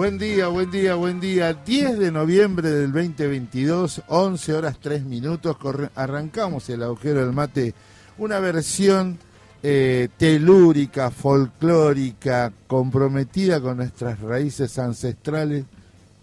[0.00, 1.52] Buen día, buen día, buen día.
[1.52, 5.58] 10 de noviembre del 2022, 11 horas 3 minutos.
[5.94, 7.74] arrancamos el agujero del mate,
[8.16, 9.18] una versión
[9.62, 15.66] eh, telúrica, folclórica, comprometida con nuestras raíces ancestrales.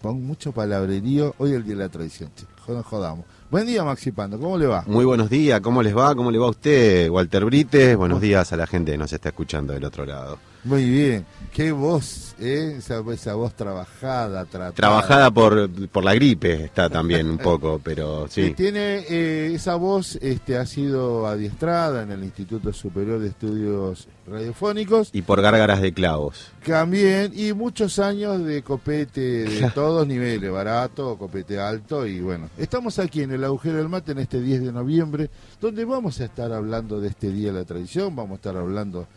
[0.02, 1.36] Con mucho palabrerío.
[1.38, 2.84] Hoy el día de la tradición, chicos.
[2.84, 3.26] jodamos.
[3.48, 4.82] Buen día, Maxi Pando, ¿cómo le va?
[4.88, 6.16] Muy buenos días, ¿cómo les va?
[6.16, 7.96] ¿Cómo le va a usted, Walter Brites?
[7.96, 10.47] Buenos días a la gente que nos está escuchando del otro lado.
[10.68, 12.74] Muy bien, qué voz, ¿eh?
[12.76, 14.72] esa, esa voz trabajada, tratada.
[14.72, 18.52] Trabajada por, por la gripe está también un poco, pero sí.
[18.54, 25.08] Tiene, eh, esa voz este, ha sido adiestrada en el Instituto Superior de Estudios Radiofónicos.
[25.14, 26.52] Y por gárgaras de clavos.
[26.66, 32.50] También, y muchos años de copete de todos niveles, barato, copete alto, y bueno.
[32.58, 35.30] Estamos aquí en el Agujero del Mate en este 10 de noviembre,
[35.62, 39.08] donde vamos a estar hablando de este Día de la Tradición, vamos a estar hablando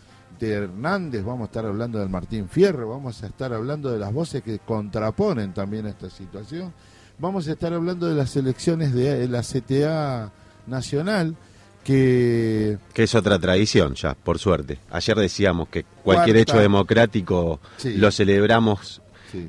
[0.45, 4.13] de Hernández, vamos a estar hablando del Martín Fierro, vamos a estar hablando de las
[4.13, 6.73] voces que contraponen también esta situación,
[7.19, 10.31] vamos a estar hablando de las elecciones de la CTA
[10.67, 11.35] nacional,
[11.83, 12.77] que...
[12.93, 14.79] Que es otra tradición ya, por suerte.
[14.91, 19.01] Ayer decíamos que cualquier hecho democrático lo celebramos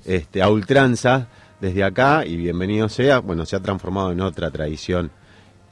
[0.05, 1.29] Este, a ultranza
[1.61, 5.11] desde acá y bienvenido sea, bueno, se ha transformado en otra tradición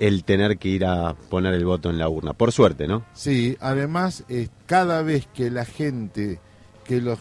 [0.01, 2.33] el tener que ir a poner el voto en la urna.
[2.33, 3.05] Por suerte, ¿no?
[3.13, 6.41] Sí, además, eh, cada vez que la gente,
[6.85, 7.19] que los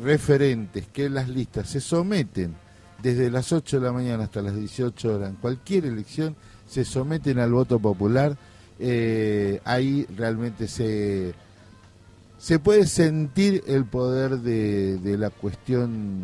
[0.00, 2.54] referentes, que las listas se someten
[3.02, 7.40] desde las 8 de la mañana hasta las 18 horas en cualquier elección, se someten
[7.40, 8.36] al voto popular,
[8.78, 11.34] eh, ahí realmente se,
[12.38, 16.22] se puede sentir el poder de, de la cuestión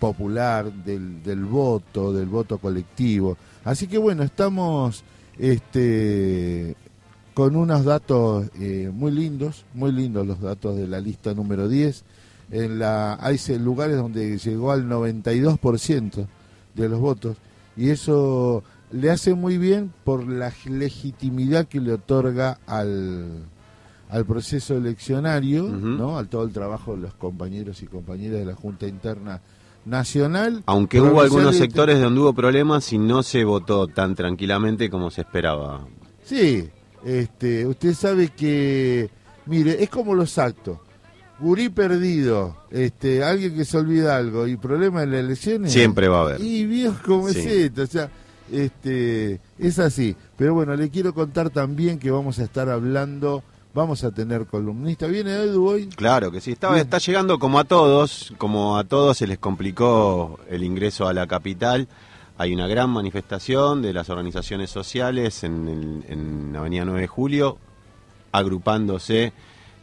[0.00, 3.36] popular, del, del voto, del voto colectivo.
[3.62, 5.04] Así que bueno, estamos
[5.40, 6.76] este,
[7.32, 12.04] con unos datos eh, muy lindos, muy lindos los datos de la lista número 10.
[12.50, 16.26] En la, hay lugares donde llegó al 92%
[16.74, 17.36] de los votos
[17.76, 23.44] y eso le hace muy bien por la legitimidad que le otorga al,
[24.10, 26.18] al proceso eleccionario, ¿no?
[26.18, 29.40] al todo el trabajo de los compañeros y compañeras de la Junta Interna
[29.84, 30.62] nacional.
[30.66, 35.22] Aunque hubo algunos sectores donde hubo problemas y no se votó tan tranquilamente como se
[35.22, 35.86] esperaba.
[36.24, 36.68] Sí,
[37.04, 39.10] este, usted sabe que,
[39.46, 40.78] mire, es como los actos.
[41.38, 45.72] Gurí perdido, este, alguien que se olvida algo y problema en las elecciones.
[45.72, 46.40] Siempre va a haber.
[46.40, 48.10] Y viejo como es esto, o sea,
[48.52, 50.14] este, es así.
[50.36, 53.42] Pero bueno, le quiero contar también que vamos a estar hablando
[53.72, 55.06] Vamos a tener columnista.
[55.06, 55.86] ¿Viene Edu hoy?
[55.88, 56.52] Claro que sí.
[56.52, 61.12] Está, está llegando como a todos, como a todos se les complicó el ingreso a
[61.12, 61.86] la capital.
[62.36, 67.58] Hay una gran manifestación de las organizaciones sociales en, en Avenida 9 de Julio,
[68.32, 69.32] agrupándose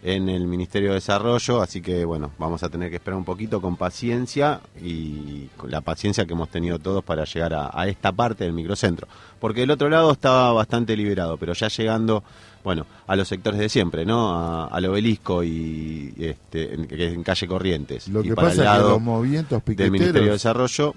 [0.03, 3.61] en el Ministerio de Desarrollo, así que bueno, vamos a tener que esperar un poquito
[3.61, 8.43] con paciencia y con la paciencia que hemos tenido todos para llegar a, esta parte
[8.43, 9.07] del microcentro,
[9.39, 12.23] porque del otro lado estaba bastante liberado, pero ya llegando,
[12.67, 14.67] bueno, a los sectores de siempre, ¿no?
[14.69, 18.09] al obelisco y este, en, calle Corrientes.
[18.09, 19.85] Lo que pasa es que los movimientos piqueteros...
[19.85, 20.93] del Ministerio de Desarrollo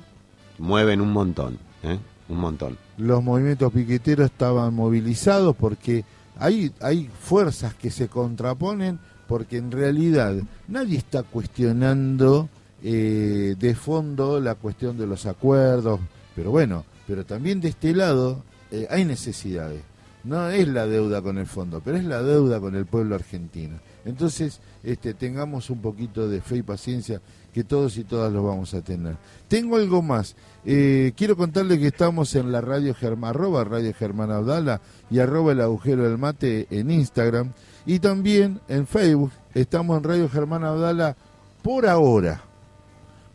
[0.59, 1.97] mueven un montón, ¿eh?
[2.28, 2.76] un montón.
[2.98, 6.04] Los movimientos piqueteros estaban movilizados porque
[6.41, 8.98] hay, hay fuerzas que se contraponen
[9.28, 10.34] porque en realidad
[10.66, 12.48] nadie está cuestionando
[12.82, 16.00] eh, de fondo la cuestión de los acuerdos,
[16.34, 18.42] pero bueno, pero también de este lado
[18.72, 19.82] eh, hay necesidades.
[20.25, 23.78] No es la deuda con el fondo, pero es la deuda con el pueblo argentino.
[24.04, 27.20] Entonces, este, tengamos un poquito de fe y paciencia
[27.53, 29.16] que todos y todas lo vamos a tener.
[29.48, 30.36] Tengo algo más.
[30.64, 34.80] Eh, quiero contarle que estamos en la radio Germán, arroba radio Germán Abdala
[35.10, 37.53] y arroba el agujero del mate en Instagram.
[37.86, 41.16] Y también en Facebook estamos en Radio Germán Abdala
[41.62, 42.49] por ahora.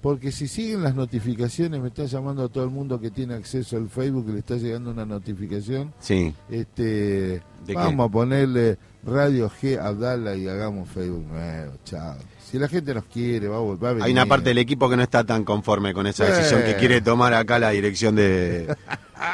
[0.05, 3.75] Porque si siguen las notificaciones, me está llamando a todo el mundo que tiene acceso
[3.75, 5.95] al Facebook, le está llegando una notificación.
[5.97, 6.31] Sí.
[6.47, 7.41] Este,
[7.73, 11.74] vamos a ponerle Radio G Abdala y hagamos Facebook nuevo.
[11.85, 12.18] Chao.
[12.56, 14.04] Si la gente nos quiere, va, a venir.
[14.04, 17.02] Hay una parte del equipo que no está tan conforme con esa decisión, que quiere
[17.02, 18.74] tomar acá la dirección de,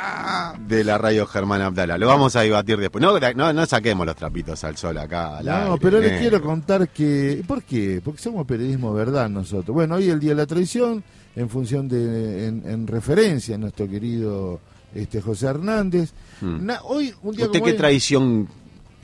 [0.67, 1.99] de la radio Germán Abdala.
[1.99, 2.99] Lo vamos a debatir después.
[2.99, 5.39] No, no, saquemos los trapitos al sol acá.
[5.43, 7.43] no, pero les quiero contar que...
[7.45, 8.01] ¿Por qué?
[8.03, 9.71] Porque somos periodismo verdad nosotros.
[9.71, 11.03] Bueno, hoy el Día de la Tradición,
[11.35, 12.47] en función de...
[12.47, 14.59] en, referencia a nuestro querido
[14.95, 16.11] este José Hernández.
[16.41, 16.67] Hmm.
[16.85, 18.47] hoy, un día ¿Usted qué tradición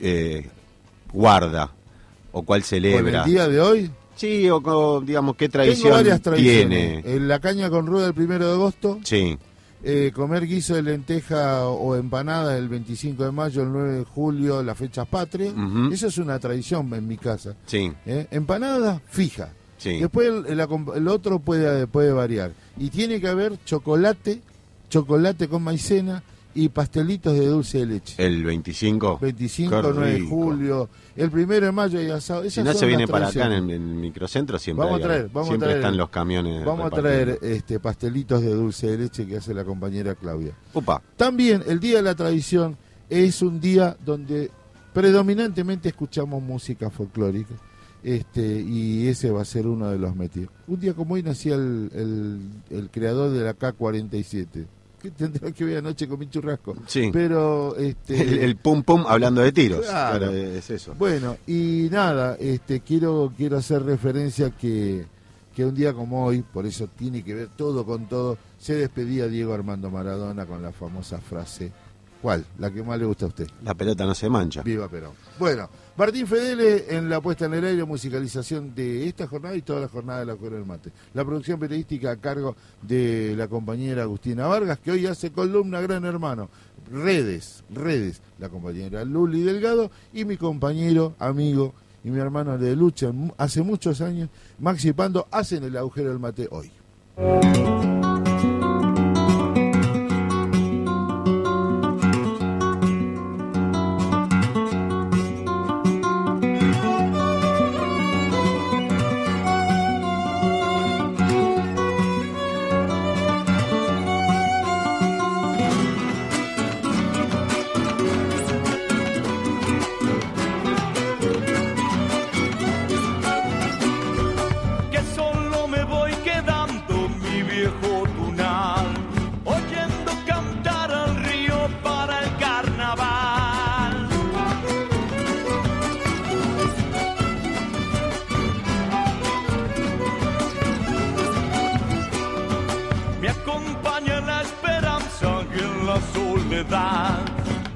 [0.00, 0.44] eh,
[1.12, 1.70] guarda?
[2.32, 3.22] ¿O cuál celebra?
[3.22, 3.90] el día de hoy?
[4.18, 5.92] Sí, o digamos, ¿qué tradición
[6.36, 7.02] tiene?
[7.04, 8.98] En la caña con rueda el primero de agosto.
[9.04, 9.38] Sí.
[9.84, 14.60] Eh, comer guiso de lenteja o empanada el 25 de mayo, el 9 de julio,
[14.62, 15.54] las fechas patrias.
[15.92, 17.54] Eso es una tradición en mi casa.
[17.66, 17.92] Sí.
[18.04, 19.52] Eh, empanada fija.
[19.76, 20.00] Sí.
[20.00, 22.50] Después el, el acom- el otro puede, puede variar.
[22.76, 24.40] Y tiene que haber chocolate,
[24.90, 26.24] chocolate con maicena
[26.64, 28.14] y pastelitos de dulce de leche.
[28.24, 29.18] El 25.
[29.20, 32.42] 25, Qué 9 de julio, el primero de mayo y asado.
[32.42, 35.00] Si Esas no son se viene para acá en el, en el microcentro, siempre, Vamos
[35.00, 35.78] a hay- traer, vamos a siempre traer.
[35.78, 36.64] están los camiones.
[36.64, 40.52] Vamos a traer este pastelitos de dulce de leche que hace la compañera Claudia.
[40.74, 42.76] Upa, También el Día de la Tradición
[43.08, 44.50] es un día donde
[44.92, 47.54] predominantemente escuchamos música folclórica.
[48.02, 50.50] Este, y ese va a ser uno de los metidos.
[50.68, 52.40] Un día como hoy nacía el, el,
[52.78, 54.66] el creador de la K-47.
[55.00, 56.74] Que tendrá que ver anoche con mi churrasco.
[56.86, 57.10] Sí.
[57.12, 59.86] Pero, este, el, el pum pum hablando de tiros.
[59.86, 60.18] Claro.
[60.18, 60.94] Claro, es eso.
[60.98, 65.06] bueno, y nada, este, quiero, quiero hacer referencia que,
[65.54, 69.28] que un día como hoy, por eso tiene que ver todo con todo, se despedía
[69.28, 71.70] Diego Armando Maradona con la famosa frase,
[72.20, 72.44] ¿cuál?
[72.58, 73.46] La que más le gusta a usted.
[73.62, 74.62] La pelota no se mancha.
[74.62, 75.12] Viva Perón.
[75.38, 75.68] Bueno,
[75.98, 79.88] Martín Fedele en la puesta en el aire, musicalización de esta jornada y toda la
[79.88, 80.92] jornada de la del Mate.
[81.12, 86.04] La producción periodística a cargo de la compañera Agustina Vargas, que hoy hace columna Gran
[86.04, 86.50] Hermano.
[86.88, 91.74] Redes, redes, la compañera Luli Delgado y mi compañero, amigo
[92.04, 94.28] y mi hermano de lucha hace muchos años,
[94.60, 96.70] Maxi Pando, hacen el agujero del mate hoy.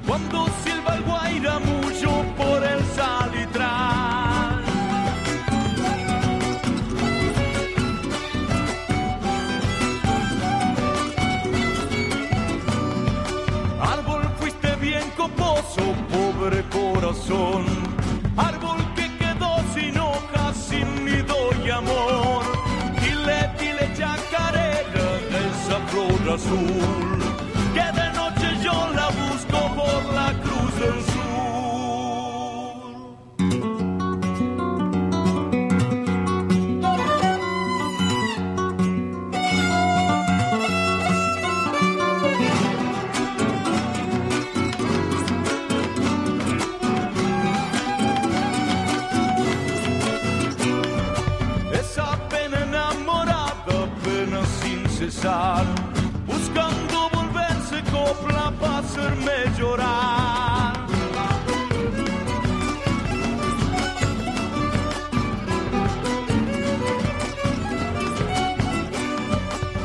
[0.07, 4.63] Cuando silba el guairamullo por el salitral.
[13.79, 17.65] Árbol fuiste bien coposo, pobre corazón.
[18.35, 22.43] Árbol que quedó sin hojas, sin nido y amor.
[23.01, 27.32] Dile, dile chacarera, esa flor azul.
[56.27, 60.73] Buscando volverse copla para hacerme llorar.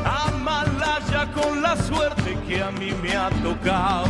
[0.05, 4.07] Amalaya con la suerte que a mí me ha tocado,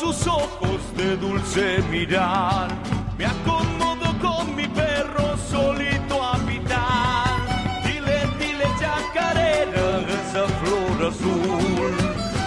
[0.00, 2.70] sus ojos de dulce mirar,
[3.18, 7.36] me acomodo con mi perro solito a pitar.
[7.84, 11.94] Dile, dile chacarera, esa flor azul,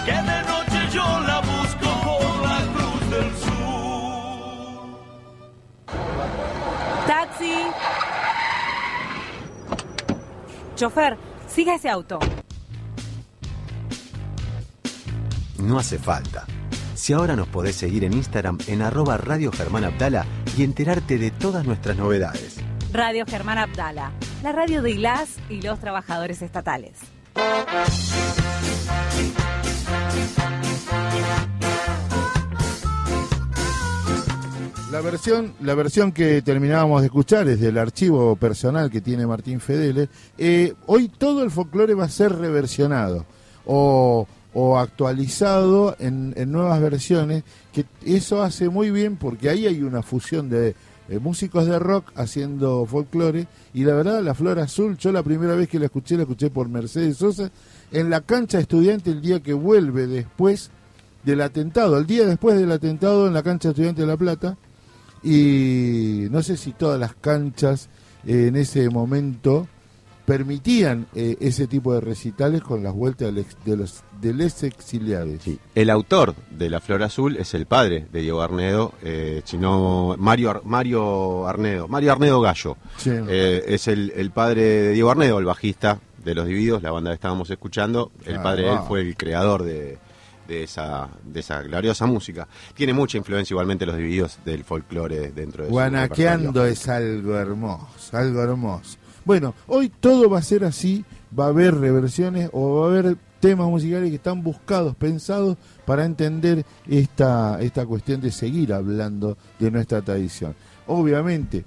[0.04, 4.96] que de noche yo la busco por la cruz del sur.
[7.06, 7.56] ¡Taxi!
[10.74, 12.18] Chofer, siga ese auto.
[15.58, 16.44] No hace falta.
[17.04, 20.24] Si ahora nos podés seguir en Instagram en arroba Radio Germán Abdala
[20.56, 22.56] y enterarte de todas nuestras novedades.
[22.94, 24.10] Radio Germán Abdala,
[24.42, 26.96] la radio de las y los trabajadores estatales.
[34.90, 39.60] La versión, la versión que terminábamos de escuchar es del archivo personal que tiene Martín
[39.60, 40.08] Fedele.
[40.38, 43.26] Eh, hoy todo el folclore va a ser reversionado
[43.66, 47.42] o, o actualizado en, en nuevas versiones,
[47.72, 50.74] que eso hace muy bien porque ahí hay una fusión de
[51.20, 55.68] músicos de rock haciendo folclore y la verdad la Flor Azul, yo la primera vez
[55.68, 57.50] que la escuché la escuché por Mercedes Sosa
[57.92, 60.70] en la cancha estudiante el día que vuelve después
[61.22, 64.56] del atentado, el día después del atentado en la cancha estudiante de La Plata
[65.22, 67.88] y no sé si todas las canchas
[68.26, 69.68] en ese momento
[70.24, 75.42] permitían eh, ese tipo de recitales con las vueltas de los exiliados.
[75.42, 75.58] Sí.
[75.74, 80.50] El autor de La Flor Azul es el padre de Diego Arnedo, eh, sino Mario,
[80.50, 82.76] Ar- Mario Arnedo, Mario Arnedo Gallo.
[82.96, 83.10] Sí.
[83.12, 87.10] Eh, es el, el padre de Diego Arnedo, el bajista de Los Divididos, la banda
[87.10, 88.10] que estábamos escuchando.
[88.24, 89.98] El Ah, padre de él fue el creador de,
[90.48, 92.48] de esa, de esa gloriosa música.
[92.72, 98.42] Tiene mucha influencia igualmente Los Divididos del folclore dentro de Guanaqueando es algo hermoso, algo
[98.42, 98.96] hermoso.
[99.24, 101.04] Bueno, hoy todo va a ser así,
[101.38, 106.04] va a haber reversiones o va a haber temas musicales que están buscados, pensados para
[106.04, 110.54] entender esta, esta cuestión de seguir hablando de nuestra tradición.
[110.86, 111.64] Obviamente,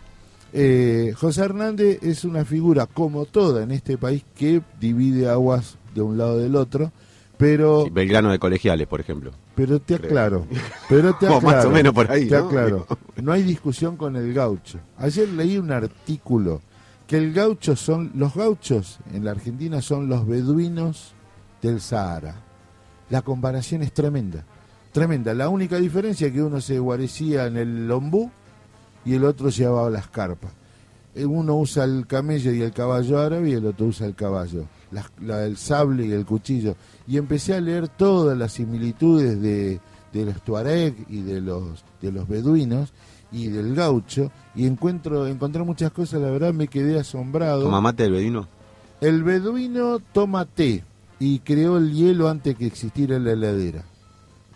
[0.53, 6.01] eh, José Hernández es una figura como toda en este país que divide aguas de
[6.01, 6.91] un lado del otro,
[7.37, 9.31] pero Sí, Belgrano de Colegiales, por ejemplo.
[9.53, 10.07] pero te creo.
[10.09, 10.47] aclaro,
[10.89, 12.45] pero te O más o menos por ahí, Te ¿no?
[12.47, 12.87] aclaro.
[13.21, 14.79] No hay discusión con el gaucho.
[14.97, 16.61] Ayer leí un artículo
[17.07, 21.13] que el gaucho son, los gauchos en la Argentina son los beduinos
[21.61, 22.35] del Sahara.
[23.09, 24.43] La comparación es tremenda,
[24.91, 25.33] tremenda.
[25.33, 28.29] La única diferencia es que uno se guarecía en el lombú
[29.05, 30.51] y el otro llevaba las carpas.
[31.15, 34.65] Eh, Uno usa el camello y el caballo árabe y el otro usa el caballo,
[35.27, 36.75] el sable y el cuchillo.
[37.07, 39.79] Y empecé a leer todas las similitudes de,
[40.11, 42.91] de los tuareg y de los, de los beduinos
[43.31, 47.63] y del gaucho y encuentro encontré muchas cosas, la verdad me quedé asombrado.
[47.63, 48.47] ¿Toma mate del Bedino?
[49.01, 50.83] El beduino toma té
[51.19, 53.83] y creó el hielo antes que existiera la heladera.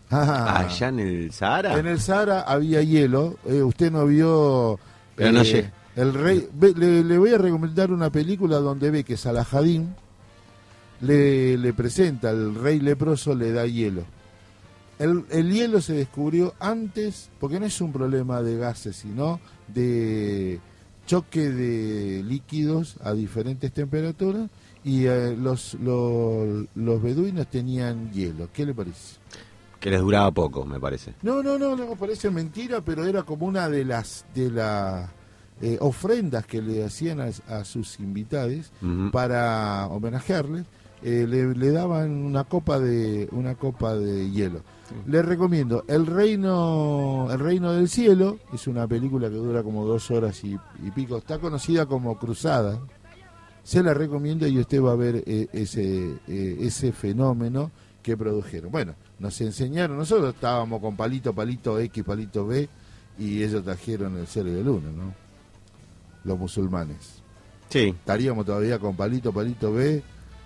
[0.10, 1.78] Ah, Allá en el Sahara.
[1.78, 3.38] en el Sahara había hielo.
[3.46, 4.80] eh, usted no vio.
[5.16, 5.72] Pero no eh, llegué.
[5.96, 6.48] El rey.
[6.54, 9.94] ve- le, le voy a recomendar una película donde ve que Salahadín
[11.02, 14.04] le, le presenta al rey leproso, le da hielo.
[15.02, 20.60] El, el hielo se descubrió antes, porque no es un problema de gases, sino de
[21.08, 24.50] choque de líquidos a diferentes temperaturas.
[24.84, 28.50] Y eh, los, los, los beduinos tenían hielo.
[28.54, 29.18] ¿Qué le parece?
[29.80, 31.16] Que les duraba poco, me parece.
[31.24, 35.10] No, no, no, no, parece mentira, pero era como una de las de las
[35.62, 38.72] eh, ofrendas que le hacían a, a sus invitados
[39.12, 40.66] para homenajearles.
[41.04, 44.62] Eh, le, le daban una copa de una copa de hielo.
[45.06, 50.12] Les recomiendo El Reino El Reino del Cielo, es una película que dura como dos
[50.12, 51.18] horas y, y pico.
[51.18, 52.80] Está conocida como Cruzada.
[53.64, 58.72] Se la recomiendo y usted va a ver eh, ese eh, ese fenómeno que produjeron.
[58.72, 62.68] Bueno, nos enseñaron, nosotros estábamos con palito, palito X, palito B,
[63.20, 65.14] y ellos trajeron el cero y el uno, ¿no?
[66.24, 67.22] Los musulmanes.
[67.70, 67.90] Sí.
[67.90, 70.02] Estaríamos todavía con palito, palito B,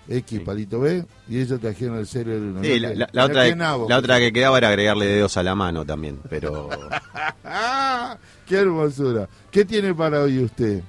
[0.08, 0.44] X, Sí.
[0.44, 2.62] palito B, y ellos trajeron el cero y el uno.
[2.62, 5.84] Sí, No la, otra, que la otra que quedaba era agregarle dedos a la mano
[5.84, 6.68] también, pero.
[8.46, 9.28] ¡Qué hermosura!
[9.50, 10.80] ¿Qué tiene para hoy usted?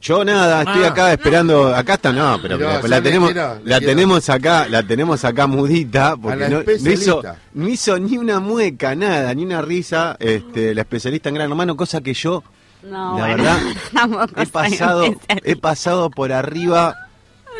[0.00, 0.88] yo nada, estoy Ah.
[0.88, 3.90] acá esperando, acá está no, pero Mirá, la le tenemos, quiero, le la quiero.
[3.94, 7.36] tenemos acá, la tenemos acá mudita porque la no, no hizo, especialista.
[7.54, 11.74] no hizo ni una mueca, nada, ni una risa, este, la especialista en Gran Hermano,
[11.74, 12.42] cosa que yo
[12.82, 15.04] No, La bueno, verdad, he pasado,
[15.42, 17.03] he pasado por arriba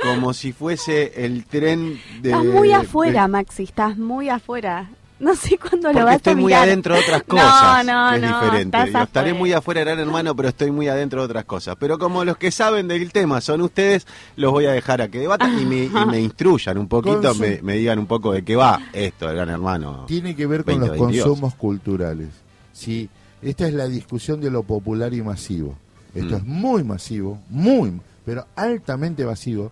[0.03, 2.31] como si fuese el tren de.
[2.31, 4.91] Estás muy de- afuera, Maxi, estás muy afuera.
[5.21, 6.65] No sé cuándo lo vas a estoy muy mirar.
[6.65, 7.87] adentro de otras No, cosas.
[7.87, 8.77] no, que es no, diferente.
[8.79, 11.77] estás Yo estaré muy afuera, gran hermano, pero estoy muy adentro de otras cosas.
[11.79, 15.21] Pero como los que saben del tema son ustedes, los voy a dejar a que
[15.21, 18.57] debatan y me, y me instruyan un poquito, me, me digan un poco de qué
[18.57, 20.05] va esto del gran hermano.
[20.09, 21.27] Tiene que ver con los 2022.
[21.27, 22.29] consumos culturales.
[22.73, 23.09] Sí,
[23.41, 25.79] esta es la discusión de lo popular y masivo.
[26.15, 26.39] Esto Mm.
[26.39, 27.93] es muy masivo, muy,
[28.27, 29.71] pero altamente masivo.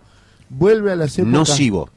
[0.57, 1.89] Vuelve a las épocas Nocivo.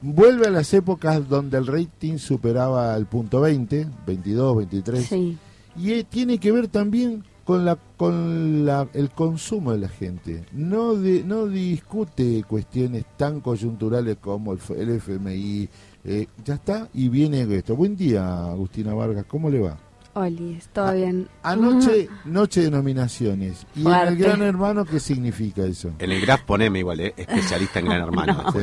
[0.00, 5.36] vuelve a las épocas donde el rating superaba el punto 20, 22, 23 Sí.
[5.76, 10.44] y eh, tiene que ver también con la con la, el consumo de la gente.
[10.52, 15.68] No de, no discute cuestiones tan coyunturales como el, el FMI.
[16.04, 17.74] eh, ya está y viene esto.
[17.76, 19.24] Buen día, Agustina Vargas.
[19.28, 19.78] ¿Cómo le va?
[20.16, 21.28] Oli, ¿todo bien?
[21.42, 23.66] Anoche, noche de nominaciones.
[23.76, 24.16] ¿Y en el.
[24.16, 25.90] Gran Hermano qué significa eso?
[25.98, 28.44] En el graph poneme igual, eh, especialista en gran hermano.
[28.52, 28.58] Sí.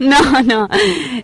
[0.00, 0.68] No, no.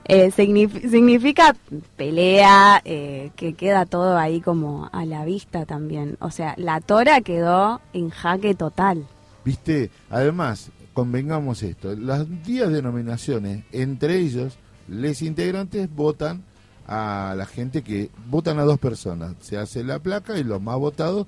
[0.04, 1.54] Eh, signif- significa
[1.96, 6.16] pelea, eh, que queda todo ahí como a la vista también.
[6.20, 9.06] O sea, la tora quedó en jaque total.
[9.44, 16.42] Viste, además, convengamos esto, los días de nominaciones, entre ellos, les integrantes votan
[16.86, 20.76] a la gente que votan a dos personas, se hace la placa y los más
[20.76, 21.26] votados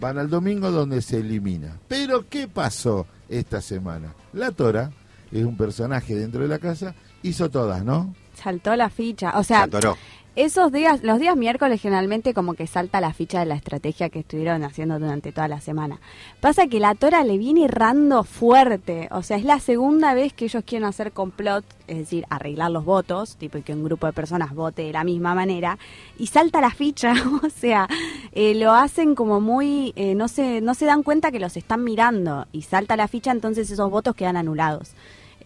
[0.00, 1.78] van al domingo donde se elimina.
[1.88, 4.14] Pero ¿qué pasó esta semana?
[4.32, 4.90] La Tora
[5.32, 8.14] es un personaje dentro de la casa, hizo todas, ¿no?
[8.34, 9.32] Saltó la ficha.
[9.36, 9.96] O Se sea, atoró.
[10.36, 14.18] Esos días, los días miércoles generalmente como que salta la ficha de la estrategia que
[14.18, 15.98] estuvieron haciendo durante toda la semana.
[16.40, 20.44] Pasa que la Tora le viene errando fuerte, o sea, es la segunda vez que
[20.44, 24.54] ellos quieren hacer complot, es decir, arreglar los votos, tipo que un grupo de personas
[24.54, 25.78] vote de la misma manera,
[26.18, 27.88] y salta la ficha, o sea,
[28.32, 31.82] eh, lo hacen como muy, eh, no, se, no se dan cuenta que los están
[31.82, 34.90] mirando, y salta la ficha, entonces esos votos quedan anulados.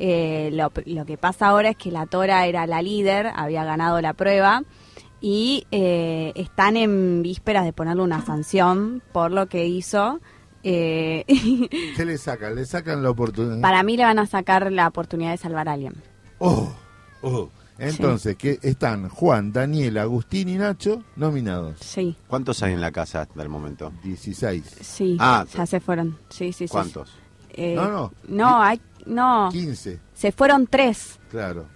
[0.00, 4.00] Eh, lo, lo que pasa ahora es que la Tora era la líder, había ganado
[4.00, 4.64] la prueba
[5.20, 10.20] y eh, están en vísperas de ponerle una sanción por lo que hizo.
[10.62, 11.24] Eh,
[11.96, 12.54] ¿Qué le sacan?
[12.54, 13.60] Le sacan la oportunidad.
[13.60, 15.94] para mí le van a sacar la oportunidad de salvar a alguien.
[16.38, 16.72] Oh,
[17.22, 17.48] oh.
[17.78, 21.78] Entonces, que están Juan, Daniel, Agustín y Nacho nominados.
[21.80, 23.90] Sí, ¿Cuántos hay en la casa hasta el momento?
[24.04, 26.18] 16, sí, Ah, ya se fueron.
[26.28, 26.72] Sí, sí, sí.
[26.72, 27.10] ¿Cuántos?
[27.54, 28.12] Eh, No, no.
[28.28, 31.18] No, hay, no, 15, se fueron tres.
[31.30, 31.66] claro.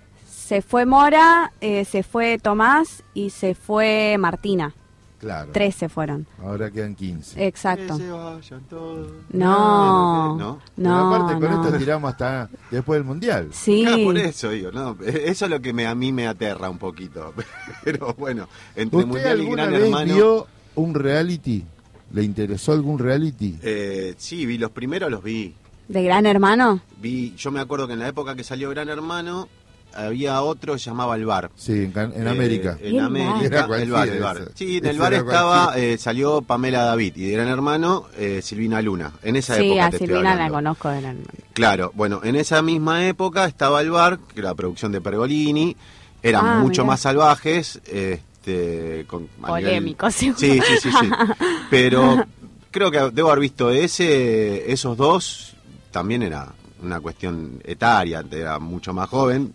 [0.45, 4.75] Se fue Mora, eh, se fue Tomás y se fue Martina.
[5.19, 5.53] Claro.
[5.55, 6.27] Tres se fueron.
[6.43, 7.47] Ahora quedan 15.
[7.47, 7.97] Exacto.
[7.97, 9.11] Que se vayan todos.
[9.31, 10.61] No, ¿No?
[10.77, 11.65] Pero no, aparte con no.
[11.65, 13.49] esto tiramos hasta después del Mundial.
[13.53, 13.85] Sí.
[13.87, 16.77] Claro, por eso digo, no, eso es lo que me, a mí me aterra un
[16.77, 17.33] poquito.
[17.85, 18.47] Pero bueno,
[18.77, 20.15] entre ¿Usted Mundial y alguna Gran vez Hermano.
[20.15, 21.65] vio un reality?
[22.13, 23.59] ¿Le interesó algún reality?
[23.63, 25.55] eh, sí, vi los primeros, los vi.
[25.89, 26.81] ¿De Gran Hermano?
[27.01, 29.49] Vi, yo me acuerdo que en la época que salió Gran Hermano
[29.97, 31.51] había otro que se llamaba El Bar.
[31.57, 32.79] Sí, en, Can- en Eh, América.
[32.81, 34.49] En El América, el bar, el bar.
[34.55, 38.81] Sí, en el bar estaba, eh, salió Pamela David y de Gran Hermano eh, Silvina
[38.83, 39.13] Luna.
[39.23, 41.39] En esa Sí, época a te estoy Silvina la conozco de Gran Hermano.
[41.53, 45.77] Claro, bueno, en esa misma época estaba el bar, que era la producción de Pergolini,
[46.23, 46.93] eran Ah, mucho mirá.
[46.93, 50.39] más salvajes, este, con, a nivel- Polémico, seguro.
[50.39, 51.11] Sí, sí, sí, sí.
[51.71, 52.25] Pero
[52.71, 55.55] creo que debo haber visto ese, esos dos,
[55.91, 59.55] también era una cuestión etaria, era mucho más joven.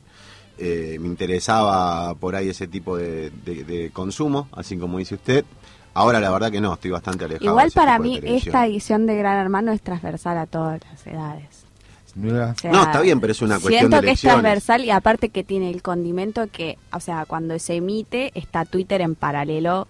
[0.59, 5.45] Eh, me interesaba por ahí ese tipo de, de- de consumo, así como dice usted.
[5.93, 7.49] Ahora la verdad que no, estoy bastante alejado.
[7.49, 11.45] Igual para mí esta edición de Gran Hermano es transversal a todas las edades.
[12.15, 12.53] Mirá.
[12.55, 14.91] O sea, No, está bien, pero es una cuestión Siento de que es transversal y
[14.91, 19.88] aparte que tiene el condimento que, o sea, cuando se emite está Twitter en paralelo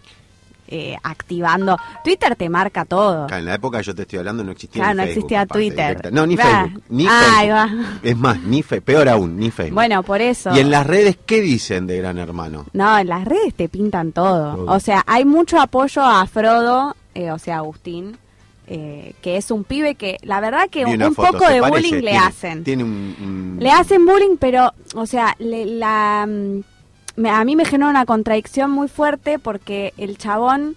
[0.72, 1.78] eh, activando.
[2.04, 3.28] Twitter te marca todo.
[3.30, 5.42] En la época que yo te estoy hablando no existía Claro, ni no Facebook, existía
[5.42, 5.88] aparte, Twitter.
[5.88, 6.12] directa.
[6.12, 6.38] No, ni.
[6.38, 6.84] Facebook.
[6.90, 7.54] Ni Ahí Facebook.
[7.54, 8.00] va.
[8.04, 9.76] Es más, ni fe, peor aún, ni Facebook.
[9.76, 10.52] Bueno, por eso.
[10.56, 12.66] ¿Y en las redes qué dicen de Gran Hermano?
[12.74, 14.56] No, en las redes te pintan todo.
[14.56, 14.72] Todo.
[14.72, 18.18] O sea, hay mucho apoyo a Frodo, eh, o sea, Agustín,
[18.68, 21.60] eh, que es un pibe que, la verdad que un, una un foto, poco de
[21.60, 22.64] parece, bullying le tiene- hacen.
[22.64, 26.60] Tiene un, un- Le hacen bullying, pero, o sea, le- la, mm,
[27.20, 30.76] me- a mí me genera una contradicción muy fuerte porque el chabón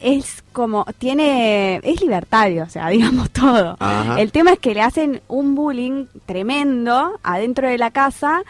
[0.00, 3.76] es como, tiene, es libertario, o sea, digamos todo.
[3.80, 4.20] Ajá.
[4.20, 8.42] El tema es que le hacen un bullying tremendo adentro de la casa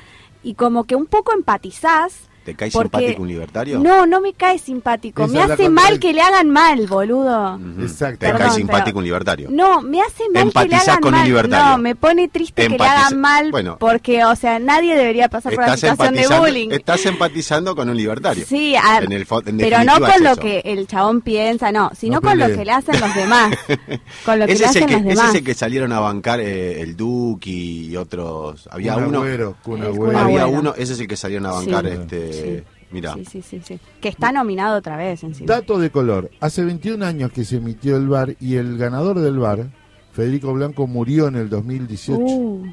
[0.43, 2.28] y como que un poco empatizás.
[2.49, 3.79] ¿Te cae porque- simpático un libertario?
[3.79, 5.25] No, no me cae simpático.
[5.25, 7.61] Esa me la hace mal que le hagan mal, boludo.
[7.79, 8.25] Exacto.
[8.25, 9.49] ¿Te cae simpático pero- un libertario?
[9.51, 11.29] No, me hace mal que le Empatizás hagan con un mal.
[11.29, 11.67] libertario.
[11.73, 13.77] No, me pone triste que le hagan mal Bueno.
[13.79, 16.71] porque, o sea, nadie debería pasar por una situación de bullying.
[16.71, 18.47] estás empatizando con un libertario.
[18.49, 21.91] Sí, a- En el en pero no con es lo que el chabón piensa, no,
[21.95, 23.53] sino No con lo que le hacen los demás.
[24.25, 25.29] con lo que ese, le hacen que, los ese demás.
[25.29, 28.67] es el que salieron a bancar eh, el Duki y otros.
[28.73, 29.19] Había uno.
[29.21, 30.49] Había Agüero.
[30.49, 32.38] uno, ese es el que salieron a bancar este.
[32.43, 32.63] Sí.
[32.91, 33.15] Mira.
[33.15, 33.81] Sí, sí, sí, sí.
[34.01, 35.47] Que está nominado otra vez encima.
[35.55, 36.31] Dato de color.
[36.41, 39.67] Hace 21 años que se emitió el bar y el ganador del bar,
[40.13, 42.65] Federico Blanco, murió en el 2018 Uh,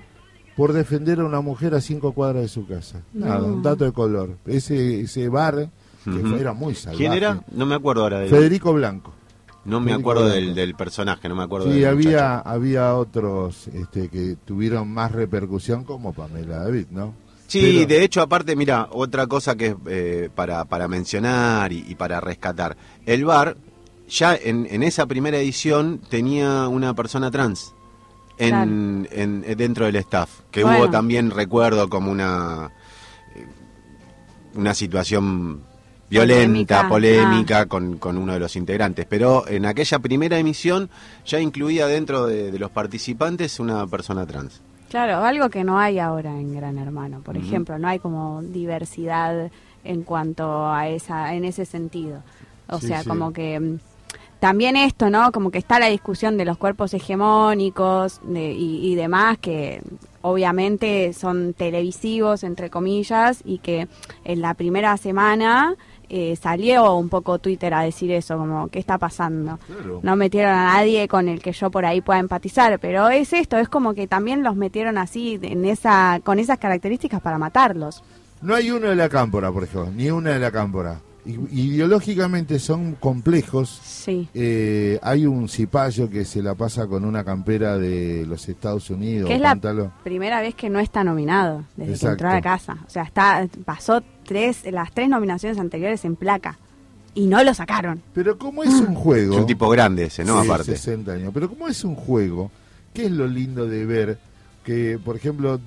[0.55, 3.01] por defender a una mujer a cinco cuadras de su casa.
[3.13, 3.45] Nada, No.
[3.47, 4.37] un dato de color.
[4.45, 5.69] Ese, ese bar,
[6.05, 6.97] que era muy salvaje.
[6.97, 7.43] ¿Quién era?
[7.51, 9.13] No me acuerdo ahora de Federico Blanco.
[9.65, 12.49] No me Federico acuerdo del, del personaje, no me acuerdo Sí, del había, muchacho.
[12.49, 17.13] había otros este, que tuvieron más repercusión como Pamela David, ¿no?
[17.47, 21.85] Sí, Pero- de hecho, aparte, mira, otra cosa que es eh, para, para mencionar y,
[21.87, 22.75] y para rescatar.
[23.05, 23.55] El bar,
[24.09, 27.73] ya en, en esa primera edición, tenía una persona trans
[28.37, 30.29] en, en- eh, dentro del staff.
[30.51, 30.79] Que Bueno.
[30.79, 32.71] hubo también, recuerdo, como una,
[33.35, 33.45] eh,
[34.55, 35.61] una situación
[36.09, 39.05] violenta, Polémica, polémica, con, con uno de los integrantes.
[39.09, 40.89] Pero en aquella primera emisión
[41.25, 44.61] ya incluía dentro de, de los participantes una persona trans.
[44.95, 49.51] Claro, algo que no hay ahora en Gran Hermano, por ejemplo, no hay como diversidad
[49.83, 52.23] en cuanto a esa, en ese sentido.
[52.69, 53.09] O Sí, sea, sí.
[53.09, 53.79] como que mm,
[54.39, 55.33] también esto, ¿no?
[55.33, 59.81] Como que está la discusión de los cuerpos hegemónicos de- y, y demás que
[60.21, 63.89] obviamente son televisivos, entre comillas, y que
[64.23, 65.75] en la primera semana
[66.09, 69.59] eh, salió un poco Twitter a decir eso, como, ¿qué está pasando?
[69.67, 69.99] Claro.
[70.03, 73.57] no metieron a nadie con el que yo por ahí pueda empatizar, pero es esto,
[73.57, 78.03] es como que también los metieron así en esa con esas características para matarlos.
[78.41, 80.99] No hay uno de la cámpora, por ejemplo, ni una de la cámpora.
[81.25, 83.81] Ideológicamente son complejos.
[83.83, 84.29] Sí.
[84.35, 89.27] Eh, hay un cipayo que se la pasa con una campera de los Estados Unidos.
[89.27, 89.55] Que es la
[90.03, 92.07] primera vez que no está nominado desde Exacto.
[92.07, 92.77] que entró a la casa.
[92.85, 96.57] O sea, está pasó tres las tres nominaciones anteriores en placa
[97.13, 98.01] y no lo sacaron.
[98.13, 99.35] Pero como es un juego...
[99.35, 100.41] Es un tipo grande ese, ¿no?
[100.41, 100.75] Sí, Aparte.
[100.75, 101.31] 60 años.
[101.33, 102.51] Pero como es un juego,
[102.93, 104.17] ¿qué es lo lindo de ver?
[104.65, 105.59] Que, por ejemplo,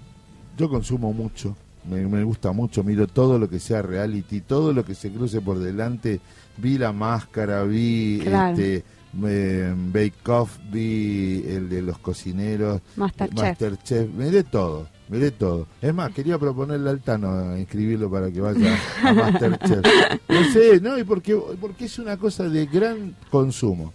[0.59, 1.57] yo consumo mucho,
[1.89, 5.41] me, me gusta mucho, miro todo lo que sea reality, todo lo que se cruce
[5.41, 6.21] por delante.
[6.59, 8.51] Vi La Máscara, vi Claro.
[8.59, 8.85] este,
[9.25, 13.39] eh, Bake Off, vi el de los cocineros, Masterchef.
[13.39, 14.87] Masterchef, miré todo.
[15.09, 15.67] Miré todo.
[15.81, 19.85] Es más, quería proponerle al Tano a inscribirlo para que vaya a Masterchef.
[20.29, 20.99] No sé, ¿no?
[20.99, 23.93] Y porque, porque es una cosa de gran consumo.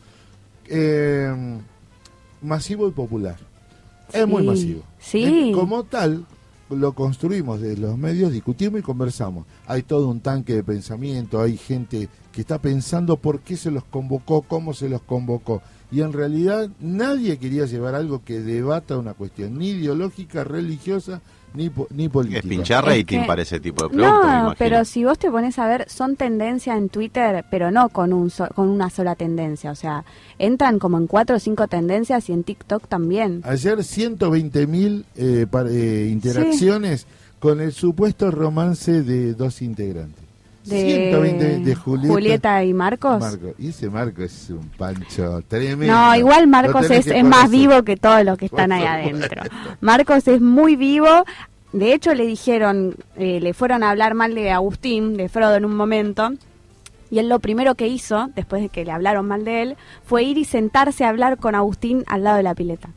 [0.68, 1.32] Eh,
[2.42, 3.38] masivo y popular.
[4.12, 4.84] Es muy masivo.
[5.00, 5.52] sí.
[5.54, 6.26] Como tal,
[6.70, 9.46] lo construimos desde los medios, discutimos y conversamos.
[9.68, 13.86] Hay todo un tanque de pensamiento, hay gente que está pensando por qué se los
[13.86, 15.62] convocó, cómo se los convocó.
[15.92, 21.22] Y en realidad nadie quería llevar algo que debata una cuestión, ni ideológica, religiosa,
[21.54, 22.40] ni, po- ni política.
[22.40, 25.20] Es pinchar Es rating que- para ese tipo de producto, me No, pero si vos
[25.20, 28.90] te pones a ver, son tendencia en Twitter, pero no con un so- con una
[28.90, 29.70] sola tendencia.
[29.70, 30.04] O sea,
[30.40, 33.42] entran como en cuatro o cinco tendencias y en TikTok también.
[33.46, 37.06] Ayer 120 mil eh, eh, interacciones
[37.40, 40.23] con el supuesto romance de dos integrantes.
[40.66, 42.64] De 120 de Julieta.
[42.64, 43.20] y Marcos.
[43.20, 43.54] Marco.
[43.58, 45.94] Y ese Marco es un pancho tremendo.
[45.94, 49.44] No, igual Marcos es, es más vivo que todos los que están ahí adentro.
[49.82, 51.26] Marcos es muy vivo.
[51.74, 55.66] De hecho, le dijeron, eh, le fueron a hablar mal de Agustín, de Frodo en
[55.66, 56.32] un momento.
[57.10, 60.24] Y él lo primero que hizo, después de que le hablaron mal de él, fue
[60.24, 62.90] ir y sentarse a hablar con Agustín al lado de la pileta.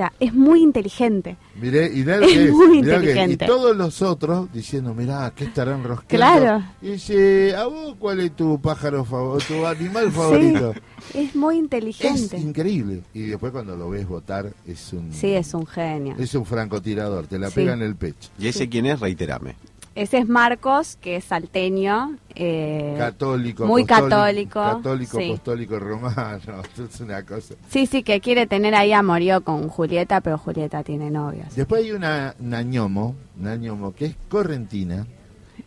[0.00, 1.36] Sea, es muy inteligente.
[1.60, 2.96] Miré, y Es que es, muy que es.
[2.96, 3.44] inteligente.
[3.44, 6.06] Y todos los otros diciendo, mirá, ¿qué estarán rosqueando?
[6.40, 6.64] Claro.
[6.80, 10.72] Y dice, ¿a vos cuál es tu pájaro favorito, tu animal favorito?
[11.12, 12.38] Es muy Es inteligente.
[12.38, 13.02] increíble.
[13.12, 16.14] Y después cuando lo ves votar, es un, Sí, es un genio.
[16.18, 17.56] es un francotirador, te la Sí.
[17.56, 18.30] pega en el pecho.
[18.38, 19.00] ¿Y ese quién es?
[19.00, 19.54] Reiterame.
[19.96, 22.16] Ese es Marcos, que es salteño.
[22.36, 25.26] eh, Católico, muy católico, Católico, sí.
[25.30, 26.62] apostólico romano.
[26.92, 27.54] Es una cosa.
[27.68, 31.54] Sí, sí, que quiere tener ahí amorío con Julieta, pero Julieta tiene novios.
[31.56, 35.06] Después hay una Nañomo, Nañomo, que es correntina.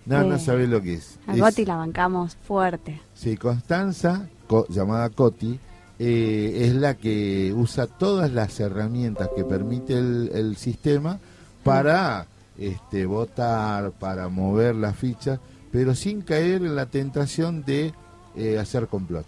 [0.05, 1.19] No, Eh, no sabés lo que es.
[1.27, 3.01] A Es- la bancamos fuerte.
[3.13, 5.59] Sí, Constanza, co- llamada Coti,
[5.99, 11.19] eh, es la que usa todas las herramientas que permite el, el sistema
[11.63, 12.25] para
[12.57, 15.39] este, votar, para mover las fichas,
[15.71, 17.93] pero sin caer en la tentación de
[18.35, 19.25] eh, hacer complot.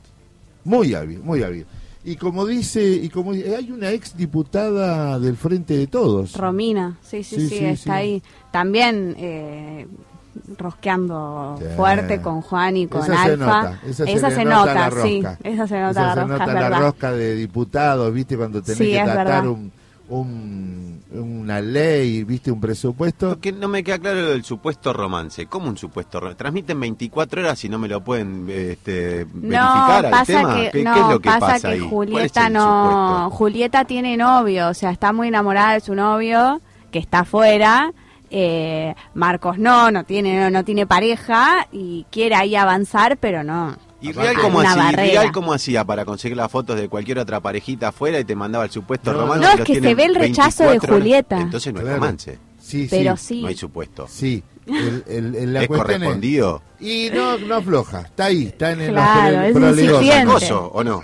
[0.64, 1.66] Muy hábil, muy hábil.
[2.04, 6.36] Y como dice, y como dice, hay una ex diputada del Frente de Todos.
[6.38, 7.90] Romina, sí, sí, Sí, sí, sí, está sí.
[7.90, 8.24] ahí.
[8.52, 9.88] También eh,
[10.58, 13.46] rosqueando fuerte con Juan y con Esa se Alfa.
[13.46, 15.24] nota, esa se nota la sí.
[15.44, 16.80] Esa se nota Esa la se rosca, nota es la verdad.
[16.82, 18.38] rosca de diputados, ¿viste?
[18.38, 19.48] Cuando tenés que tratar verdad.
[19.48, 19.72] un,
[20.10, 22.52] un- una ley, ¿viste?
[22.52, 23.30] Un presupuesto.
[23.30, 25.48] Lo que no me queda claro el supuesto romance.
[25.48, 26.38] ¿Cómo un supuesto romance?
[26.38, 30.56] Transmiten 24 horas y no me lo pueden este, No, verificar al pasa tema.
[30.56, 33.38] que, ¿Qué, qué no, es lo que pasa, pasa Julieta no, supuesto?
[33.38, 37.92] Julieta tiene novio, o sea, está muy enamorada de su novio, que está afuera,
[38.30, 43.78] eh, Marcos no, no tiene, no, no tiene pareja y quiere ahí avanzar, pero no.
[44.02, 44.74] ¿Y Real cómo hacía?
[44.74, 45.22] ¿Y barrera.
[45.22, 48.66] Real cómo hacía para conseguir las fotos de cualquier otra parejita afuera y te mandaba
[48.66, 49.46] el supuesto No, romance?
[49.46, 51.02] no, es que se ve el rechazo de 24 horas?
[51.04, 51.42] Julieta.
[51.42, 52.00] Entonces no es Claro.
[52.02, 53.42] romance, Sí, Pero sí.
[53.42, 54.08] no hay supuesto.
[54.10, 54.44] Sí.
[54.66, 56.64] El- el- el- la ¿Es correspondido?
[56.80, 58.02] Y no, no afloja.
[58.02, 60.02] Está ahí, está en el Claro, es prolegómenos.
[60.02, 60.32] insistente.
[60.32, 61.04] ¿Acoso o no?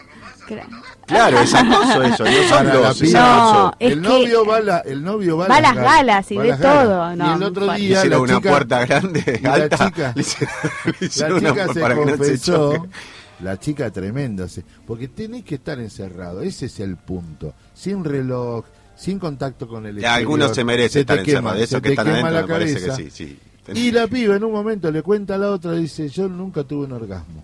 [1.11, 3.19] Claro, es acoso eso, no son los, es piba.
[3.21, 6.53] No, es el que- novio va a la, el novio va, las galas y ve
[6.57, 9.77] todo, no, y el otro día Hicieron la una chica, puerta grande, y la alta.
[9.87, 10.53] chica- le hicieron-
[10.85, 12.87] le la hicieron una chica puerta se para que no se confesó,
[13.41, 18.65] la chica tremenda, se- porque tenés que estar encerrado, ese es el punto, sin reloj,
[18.95, 20.19] sin contacto con el Ya, exterior.
[20.19, 21.57] Algunos se merecen estar quema, encerrados.
[21.57, 23.09] De esos que te están quema adentro la me parece que cabeza.
[23.09, 23.39] sí, sí.
[23.73, 26.85] Y la piba en un momento le cuenta a la otra, dice, yo nunca tuve
[26.85, 27.43] un orgasmo.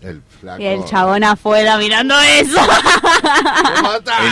[0.00, 0.62] El flaco.
[0.62, 2.60] Y el chabón afuera mirando eso.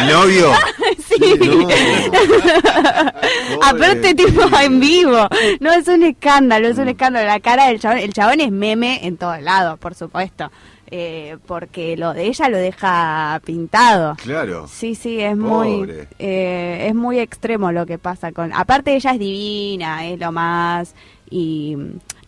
[0.01, 0.53] ¿El novio?
[0.99, 1.39] sí.
[1.41, 1.69] No.
[3.63, 5.29] Aparte, tipo en vivo.
[5.61, 7.27] No, es un escándalo, es un escándalo.
[7.27, 10.51] La cara del chabón, el chabón es meme en todos lados, por supuesto.
[10.89, 14.15] Eh, porque lo de ella lo deja pintado.
[14.23, 14.69] Claro.
[14.69, 18.53] Sí, sí, es muy, eh, es muy extremo lo que pasa con.
[18.53, 20.95] Aparte ella es divina, es lo más
[21.29, 21.77] y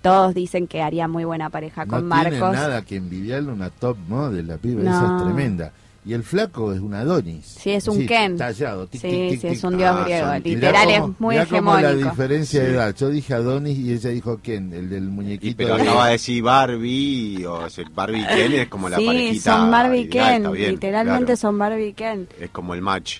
[0.03, 2.53] todos dicen que haría muy buena pareja No con tiene Marcos.
[2.53, 4.91] nada que envidiarle una top model, la piba, No.
[4.91, 5.73] esa es tremenda.
[6.07, 7.45] Y el flaco es un Adonis.
[7.45, 8.39] Sí, es un Ken.
[8.39, 8.87] Tallado.
[8.87, 9.65] tic, Sí, tic, tic, sí, es tic.
[9.65, 10.27] un dios Ah, griego.
[10.27, 12.11] son- Mirá Literal cómo- es muy mirá cómo la hegemónico.
[12.11, 12.73] diferencia de Sí.
[12.75, 12.95] edad.
[12.97, 15.57] Yo dije Adonis y ella dijo Ken, el del Y, muñequito.
[15.59, 19.05] pero de- acaba de decir Barbie, o sea, Barbie y Ken es como la sí,
[19.07, 19.57] parejita.
[19.59, 20.53] son Barbie ideal, Ken.
[20.53, 21.37] bien, Literalmente claro.
[21.37, 22.29] son Barbie Ken.
[22.41, 23.19] Es como el match,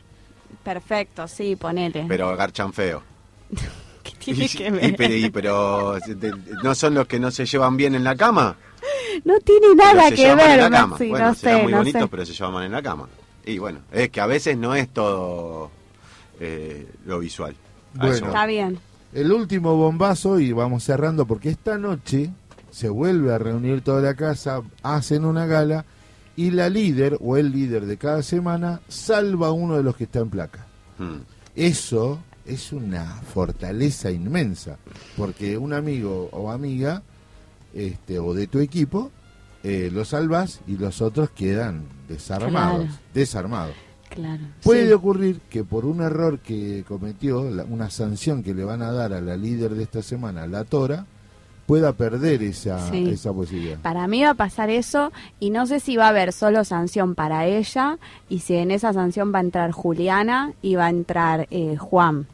[0.63, 2.07] Perfecto, sí, ponele.
[2.09, 3.03] pero garchan feo.
[4.11, 4.95] ¿Qué tiene Y- que y- ver?
[4.97, 8.57] pero, y- pero, de- ¿no son los que no se llevan bien en la cama?
[9.25, 10.87] No tiene nada que ver, la cama.
[10.89, 12.09] Maxi, bueno, no sé, muy no bonitos, sé.
[12.09, 13.09] pero se llevan en la cama.
[13.45, 15.71] Y bueno, es que a veces no es todo
[16.41, 17.55] eh, lo visual.
[17.95, 18.15] Bueno.
[18.29, 18.79] Está bien.
[19.13, 22.31] El último bombazo y vamos cerrando porque esta noche
[22.71, 25.85] se vuelve a reunir toda la casa, hacen una gala
[26.37, 30.05] y la líder o el líder de cada semana salva a uno de los que
[30.05, 30.67] está en placa.
[30.99, 31.17] Mm.
[31.57, 34.79] Eso es una fortaleza inmensa
[35.17, 37.03] porque un amigo o amiga
[37.75, 39.11] este, o de tu equipo
[39.63, 42.85] eh, lo salvas y los otros quedan desarmados.
[42.87, 42.99] Claro.
[43.15, 43.75] Desarmados.
[44.09, 44.43] Claro.
[44.63, 44.93] Puede sí.
[44.93, 49.13] ocurrir que por un error que cometió, la- una sanción que le van a dar
[49.13, 51.05] a la líder de esta semana, la Tora,
[51.67, 53.11] pueda perder esa, Sí.
[53.11, 53.79] esa posibilidad.
[53.81, 57.15] Para mí va a pasar eso y no sé si va a haber solo sanción
[57.15, 57.99] para ella
[58.31, 62.27] y si en esa sanción va a entrar Juliana y va a entrar eh, Juan.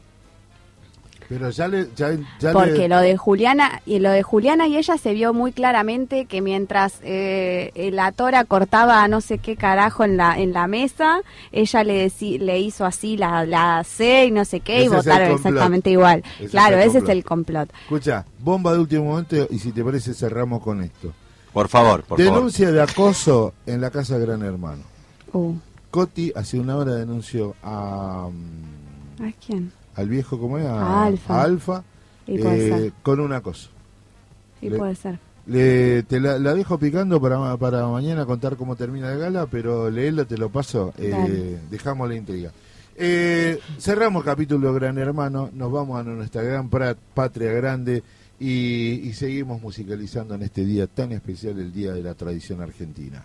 [1.27, 1.89] Pero ya le...
[1.95, 5.33] Ya, ya Porque le- lo de Juliana y lo de Juliana y ella se vio
[5.33, 10.53] muy claramente que mientras eh, la Tora cortaba no sé qué carajo en la en
[10.53, 14.81] la mesa, ella le deci- le hizo así la, la C y no sé qué
[14.81, 16.23] y Ese votaron exactamente igual.
[16.39, 17.69] Ese claro, ese es el complot.
[17.81, 21.11] Escucha, bomba de último momento y si te parece cerramos con esto.
[21.53, 22.33] Por favor, por favor.
[22.35, 24.83] Denuncia de acoso en la casa de Gran Hermano.
[25.33, 25.55] Uh,
[25.89, 29.71] Coti hace una hora denunció a, mm, ¿A quién?
[29.95, 30.73] Al viejo, ¿cómo era?
[30.79, 31.39] A Alfa.
[31.39, 31.83] A Alfa,
[32.27, 32.93] Y puede eh, ser.
[33.03, 33.69] con un acoso.
[34.59, 35.19] Sí, le- puede ser.
[35.47, 39.91] Le, te la, la dejo picando para, para mañana contar cómo termina la gala, pero
[39.91, 42.51] léelo, te lo paso, eh, dejamos la intriga.
[42.97, 48.01] Eh, cerramos capítulo Gran Hermano, nos vamos a nuestra gran patria grande
[48.39, 53.23] y, y seguimos musicalizando en este día tan especial, el Día de la Tradición Argentina.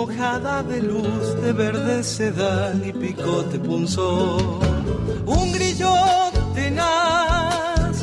[0.00, 4.58] Mojada de luz de verde sedal y picote punzón.
[5.26, 5.94] Un grillo
[6.54, 7.94] tenaz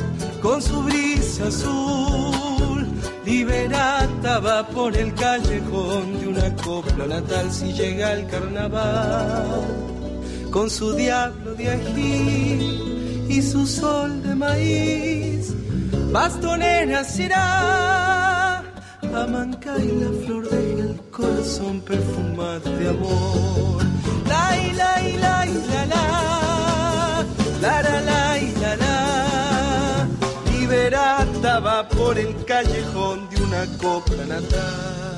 [0.45, 2.79] con su brisa azul,
[3.25, 9.65] liberata va por el callejón de una copla natal si llega el carnaval
[10.51, 15.43] con su diablo de ají y su sol de maíz.
[16.11, 18.46] Bastonera será,
[19.23, 23.83] amanca y la flor deja el corazón perfumado de amor.
[24.27, 27.25] La y la y la y la la,
[27.61, 30.07] la la la y la la.
[30.51, 35.16] Liberata va por el callejón de una copla natal.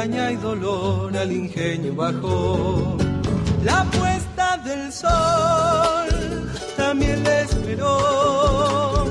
[0.00, 2.96] Caña y dolor al ingenio bajó.
[3.62, 6.08] La puesta del sol
[6.74, 9.04] también le esperó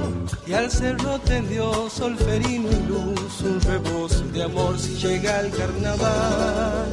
[0.47, 6.87] y al cerro tendió solferino y luz, un rebozo de amor si llega el carnaval,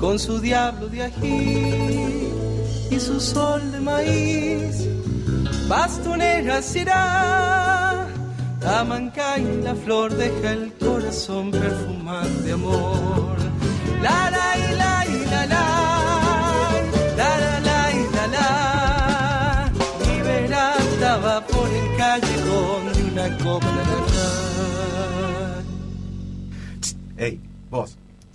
[0.00, 2.28] con su diablo de ají
[2.90, 4.88] y su sol de maíz,
[5.68, 8.08] bastonera será,
[9.38, 13.01] y la flor deja el corazón perfumar de amor.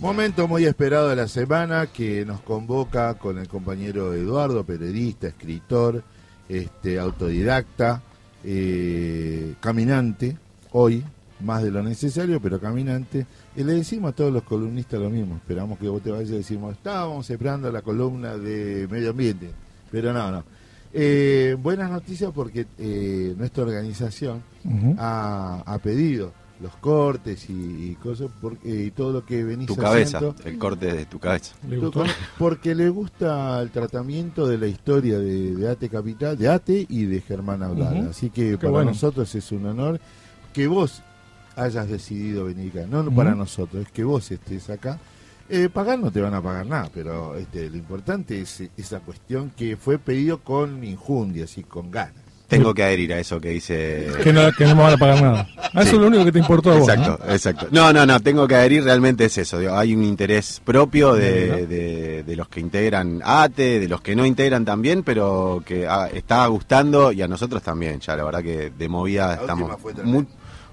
[0.00, 6.02] Momento muy esperado de la semana que nos convoca con el compañero Eduardo, periodista, escritor,
[6.48, 8.02] este, autodidacta,
[8.42, 10.38] eh, caminante,
[10.72, 11.04] hoy,
[11.40, 13.26] más de lo necesario, pero caminante.
[13.54, 15.36] Y le decimos a todos los columnistas lo mismo.
[15.36, 19.50] Esperamos que vos te vayas y decimos, estábamos esperando la columna de medio ambiente.
[19.90, 20.44] Pero no, no.
[20.92, 24.42] Eh, buenas noticias porque eh, nuestra organización
[24.98, 30.18] ha, ha pedido los cortes y, cosas porque, y todo lo que venís Tu cabeza,
[30.18, 31.54] haciendo, el corte de tu cabeza.
[32.38, 37.04] porque le gusta el tratamiento de la historia de, de Ate Capital, de Ate y
[37.04, 38.00] de Germán Abdala.
[38.00, 38.10] Ujú.
[38.10, 38.90] Así que Qué para bueno.
[38.90, 40.00] nosotros es un honor
[40.52, 41.02] que vos
[41.54, 42.86] hayas decidido venir acá.
[42.90, 44.98] No para nosotros, es que vos estés acá.
[45.50, 49.50] Eh, pagar no te van a pagar nada, pero este, lo importante es esa cuestión
[49.56, 52.14] que fue pedido con injundias y con ganas.
[52.48, 54.06] Tengo que adherir a eso que dice.
[54.22, 55.48] Que no, que no me van a pagar nada.
[55.74, 55.96] Ah, Eso Sí.
[55.96, 56.88] es lo único que te importó a vos.
[56.88, 57.66] Exacto, exacto.
[57.70, 59.58] No, no, no, tengo que adherir, realmente es eso.
[59.58, 64.16] digo, hay un interés propio de, de- de los que integran ATE, de los que
[64.16, 68.00] no integran también, pero que ah, está gustando y a nosotros también.
[68.00, 70.30] Ya la verdad que de movida La estamos fue mu- tremenda.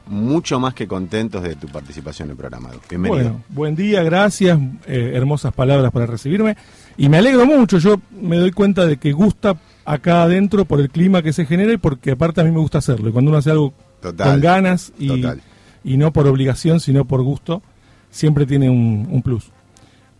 [0.07, 2.69] Mucho más que contentos de tu participación en el programa.
[2.89, 3.23] Bienvenido.
[3.23, 6.55] Bueno, buen día, gracias, eh, hermosas palabras para recibirme.
[6.97, 10.89] Y me alegro mucho, yo me doy cuenta de que gusta acá adentro por el
[10.89, 13.09] clima que se genera y porque aparte a mí me gusta hacerlo.
[13.09, 15.41] Y cuando uno hace algo Total, con ganas y, total.
[15.83, 17.61] y no por obligación, sino por gusto,
[18.09, 19.51] siempre tiene un, un plus.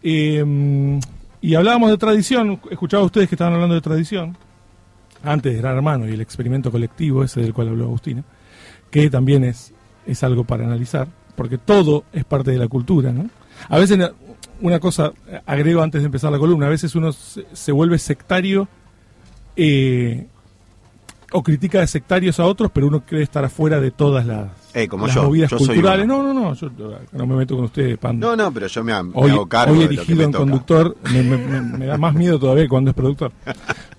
[0.03, 0.99] Eh,
[1.41, 4.35] y hablábamos de tradición, escuchaba a ustedes que estaban hablando de tradición,
[5.21, 8.23] antes de Gran Hermano y el experimento colectivo ese del cual habló Agustina,
[8.89, 9.71] que también es,
[10.05, 13.29] es algo para analizar, porque todo es parte de la cultura, ¿no?
[13.69, 14.11] A veces, na-
[14.61, 15.11] una cosa,
[15.45, 18.67] agrego antes de empezar la columna, a veces uno se, se vuelve sectario
[19.55, 20.27] eh,
[21.31, 24.87] o critica de sectarios a otros, pero uno cree estar afuera de todas las, Eh,
[24.87, 26.07] como las yo, movidas yo culturales.
[26.07, 26.69] No, no, no, yo
[27.11, 28.29] no me meto con ustedes, Pando.
[28.29, 31.37] No, no, pero yo me, me Hoy, hago cargo hoy me en conductor, me, me-
[31.37, 33.31] me- me da más miedo todavía cuando es productor,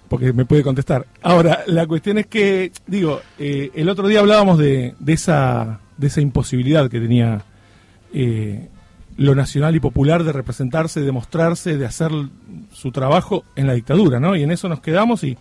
[0.09, 1.07] porque me puede contestar.
[1.23, 6.07] Ahora, la cuestión es que, digo, eh, el otro día hablábamos de, de esa, de
[6.07, 7.43] esa imposibilidad que tenía
[8.13, 8.69] eh,
[9.17, 12.11] lo nacional y popular de representarse, de mostrarse, de hacer
[12.73, 14.37] su trabajo en la dictadura, ¿no?
[14.37, 15.39] Y en eso nos quedamos y,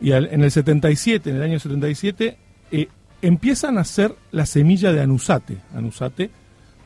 [0.00, 2.36] y en el 77, en el año 77,
[2.72, 2.88] eh,
[3.22, 5.58] empiezan a hacer la semilla de Anusate.
[5.74, 6.30] Anusate,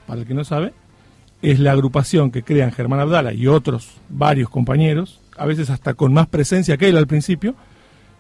[0.07, 0.73] para el que no sabe,
[1.43, 6.13] es la agrupación que crean Germán Abdala y otros varios compañeros, a veces hasta con
[6.13, 7.57] más presencia que él al principio,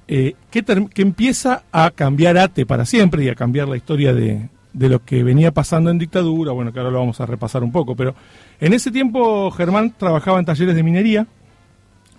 [0.08, 4.48] eh, que, que empieza a cambiar ATE para siempre y a cambiar la historia de,
[4.74, 7.72] de lo que venía pasando en dictadura, bueno, que ahora lo vamos a repasar un
[7.72, 8.14] poco, pero
[8.60, 11.26] en ese tiempo Germán trabajaba en talleres de minería,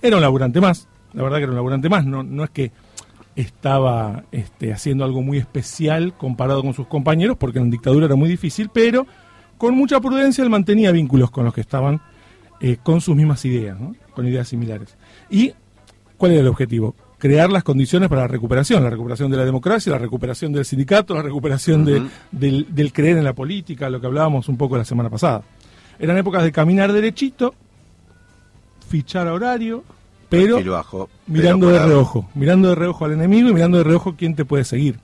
[0.01, 2.71] era un laburante más, la verdad que era un laburante más, no, no es que
[3.35, 8.29] estaba este, haciendo algo muy especial comparado con sus compañeros, porque en dictadura era muy
[8.29, 9.05] difícil, pero
[9.57, 12.01] con mucha prudencia él mantenía vínculos con los que estaban
[12.61, 13.95] eh, con sus mismas ideas, ¿no?
[14.13, 14.97] con ideas similares.
[15.29, 15.53] ¿Y
[16.17, 16.95] cuál era el objetivo?
[17.27, 21.15] Crear las condiciones para la recuperación, la recuperación de la democracia, la recuperación del sindicato,
[21.15, 21.93] la recuperación de-
[22.31, 25.41] del, del creer en la política, lo que hablábamos un poco la semana pasada.
[25.97, 27.55] Eran épocas de caminar derechito,
[28.87, 29.83] fichar a horario,
[30.29, 34.15] pero bajo, mirando pero de reojo, mirando de reojo al enemigo y mirando de reojo
[34.15, 34.99] quién te puede seguir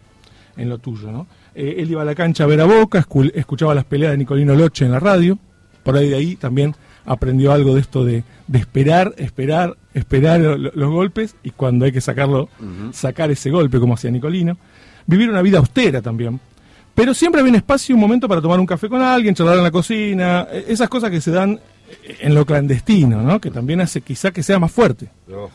[0.57, 1.27] en lo tuyo, ¿no?
[1.55, 4.17] Eh, él iba a la cancha a ver a Boca, escu- escuchaba las peleas de
[4.19, 5.37] Nicolino Loche en la radio,
[5.83, 6.75] por ahí de ahí también
[7.05, 11.85] aprendió algo de esto de, de esperar, esperar, esperar lo- lo- los golpes y cuando
[11.85, 12.49] hay que sacarlo,
[12.93, 14.57] sacar ese golpe como hacía Nicolino.
[15.05, 16.39] Vivir una vida austera también.
[16.93, 19.57] Pero siempre había un espacio y un momento para tomar un café con alguien, charlar
[19.57, 21.59] en la cocina, eh, esas cosas que se dan
[22.19, 23.39] en lo clandestino, ¿no?
[23.41, 25.09] Que también hace quizá que sea más fuerte.
[25.33, 25.49] Oh,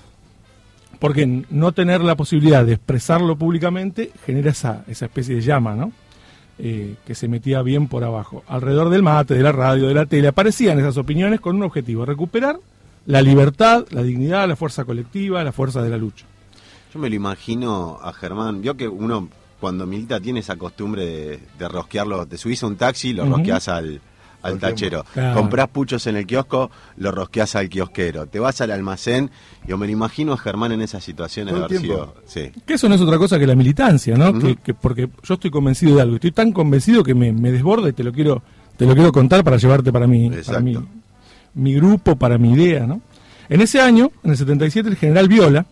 [0.99, 5.93] Porque no tener la posibilidad de expresarlo públicamente genera esa, esa especie de llama, ¿no?
[6.59, 8.43] Eh, que se metía bien por abajo.
[8.49, 12.07] Alrededor del mate, de la radio, de la tele, aparecían esas opiniones con un objetivo,
[12.07, 12.57] recuperar
[13.07, 16.27] la libertad, la dignidad, la fuerza colectiva, la fuerza de la lucha.
[16.93, 18.61] Yo me lo imagino a Germán.
[18.61, 19.29] Vio que uno
[19.61, 22.27] cuando milita tiene esa costumbre de, de rosquearlo.
[22.27, 23.35] Te subís a un taxi, lo Ujú.
[23.37, 24.01] rosqueás al,
[24.43, 25.05] al tachero.
[25.13, 25.39] Claro.
[25.41, 28.27] Comprás puchos en el kiosco, lo rosqueás al kiosquero.
[28.27, 29.31] Te vas al almacén.
[29.67, 31.49] Yo me lo imagino a Germán en esa situación.
[31.49, 32.51] Todo el haber sido- sí.
[32.65, 34.39] Que eso no es otra cosa que la militancia, ¿no?
[34.39, 37.89] Que, que porque yo estoy convencido de algo, estoy tan convencido que me, me desborda
[37.89, 38.43] y te lo quiero
[38.77, 40.85] te lo quiero contar para llevarte para mi, para Exacto.
[41.57, 43.01] Mi, grupo, para mi idea, ¿no?
[43.49, 45.67] En ese año, en el 77, el general Viola,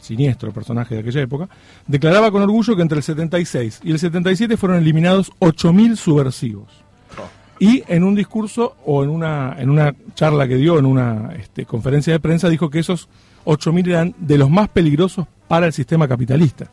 [0.00, 1.48] siniestro personaje de aquella época,
[1.86, 6.82] declaraba con orgullo que entre el 76 y el 77 fueron eliminados 8.000 subversivos.
[7.58, 11.64] Y en un discurso o en una, en una charla que dio, en una este,
[11.64, 13.08] conferencia de prensa, dijo que esos
[13.44, 16.66] 8.000 eran de los más peligrosos para el sistema capitalista.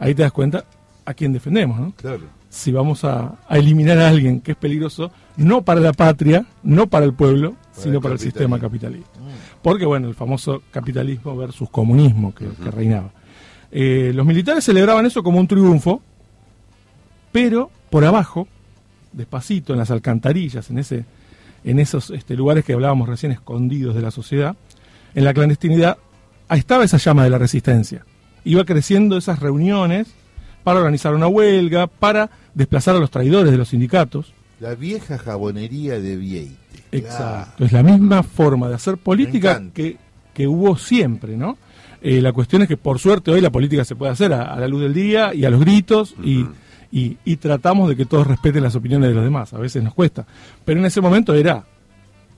[0.00, 0.64] Ahí te das cuenta
[1.04, 1.92] a quién defendemos, ¿no?
[1.92, 2.35] claro.
[2.48, 6.86] Si vamos a, a eliminar a alguien que es peligroso, no para la patria, no
[6.86, 9.18] para el pueblo, Para sino el para el sistema capitalista.
[9.62, 13.10] Porque, bueno, el famoso capitalismo versus comunismo que, que reinaba.
[13.70, 16.00] Eh, los militares celebraban eso como un triunfo,
[17.32, 18.48] pero por abajo,
[19.12, 21.04] despacito, en las alcantarillas, en, ese,
[21.64, 24.56] en esos este, lugares que hablábamos recién escondidos de la sociedad,
[25.14, 25.98] en la clandestinidad,
[26.48, 28.04] ahí estaba esa llama de la resistencia.
[28.44, 30.08] Iba creciendo esas reuniones
[30.66, 34.32] para organizar una huelga, para desplazar a los traidores de los sindicatos.
[34.58, 36.56] La vieja jabonería de Vieite.
[36.90, 37.64] Exacto.
[37.64, 39.96] Es la misma forma de hacer política que,
[40.34, 41.56] que hubo siempre, ¿no?
[42.02, 44.58] Eh, la cuestión es que por suerte hoy la política se puede hacer a, a
[44.58, 46.44] la luz del día y a los gritos y,
[46.90, 49.54] y- y tratamos de que todos respeten las opiniones de los demás.
[49.54, 50.26] A veces nos cuesta.
[50.64, 51.64] Pero en ese momento era,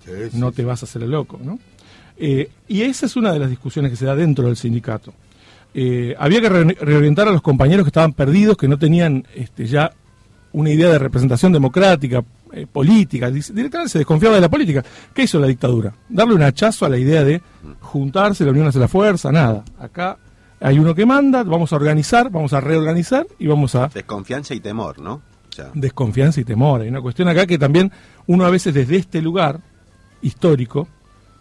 [0.04, 1.58] Sí, sí, no te vas a hacer el loco, ¿no?
[2.18, 5.14] Eh, y esa es una de las discusiones que se da dentro del sindicato.
[5.74, 9.66] Eh, había que re- reorientar a los compañeros que estaban perdidos, que no tenían este,
[9.66, 9.92] ya
[10.52, 14.82] una idea de representación democrática, eh, política, directamente se desconfiaba de la política.
[15.14, 15.92] ¿Qué hizo la dictadura?
[16.08, 17.42] Darle un hachazo a la idea de
[17.80, 19.62] juntarse, la unión hace la fuerza, nada.
[19.78, 20.16] Acá
[20.58, 24.60] hay uno que manda, vamos a organizar, vamos a reorganizar y vamos a Desconfianza y
[24.60, 25.12] temor, ¿no?
[25.50, 26.80] O sea, desconfianza y temor.
[26.80, 27.92] Hay una cuestión acá que también
[28.26, 29.60] uno a veces desde este lugar
[30.22, 30.88] histórico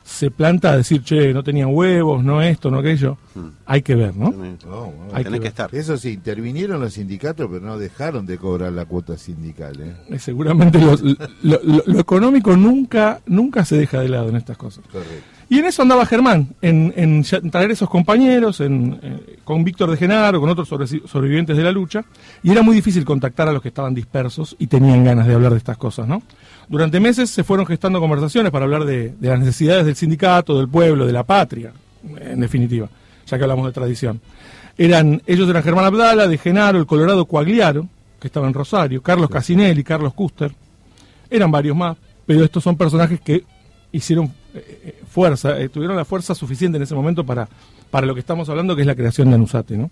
[0.10, 3.18] se planta a decir, che, no tenían huevos, no esto, no aquello.
[3.36, 3.39] Mm.
[3.66, 4.32] Hay que ver, ¿no?
[4.32, 5.12] No, bueno.
[5.12, 5.76] Hay tenés que que estar.
[5.76, 9.76] Eso sí, intervinieron los sindicatos, pero no dejaron de cobrar la cuota sindical.
[9.82, 9.95] ¿eh?
[10.10, 10.95] Eh, Seguramente lo,
[11.43, 14.86] lo- lo- lo económico nunca, nunca se deja de lado en estas cosas.
[14.89, 15.14] Correcto.
[15.49, 19.97] Y en eso andaba Germán, en, en traer esos compañeros, en, eh, con Víctor de
[19.97, 22.03] Genaro, con otros sobre- sobrevivientes de la lucha,
[22.43, 25.51] y era muy difícil contactar a los que estaban dispersos y tenían ganas de hablar
[25.51, 26.22] de estas cosas, ¿no?
[26.70, 30.68] Durante meses se fueron gestando conversaciones para hablar de, de las necesidades del sindicato, del
[30.68, 31.72] pueblo, de la patria,
[32.20, 32.89] en definitiva,
[33.26, 34.20] ya que hablamos de tradición.
[34.78, 37.88] Eran, ellos eran Germán Abdala, de Genaro, el Colorado Coagliaro,
[38.20, 40.51] que estaba en Rosario, Carlos Casinelli, Carlos Custer,
[41.30, 43.43] eran varios más, pero estos son personajes que
[43.91, 47.47] hicieron eh, eh, fuerza, eh, tuvieron la fuerza suficiente en ese momento para,
[47.89, 49.78] para lo que estamos hablando, que es la creación de Anusate.
[49.78, 49.89] ¿no?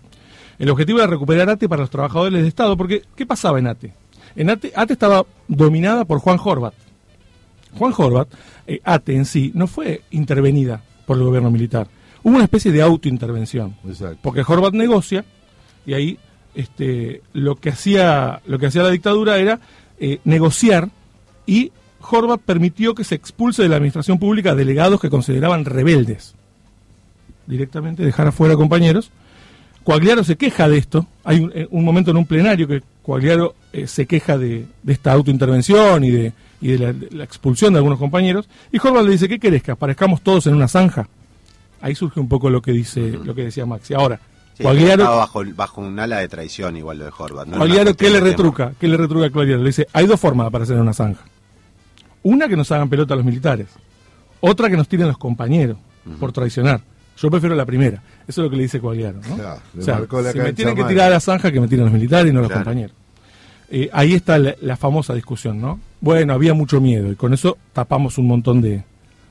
[0.58, 3.92] El objetivo era recuperar ATE para los trabajadores de Estado, porque ¿qué pasaba en ATE?
[4.36, 6.74] En ATE, ATE estaba dominada por Juan Horvat.
[7.78, 8.28] Juan Horvat,
[8.66, 11.88] eh, ATE en sí, no fue intervenida por el gobierno militar.
[12.22, 13.76] Hubo una especie de autointervención.
[13.86, 14.18] Exacto.
[14.22, 15.24] Porque Horvat negocia
[15.86, 16.18] y ahí
[16.54, 19.60] este, lo que hacía lo que hacía la dictadura era
[19.98, 20.90] eh, negociar
[21.46, 26.34] y Horvat permitió que se expulse de la administración pública delegados que consideraban rebeldes.
[27.46, 29.10] Directamente dejar afuera compañeros.
[29.86, 31.06] Coagliaro se queja de esto.
[31.22, 34.92] Hay un, eh, un momento en un plenario que Coagliaro eh, se queja de, de
[34.92, 38.48] esta autointervención y de, y de la, de la expulsión de algunos compañeros.
[38.72, 39.62] Y Horvat le dice, ¿qué querés?
[39.62, 41.08] ¿Que aparezcamos todos en una zanja?
[41.80, 43.94] Ahí surge un poco lo que dice, lo que decía Maxi.
[43.94, 44.18] Ahora,
[44.56, 47.46] sí, Coagliaro, estaba bajo, bajo un ala de traición igual lo de Horvath.
[47.46, 47.58] ¿no?
[47.58, 48.72] Coagliaro, ¿qué le retruca?
[48.80, 49.62] ¿Qué le retruca a Coagliaro?
[49.62, 51.22] Le dice, hay dos formas de aparecer en una zanja.
[52.24, 53.68] Una, que nos hagan pelota a los militares.
[54.40, 55.76] Otra, que nos tiren los compañeros
[56.18, 56.80] por traicionar.
[57.16, 58.02] Yo prefiero la primera.
[58.28, 59.36] Eso es lo que le dice Coagliaro, ¿no?
[59.36, 61.84] Claro, o sea, la si me tienen que tirar a la zanja, que me tiren
[61.86, 62.64] los militares y no los Claro.
[62.64, 62.94] compañeros.
[63.70, 65.80] Eh, ahí está la, la famosa discusión, ¿no?
[66.00, 68.84] Bueno, había mucho miedo y con eso tapamos un montón de,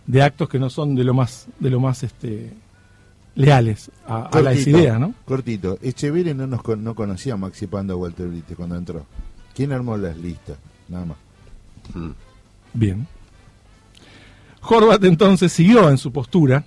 [0.08, 2.52] de actos que no son de lo más, de lo más este,
[3.36, 5.14] leales a, a las Cortito, ideas, ¿no?
[5.26, 5.78] Cortito.
[5.82, 9.06] Echeverri no nos con- no conocía a Maxi Pando a Walter Brite cuando entró.
[9.56, 10.58] ¿Quién armó las listas?
[10.90, 11.18] Nada más.
[11.94, 12.10] Mm.
[12.74, 13.08] Bien.
[14.62, 16.64] Horvat entonces siguió en su postura,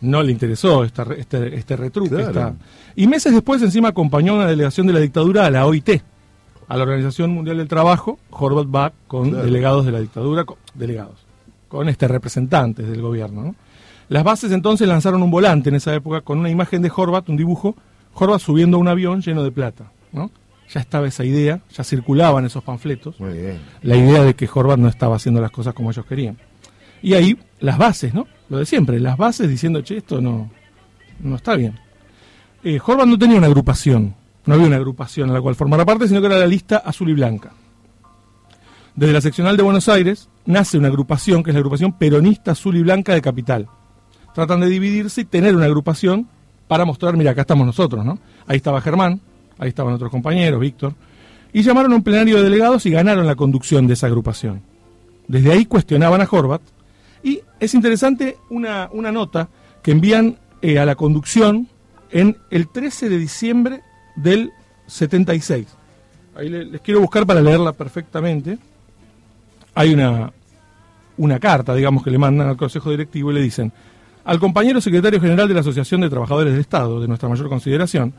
[0.00, 2.10] no le interesó esta, este, este retruque.
[2.10, 2.28] Claro.
[2.28, 2.54] esta-
[2.96, 6.02] y meses después encima acompañó a una delegación de la dictadura a la OIT,
[6.68, 8.18] a la Organización Mundial del Trabajo.
[8.30, 9.44] Horvat va con Claro.
[9.44, 11.24] delegados de la dictadura, con- delegados,
[11.68, 13.42] con este representantes del gobierno.
[13.42, 13.54] ¿no?
[14.08, 17.36] Las bases entonces lanzaron un volante en esa época con una imagen de Horvat, un
[17.36, 17.76] dibujo,
[18.14, 19.92] Horvat subiendo a un avión lleno de plata.
[20.12, 20.30] ¿no?
[20.72, 23.58] Ya estaba esa idea, ya circulaban esos panfletos, Muy bien.
[23.82, 26.38] la idea de que Horvat no estaba haciendo las cosas como ellos querían.
[27.02, 28.26] Y ahí las bases, ¿no?
[28.50, 30.50] Lo de siempre, las bases diciendo, che, esto no,
[31.20, 31.78] no está bien.
[32.64, 36.20] Eh, no tenía una agrupación, no había una agrupación a la cual formara parte, sino
[36.20, 37.52] que era la lista azul y blanca.
[38.96, 42.76] Desde la seccional de Buenos Aires nace una agrupación, que es la agrupación peronista azul
[42.76, 43.68] y blanca de Capital.
[44.34, 46.28] Tratan de dividirse y tener una agrupación
[46.66, 48.18] para mostrar, mira, acá estamos nosotros, ¿no?
[48.46, 49.20] Ahí estaba Germán,
[49.58, 50.94] ahí estaban otros compañeros, Víctor,
[51.52, 54.62] y llamaron a un plenario de delegados y ganaron la conducción de esa agrupación.
[55.28, 56.62] Desde ahí cuestionaban a Horvat,
[57.22, 59.48] y es interesante una, una nota
[59.82, 61.68] que envían eh, a la conducción
[62.10, 63.80] en el 13 de diciembre
[64.16, 64.50] del
[64.86, 65.66] 76.
[66.34, 68.58] Ahí le- les quiero buscar para leerla perfectamente.
[69.74, 70.32] Hay una,
[71.16, 73.72] una carta, digamos, que le mandan al Consejo Directivo y le dicen,
[74.24, 78.12] al compañero secretario general de la Asociación de Trabajadores del Estado, de nuestra mayor consideración,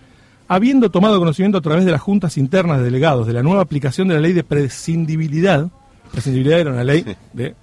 [0.48, 4.08] habiendo tomado conocimiento a través de las juntas internas de delegados de la nueva aplicación
[4.08, 5.68] de la ley de prescindibilidad,
[6.12, 7.56] prescindibilidad era una ley de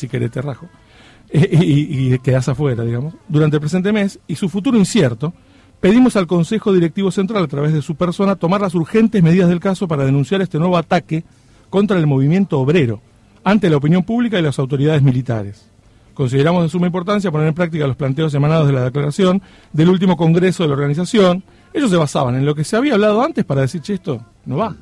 [0.00, 0.68] si querés te rajo,
[1.32, 5.32] y, y quedás afuera, digamos, durante el presente mes y su futuro incierto,
[5.80, 9.60] pedimos al Consejo Directivo Central, a través de su persona, tomar las urgentes medidas del
[9.60, 11.24] caso para denunciar este nuevo ataque
[11.70, 13.00] contra el movimiento obrero
[13.44, 15.66] ante la opinión pública y las autoridades militares.
[16.14, 19.40] Consideramos de suma importancia poner en práctica los planteos emanados de la declaración
[19.72, 21.42] del último congreso de la organización.
[21.72, 24.56] Ellos se basaban en lo que se había hablado antes para decir, che, esto no
[24.58, 24.76] va,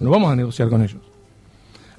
[0.00, 1.11] no vamos a negociar con ellos.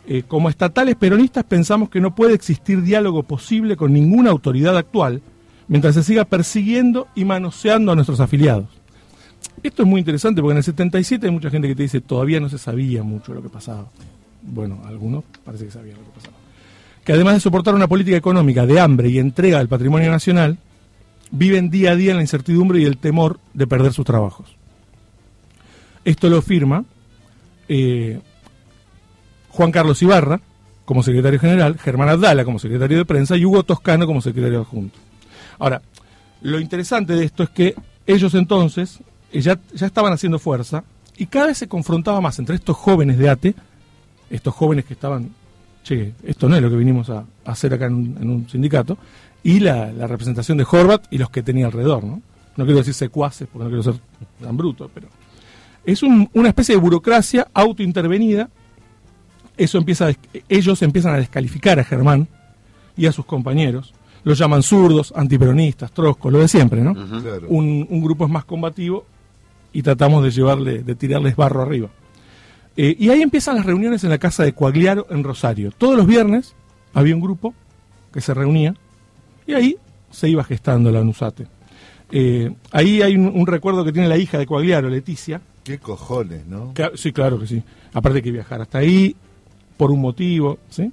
[0.06, 5.22] Eh, como estatales peronistas pensamos que no puede existir diálogo posible con ninguna autoridad actual
[5.68, 8.68] mientras se siga persiguiendo y manoseando a nuestros afiliados.
[9.62, 12.40] Esto es muy interesante porque en el 77 hay mucha gente que te dice todavía
[12.40, 13.88] no se sabía mucho lo que pasaba.
[14.42, 16.36] Bueno, algunos parece que sabían lo que pasaba.
[17.06, 20.58] Que además de soportar una política económica de hambre y entrega del patrimonio nacional,
[21.32, 24.56] viven día a día en la incertidumbre y el temor de perder sus trabajos.
[26.04, 26.84] Esto lo firma
[27.70, 28.20] eh,
[29.54, 30.42] Juan Carlos Ibarra
[30.86, 34.98] como secretario general, Germán Abdala como secretario de prensa y Hugo Toscano como secretario adjunto.
[35.60, 35.82] Ahora,
[36.42, 37.76] lo interesante de esto es que
[38.06, 39.00] ellos entonces
[39.32, 40.84] eh, ya, ya estaban haciendo fuerza
[41.16, 43.56] y cada vez se confrontaba más entre estos jóvenes de ATE,
[44.30, 45.30] estos jóvenes que estaban,
[45.84, 48.98] che, esto no es lo que vinimos a, hacer acá en un, en un sindicato,
[49.44, 52.22] y la, la representación de Horvat y los que tenía alrededor, ¿no?
[52.58, 53.96] No quiero decir secuaces porque no quiero ser
[54.42, 55.08] tan bruto, pero
[55.86, 58.50] es un- una especie de burocracia autointervenida.
[59.58, 60.14] Eso empieza a
[60.50, 62.28] ellos empiezan a descalificar a Germán
[62.98, 63.94] y a sus compañeros.
[64.24, 66.94] Los llaman zurdos, antiperonistas, troscos, lo de siempre, ¿no?
[66.94, 67.48] Claro.
[67.50, 69.06] un, un grupo es más combativo
[69.74, 71.90] y tratamos de llevarle, de tirarles barro arriba.
[72.78, 75.72] Eh, y ahí empiezan las reuniones en la casa de Coagliaro en Rosario.
[75.78, 76.56] Todos los viernes
[76.94, 77.54] había un grupo
[78.14, 78.74] que se reunía
[79.46, 79.78] y ahí
[80.10, 81.48] se iba gestando la Nusate.
[82.12, 85.42] Eh, ahí hay un, un recuerdo que tiene la hija de Coagliaro, Leticia.
[85.64, 86.74] Qué cojones, ¿no?
[86.74, 87.62] Que- sí, claro que sí.
[87.94, 89.16] Aparte que viajar hasta ahí
[89.84, 90.90] por un motivo, ¿sí?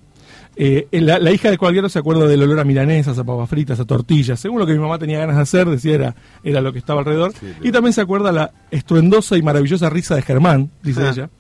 [0.57, 3.78] Eh, la, la hija de Coagliaro se acuerda del olor a milanesas, a papas fritas,
[3.78, 4.41] a tortillas.
[4.41, 7.01] Según lo que mi mamá tenía ganas de hacer, decía era, era lo que estaba
[7.01, 7.32] alrededor.
[7.62, 11.11] y también se acuerda la estruendosa y maravillosa risa de Germán, dice Ah.
[11.11, 11.30] ella.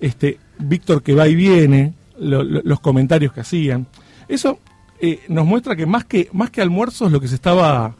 [0.00, 3.86] Este, Víctor que va y viene, lo- lo- los comentarios que hacían.
[4.28, 4.58] Eso
[5.00, 7.94] eh, nos muestra que más que más que almuerzos lo que se estaba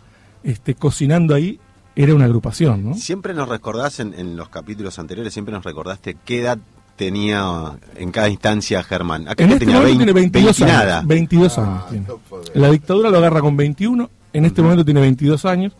[0.45, 1.59] este, cocinando ahí
[1.97, 2.95] era una agrupación, ¿no?
[2.95, 6.59] Siempre nos recordás en, en los capítulos anteriores, siempre nos recordaste qué edad
[6.99, 9.29] tenía en cada instancia Germán.
[9.29, 10.85] Acá En este tenía momento 20, tiene 22 20 años.
[10.85, 11.03] nada.
[11.07, 12.07] 22 años tiene.
[12.55, 15.73] La dictadura lo agarra con 21, en este momento tiene 22 años.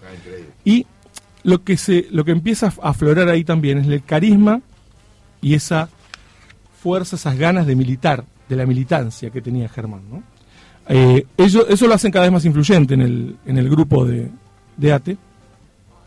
[0.64, 0.87] Y
[1.43, 4.61] lo que se lo que empieza a aflorar ahí también es el carisma
[5.43, 5.89] y esa
[6.81, 10.03] fuerza, esas ganas de militar, de la militancia que tenía Germán.
[10.11, 10.23] ¿no?
[10.89, 14.31] Eh, eso lo hacen cada vez más influyente en el, en el grupo de,
[14.77, 15.16] de ATE.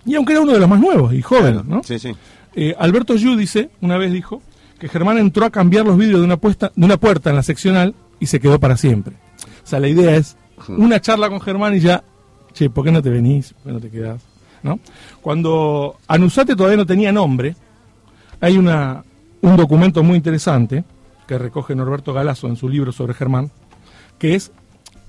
[0.06, 1.84] Y aunque era uno de los más nuevos y joven, ¿no?
[1.84, 2.12] Sí, sí.
[2.56, 4.42] Eh, Alberto Giudice una vez dijo
[4.82, 7.44] que Germán entró a cambiar los vidrios de una, puesta, de una puerta en la
[7.44, 9.16] seccional y se quedó para siempre.
[9.64, 10.36] O sea, la idea es
[10.70, 12.04] una charla con Germán y ya,
[12.54, 13.54] che, ¿por qué no te venís?
[13.54, 14.24] ¿Por qué no te quedás?
[14.64, 14.80] ¿No?
[15.22, 17.56] Cuando Anusate todavía no tenía nombre,
[18.40, 19.04] hay una,
[19.42, 20.84] un documento muy interesante
[21.28, 23.52] que recoge Norberto Galazo en su libro sobre Germán,
[24.18, 24.52] que es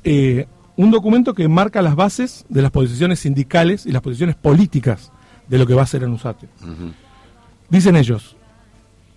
[0.04, 5.12] eh, un documento que marca las bases de las posiciones sindicales y las posiciones políticas
[5.48, 6.50] de lo que va a ser Anusate.
[7.70, 8.36] Dicen ellos,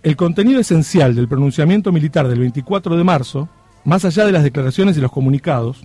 [0.06, 3.48] el contenido esencial del pronunciamiento militar del 24 de marzo,
[3.84, 5.84] más allá de las declaraciones y los comunicados,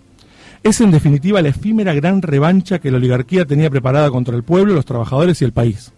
[0.61, 4.75] es en definitiva la efímera gran revancha que la oligarquía tenía preparada contra el pueblo,
[4.75, 5.91] los trabajadores y el país.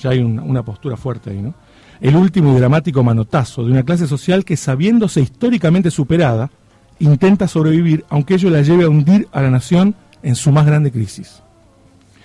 [0.00, 1.52] Ya hay una, postura fuerte ahí, ¿no?
[2.00, 6.50] El último y dramático manotazo de una clase social que, sabiéndose históricamente superada,
[7.00, 10.90] intenta sobrevivir, aunque ello la lleve a hundir a la nación en su más grande
[10.90, 11.42] crisis.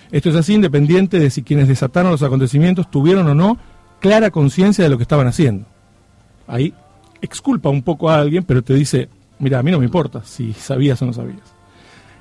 [0.10, 3.58] Esto es así independiente de si quienes desataron los acontecimientos tuvieron o no
[4.00, 5.66] clara conciencia de lo que estaban haciendo.
[6.48, 6.74] Ahí
[7.22, 10.54] exculpa un poco a alguien, pero te dice, mira, a mí no me importa si
[10.54, 11.54] sabías o no sabías.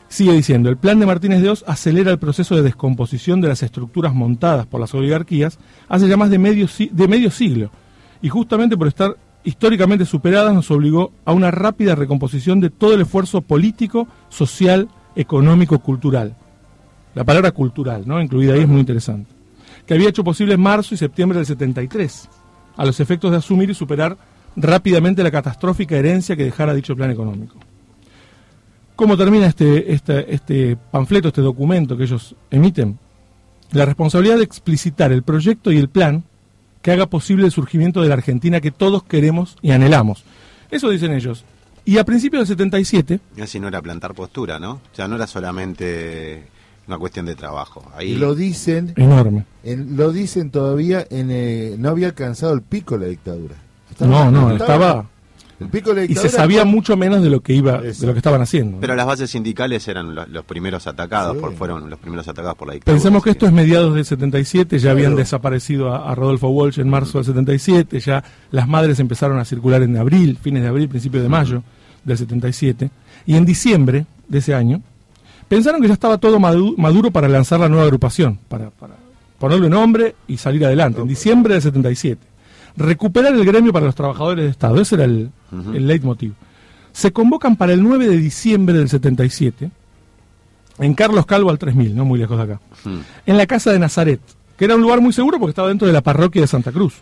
[0.09, 3.63] Sigue diciendo, el plan de Martínez de Oz acelera el proceso de descomposición de las
[3.63, 5.59] estructuras montadas por las oligarquías
[5.89, 7.71] hace ya más de medio, de medio siglo,
[8.23, 13.03] y justamente por estar históricamente superadas nos obligó a una rápida recomposición de todo el
[13.03, 16.35] esfuerzo político, social, económico, cultural.
[17.15, 18.21] La palabra cultural, ¿no?
[18.21, 19.38] Incluida ahí es muy interesante.
[19.89, 22.29] Que había hecho posible en marzo y septiembre del 73,
[22.77, 24.17] a los efectos de asumir y superar
[24.55, 27.57] rápidamente la catastrófica herencia que dejara dicho plan económico.
[28.95, 32.99] ¿Cómo termina este, este, este panfleto, este documento que ellos emiten?
[33.73, 36.25] La responsabilidad de explicitar el proyecto y el plan
[36.83, 40.25] que haga posible el surgimiento de la Argentina que todos queremos y anhelamos.
[40.71, 41.45] Eso dicen ellos.
[41.85, 44.83] Y a principios del 77, Y así no era plantar postura, ¿no?
[44.93, 46.47] Sea, no era solamente
[46.89, 47.85] una cuestión de trabajo.
[47.95, 49.45] Ahí Y lo dicen, enorme.
[49.63, 53.55] en- lo dicen todavía, en, eh, no había alcanzado el pico la dictadura.
[54.01, 55.07] No, no, estaba...
[55.61, 56.31] El pico de la Y dictadura.
[56.31, 58.79] se sabía fue- mucho menos de lo que iba, de lo que estaban haciendo.
[58.81, 61.41] Pero las bases sindicales eran lo- los, primeros atacados, Sí.
[61.41, 62.95] por, fueron los primeros atacados por la dictadura.
[62.97, 66.89] Pensemos que esto es mediados del 77, ya habían desaparecido a, a Rodolfo Walsh en
[66.89, 68.23] marzo del 77, ya
[68.53, 71.65] las madres empezaron a circular en abril, fines de abril, principios de mayo
[72.05, 72.91] del 77,
[73.27, 74.81] y en diciembre de ese año
[75.49, 78.95] pensaron que ya estaba todo madu- maduro para lanzar la nueva agrupación, para, para
[79.39, 82.21] ponerle nombre y salir adelante, en diciembre del 77.
[82.77, 85.31] Recuperar el gremio para los trabajadores de Estado, ese era el,
[85.75, 86.33] el leitmotiv.
[86.93, 89.71] Se convocan para el 9 de diciembre del 77
[90.79, 92.99] en Carlos Calvo al 3000, no muy lejos de acá Hmm.
[93.27, 94.21] en la casa de Nazaret,
[94.57, 96.95] que era un lugar muy seguro porque estaba dentro de la parroquia de Santa Cruz.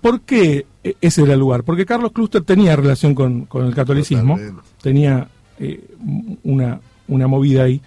[0.00, 1.62] ¿Por qué eh, ese era el lugar?
[1.62, 4.62] Porque Carlos Cluster tenía relación con, con el catolicismo, Totalmente.
[4.82, 5.28] tenía
[5.58, 5.84] eh,
[6.42, 6.80] una,
[7.12, 7.80] una movida ahí.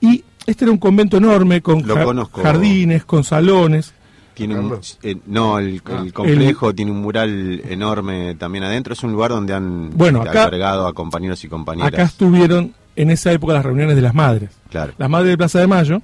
[0.00, 2.42] Y este era un convento enorme, con Lo ja- conozco.
[2.42, 3.94] jardines, con salones.
[4.34, 6.02] Tiene un, eh, no, el, Ah.
[6.04, 8.94] el complejo tiene un mural enorme también adentro.
[8.94, 11.92] Es un lugar donde han Bueno, acá- albergado a compañeros y compañeras.
[11.92, 14.50] Acá estuvieron en esa época las reuniones de las madres.
[14.70, 14.94] Claro.
[14.96, 16.00] Las madres de Plaza de Mayo.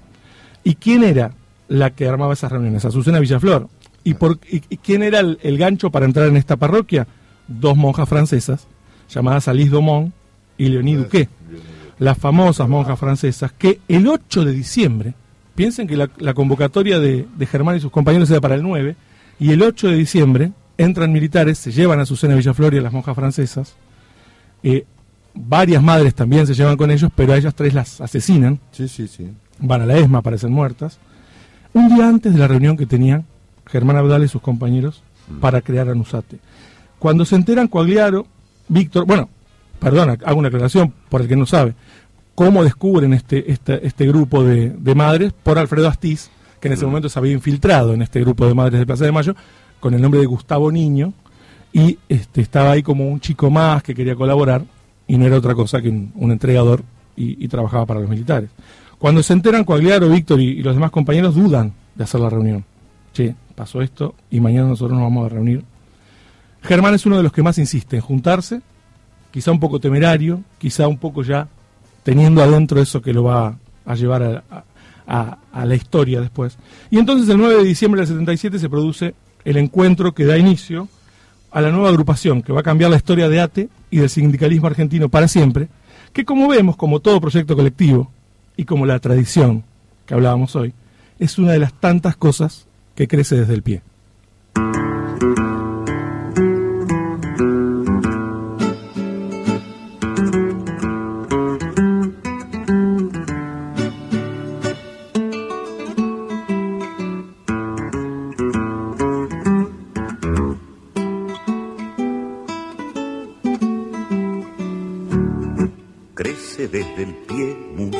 [0.63, 1.33] ¿Y quién era
[1.69, 2.85] la que armaba esas reuniones?
[2.85, 3.69] Azucena Villaflor.
[4.05, 7.07] ¿Y, por, y, y quién era el, el gancho para entrar en esta parroquia?
[7.47, 8.67] Dos monjas francesas,
[9.09, 10.13] llamadas Alice Domont
[10.59, 11.29] y Leonie Duquet.
[11.99, 15.15] Las famosas monjas francesas que el 8 de diciembre,
[15.55, 18.95] piensen que la, la convocatoria de, de Germán y sus compañeros era para el 9,
[19.41, 22.93] y el 8 de diciembre entran militares, se llevan a Azucena Villaflor y a las
[22.93, 23.75] monjas francesas,
[24.63, 24.85] eh,
[25.35, 29.09] varias madres también se llevan con ellos, pero a ellas tres las asesinan, Sí, sí,
[29.09, 29.29] sí.
[29.59, 30.99] van a la ESMA, aparecen muertas,
[31.75, 33.27] un día antes de la reunión que tenían
[33.67, 35.03] Germán Abdal y sus compañeros
[35.41, 36.39] para crear Anusate.
[36.99, 38.27] Cuando se enteran Coagliaro,
[38.69, 39.29] Víctor, bueno,
[39.79, 41.75] perdona, hago una aclaración por el que no sabe,
[42.39, 46.31] cómo descubren este, este, este grupo de, de madres por Alfredo Astiz,
[46.61, 49.11] que en ese momento se había infiltrado en este grupo de madres de Plaza de
[49.11, 49.35] Mayo,
[49.81, 51.15] con el nombre de Gustavo Niño,
[51.73, 54.63] y este, estaba ahí como un chico más que quería colaborar,
[55.09, 56.85] y no era otra cosa que un, un entregador
[57.17, 58.51] y, y trabajaba para los militares.
[59.01, 62.65] Cuando se enteran, Coagliaro, Víctor y, y los demás compañeros dudan de hacer la reunión.
[63.13, 65.65] Che, pasó esto y mañana nosotros nos vamos a reunir.
[66.63, 68.61] Germán es uno de los que más insiste en juntarse,
[69.33, 71.49] quizá un poco temerario, quizá un poco ya
[72.09, 74.43] teniendo adentro eso que lo va a llevar
[75.07, 76.57] a, la historia después.
[76.91, 80.89] Y entonces el 9 de diciembre del 77 se produce el encuentro que da inicio
[81.51, 84.69] a la nueva agrupación que va a cambiar la historia de ATE y del sindicalismo
[84.69, 85.69] argentino para siempre,
[86.15, 88.11] que como vemos, como todo proyecto colectivo
[88.57, 89.65] y como la tradición
[90.07, 90.73] que hablábamos hoy,
[91.19, 93.83] es una de las tantas cosas que crece desde el pie.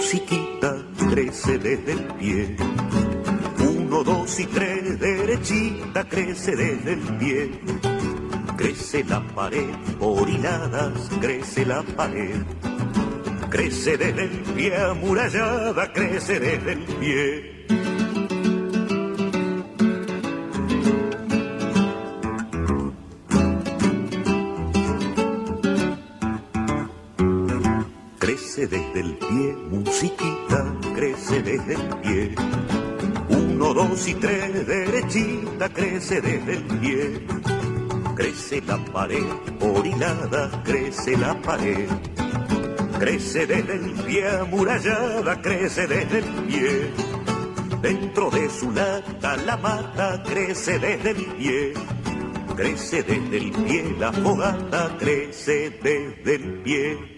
[0.09, 0.75] Musiquita,
[1.11, 2.57] crece desde el pie.
[3.61, 7.61] Uno, dos y tres, derechita, crece desde el pie.
[8.57, 10.27] Crece la pared, por
[11.21, 12.41] crece la pared.
[13.51, 17.58] Crece desde el pie, amurallada, crece desde el pie.
[34.09, 37.27] Y tres, derechita, crece desde el pie.
[38.15, 39.25] crece la pared,
[39.59, 41.89] por hilada crece la pared.
[42.99, 46.91] Crece desde el pie amurallada, crece desde el pie.
[47.83, 51.75] Dentro de su lata la mata crece desde el pie.
[52.57, 57.18] Crece desde el pie la fogata, crece desde el pie.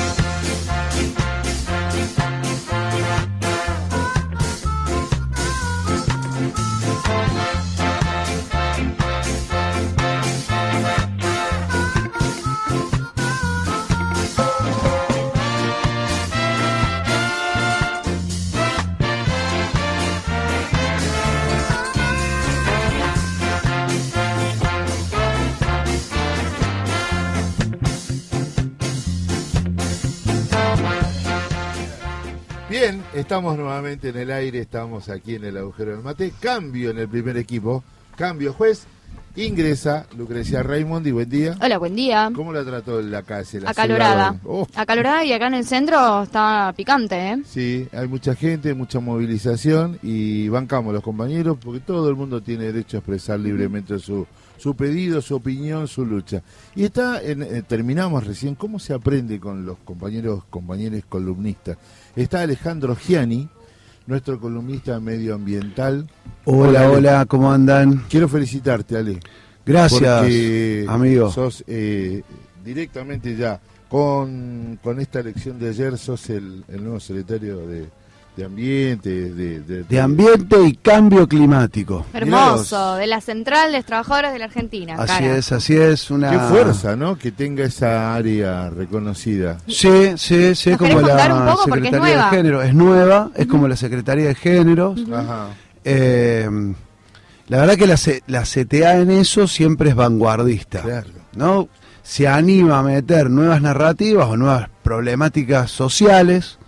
[33.14, 36.34] Estamos nuevamente en el aire, estamos aquí en el agujero del mate.
[36.38, 37.82] Cambio en el primer equipo.
[38.14, 38.86] Cambio juez.
[39.36, 41.56] Ingresa Lucrecia Raymond y buen día.
[41.62, 42.30] Hola, buen día.
[42.34, 43.62] ¿Cómo la trató la calle?
[43.62, 44.36] La Acalorada.
[44.44, 47.42] Oh, Acalorada y acá en el centro está picante, ¿eh?
[47.46, 52.64] sí, hay mucha gente, mucha movilización y bancamos los compañeros porque todo el mundo tiene
[52.64, 54.26] derecho a expresar libremente su,
[54.58, 56.42] su pedido, su opinión, su lucha.
[56.76, 61.78] Y está, en, eh, terminamos recién, ¿cómo se aprende con los compañeros, compañeros columnistas?
[62.16, 63.48] Está Alejandro Giani,
[64.06, 66.08] nuestro columnista medioambiental.
[66.44, 68.04] Hola, hola, ¿cómo andan?
[68.08, 69.18] Quiero felicitarte, Ale.
[69.66, 71.30] Gracias, porque amigo.
[71.32, 72.22] Sos eh,
[72.64, 77.86] directamente ya, con, con esta elección de ayer, sos el, el nuevo secretario de,
[78.36, 82.04] de Ambiente, de, de- De ambiente y cambio climático.
[82.12, 84.96] Hermoso, de la Central de los Trabajadores de la Argentina.
[84.98, 85.36] Así cara.
[85.36, 86.10] es, así es.
[86.10, 86.30] Una...
[86.30, 87.16] Qué fuerza, ¿no?
[87.16, 89.58] Que tenga esa área reconocida.
[89.68, 91.64] Sí, sí, sí, ¿Nos como la poco?
[91.68, 92.36] Porque es Secretaría de.
[92.36, 92.62] Género.
[92.62, 95.00] Es nueva, es como la Secretaría de Géneros.
[95.12, 95.48] Ajá.
[95.84, 96.48] Eh,
[97.48, 100.80] la verdad que la, la CTA en eso siempre es vanguardista.
[100.82, 101.08] Claro.
[101.36, 101.68] ¿no?
[102.02, 106.58] Se anima a meter nuevas narrativas o nuevas problemáticas sociales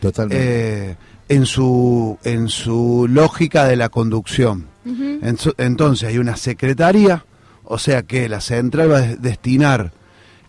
[0.00, 0.90] Totalmente.
[0.90, 0.96] eh,
[1.28, 4.66] en, su, en su lógica de la conducción.
[4.84, 5.02] Ujú.
[5.22, 7.24] Enso- Entonces hay una secretaría,
[7.64, 9.92] o sea que la central va a des- destinar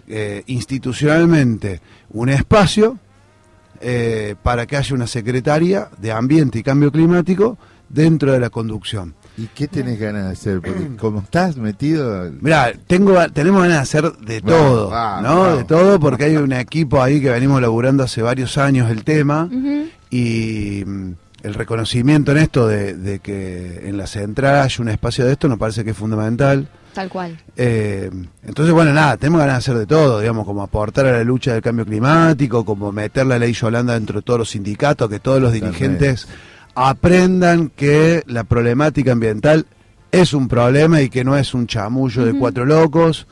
[0.08, 2.98] eh, institucionalmente un espacio
[3.82, 7.58] eh, para que haya una secretaría de Ambiente y Cambio Climático
[7.90, 9.16] dentro de la conducción.
[9.38, 10.62] ¿Y qué tenés ganas de hacer?
[10.62, 12.32] Porque como estás metido...
[12.42, 15.58] Mirá, tengo, tenemos ganas de hacer de todo, ¿no?
[15.58, 19.48] De todo, porque hay un equipo ahí que venimos laburando hace varios años el tema
[20.10, 21.12] y mm,
[21.44, 25.48] el reconocimiento en esto de, de que en la central haya un espacio de esto
[25.48, 26.68] nos parece que es fundamental.
[26.96, 27.38] Tal cual.
[27.56, 28.10] Eh,
[28.44, 31.54] entonces, bueno, nada, tenemos ganas de hacer de todo, digamos, como aportar a la lucha
[31.54, 35.40] del cambio climático, como meter la ley Yolanda dentro de todos los sindicatos, que todos
[35.40, 36.28] los dirigentes
[36.78, 39.66] aprendan que la problemática ambiental
[40.12, 43.26] es un problema y que no es un chamullo de cuatro locos.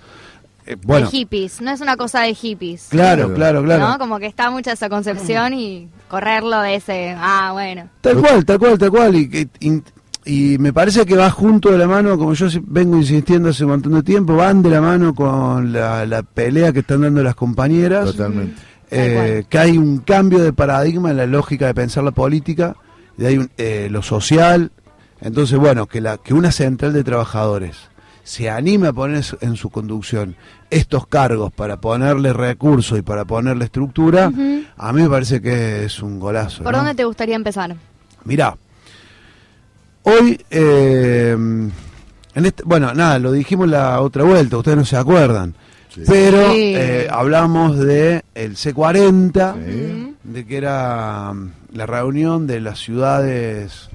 [0.65, 2.87] Eh, bueno, de hippies, no es una cosa de hippies.
[2.89, 3.87] claro, claro, claro.
[3.87, 3.99] ¿no?
[3.99, 7.87] Como que está mucha esa concepción y correrlo de ese, ah, bueno.
[8.01, 9.15] Tal cual, tal cual, tal cual.
[9.15, 9.83] Y, que- y,
[10.25, 13.69] y me parece que va junto de la mano, como yo vengo insistiendo hace un
[13.71, 17.35] montón de tiempo, van de la mano con la, la pelea que están dando las
[17.35, 18.05] compañeras.
[18.05, 18.59] Totalmente.
[18.89, 22.75] eh, que hay un cambio de paradigma en la lógica de pensar la política,
[23.17, 24.71] de un- eh, lo social.
[25.21, 27.77] Entonces, bueno, que, la, que una central de trabajadores
[28.23, 30.35] se anime a poner en su conducción
[30.69, 34.31] estos cargos para ponerle recursos y para ponerle estructura,
[34.77, 36.63] a mí me parece que es un golazo.
[36.63, 36.79] ¿Por ¿no?
[36.79, 37.75] dónde te gustaría empezar?
[38.23, 38.55] Mirá,
[40.03, 45.55] hoy, eh, en este, bueno, nada, lo dijimos la otra vuelta, ustedes no se acuerdan,
[46.07, 46.73] pero Sí.
[46.75, 50.15] eh, hablamos de el C40, Ujú.
[50.23, 53.89] de que era mm, la reunión de las ciudades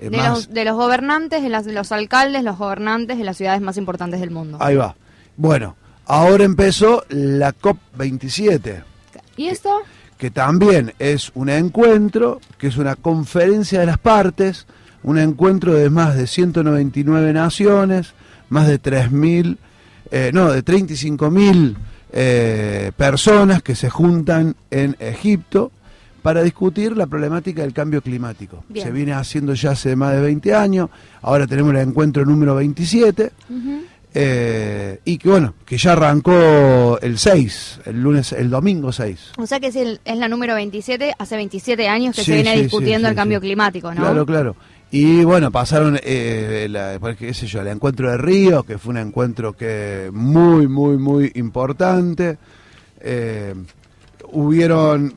[0.00, 0.28] eh, De más...
[0.28, 3.76] los, de los gobernantes, de, las- de los alcaldes, los gobernantes de las ciudades más
[3.76, 4.58] importantes del mundo.
[4.60, 4.94] Ahí va.
[5.36, 5.76] Bueno,
[6.06, 8.82] ahora empezó la COP27.
[9.36, 9.80] ¿Y esto?
[10.18, 14.66] que también es un encuentro, que es una conferencia de las partes,
[15.02, 18.14] un encuentro de más de 199 naciones,
[18.48, 19.58] más de 3.000,
[20.10, 21.74] eh, no, de 35.000
[22.12, 25.72] eh, personas que se juntan en Egipto
[26.22, 28.64] para discutir la problemática del cambio climático.
[28.68, 28.86] Bien.
[28.86, 30.88] Se viene haciendo ya hace más de 20 años,
[31.22, 33.30] ahora tenemos el encuentro número 27.
[33.48, 33.80] Ujú.
[34.18, 39.32] eh, y que bueno, que ya arrancó el 6, el lunes, el domingo 6.
[39.36, 42.34] O sea que es, el- es la número 27, hace 27 años que Sí, se
[42.36, 44.00] viene sí, discutiendo sí, el cambio climático, ¿no?
[44.00, 44.56] Claro, claro.
[44.90, 48.98] Y bueno, pasaron, eh, la, qué sé yo, el encuentro de Río, que fue un
[48.98, 52.38] encuentro que muy, muy, muy importante.
[53.00, 53.54] Eh,
[54.32, 55.14] hubieron,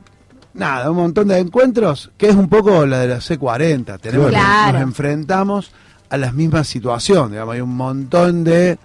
[0.53, 3.99] nada, un montón de encuentros, que es un poco la de la C40.
[3.99, 4.73] Tenemos, Claro.
[4.79, 5.71] Nos enfrentamos
[6.09, 8.77] a las mismas situaciones, digamos, hay un montón de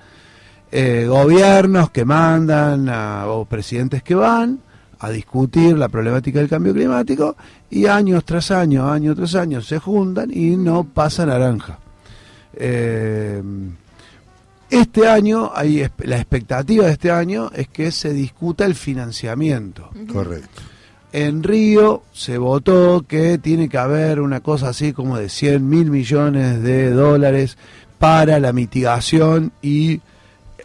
[0.70, 4.58] eh, gobiernos que mandan a- o presidentes que van
[5.06, 7.36] a discutir la problemática del cambio climático
[7.70, 11.78] y años tras año, año tras año se juntan y no pasa naranja.
[12.54, 13.42] Eh,
[14.70, 19.90] este año, hay, la expectativa de este año es que se discuta el financiamiento.
[20.12, 20.62] Correcto.
[21.12, 25.90] En Río se votó que tiene que haber una cosa así como de 100 mil
[25.90, 27.56] millones de dólares
[28.00, 30.00] para la mitigación y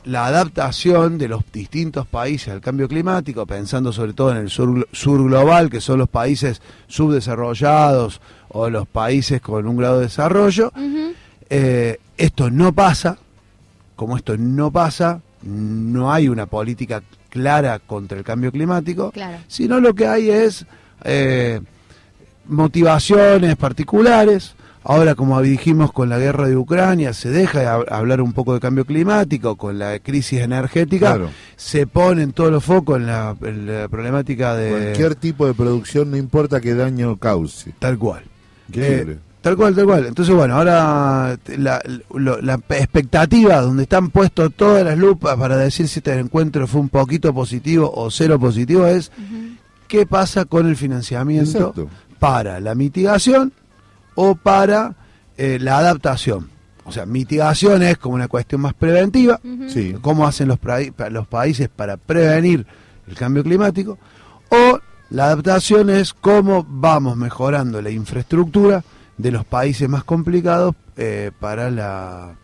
[0.05, 4.69] la adaptación de los distintos países al cambio climático, pensando sobre todo en el sur,
[4.69, 10.05] glo- sur global, que son los países subdesarrollados o los países con un grado de
[10.05, 10.71] desarrollo.
[11.49, 13.17] Eh, esto no pasa,
[13.95, 19.37] como esto no pasa, no hay una política clara contra el cambio climático, Claro.
[19.47, 20.65] sino lo que hay es,
[21.03, 21.61] eh,
[22.47, 24.53] motivaciones particulares.
[24.83, 28.53] Ahora, como dijimos con la guerra de Ucrania, se deja de hab- hablar un poco
[28.53, 31.29] de cambio climático, con la crisis energética, Claro.
[31.57, 34.69] se ponen todos los focos en la, en la problemática de...
[34.71, 37.73] Cualquier tipo de producción, no importa qué daño cause.
[37.79, 38.23] Tal cual.
[38.73, 40.05] Eh, tal cual, tal cual.
[40.05, 41.81] Entonces, bueno, ahora la,
[42.13, 46.81] lo- la expectativa donde están puestos todas las lupas para decir si este encuentro fue
[46.81, 49.11] un poquito positivo o cero positivo es
[49.87, 51.87] qué pasa con el financiamiento Exacto.
[52.19, 53.51] para la mitigación
[54.15, 54.95] o para
[55.37, 56.49] eh, la adaptación.
[56.85, 59.95] O sea, mitigación es como una cuestión más preventiva, Sí.
[60.01, 60.57] cómo hacen los,
[61.11, 62.65] los países para prevenir
[63.07, 63.97] el cambio climático,
[64.49, 64.79] o
[65.11, 68.83] la adaptación es cómo vamos mejorando la infraestructura
[69.17, 72.35] de los países más complicados eh, para la,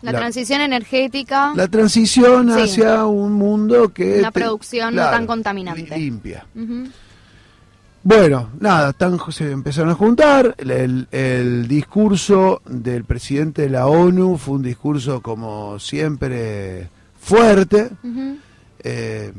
[0.00, 2.60] La, transición energética, la transición Sí.
[2.62, 4.18] hacia un mundo que...
[4.18, 5.96] una te- producción claro, no tan contaminante.
[5.96, 6.46] limpia.
[8.04, 10.54] Bueno, nada, están, se empezaron a juntar.
[10.58, 16.88] El, el- discurso del presidente de la ONU fue un discurso, como siempre,
[17.20, 17.90] fuerte.
[18.82, 19.32] Eh,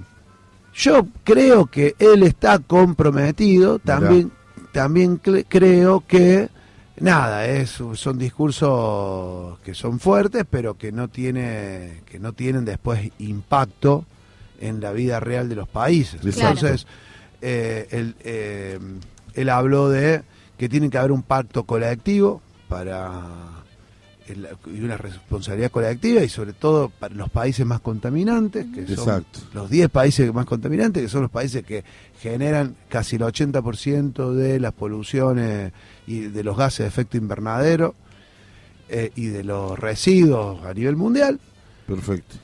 [0.73, 3.79] yo creo que él está comprometido.
[3.79, 4.31] También,
[4.71, 6.47] también cre- creo que,
[7.01, 13.11] nada, es, son discursos que son fuertes, pero que no, tiene, que no tienen después
[13.19, 14.05] impacto
[14.61, 16.21] en la vida real de los países.
[16.25, 16.65] Exacto.
[16.67, 16.87] Entonces,
[17.43, 18.79] eh, él, eh,
[19.35, 20.23] él habló de
[20.57, 23.21] que tiene que haber un pacto colectivo para
[24.27, 29.05] el- y una responsabilidad colectiva y sobre todo para los países más contaminantes, que son
[29.53, 31.83] los 10 países más contaminantes, que son los países que
[32.21, 35.73] generan casi el 80% de las poluciones
[36.07, 37.95] y de los gases de efecto invernadero
[38.87, 41.39] eh, y de los residuos a nivel mundial.
[41.87, 42.35] Perfecto.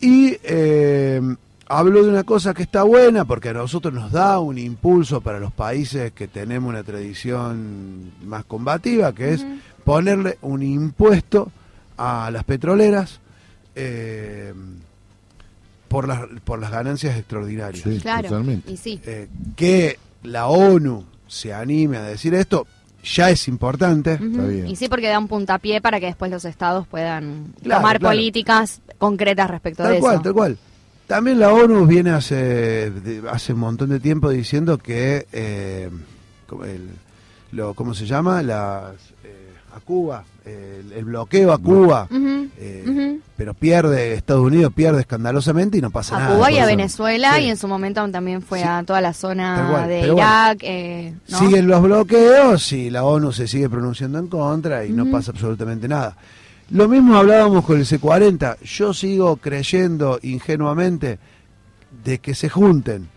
[0.00, 1.20] Y eh,
[1.66, 5.38] hablo de una cosa que está buena porque a nosotros nos da un impulso para
[5.38, 9.46] los países que tenemos una tradición más combativa, que es
[9.84, 11.50] ponerle un impuesto
[11.96, 13.20] a las petroleras
[13.74, 14.52] eh,
[15.88, 17.82] por, las, por las ganancias extraordinarias.
[17.84, 18.70] Sí, Claro, totalmente.
[18.72, 19.00] y sí.
[19.04, 22.66] Eh, que la ONU se anime a decir esto
[23.02, 24.14] ya es importante.
[24.14, 24.24] Ujú.
[24.24, 24.66] Está bien.
[24.68, 28.14] Y sí, porque da un puntapié para que después los estados puedan Claro, tomar claro.
[28.14, 30.22] políticas concretas respecto Tal de cual, eso.
[30.22, 30.58] tal cual.
[31.06, 32.90] También la ONU viene hace,
[33.30, 35.90] hace un montón de tiempo diciendo que, eh,
[36.64, 36.90] el-
[37.52, 38.42] lo, ¿cómo se llama?
[38.42, 45.00] Las, eh, a Cuba, el, el bloqueo a Cuba, eh, pero pierde, Estados Unidos pierde
[45.00, 46.34] escandalosamente y no pasa A nada.
[46.36, 46.66] Cuba y a.
[46.66, 47.42] Venezuela Sí.
[47.44, 48.64] y en su momento también fue Sí.
[48.66, 50.14] a toda la zona cual, de bueno.
[50.16, 50.58] Irak.
[50.62, 51.38] eh, ¿no?
[51.38, 55.86] Siguen los bloqueos y la ONU se sigue pronunciando en contra y no pasa absolutamente
[55.86, 56.16] nada.
[56.70, 58.58] Lo mismo hablábamos con el C40.
[58.60, 61.18] Yo sigo creyendo ingenuamente
[62.04, 63.08] de que se junten.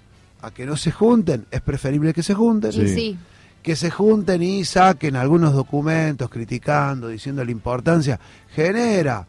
[0.41, 2.71] A que no se junten, es preferible que se junten.
[2.71, 3.17] Sí.
[3.63, 8.19] Que se junten y saquen algunos documentos criticando, diciendo la importancia,
[8.53, 9.25] genera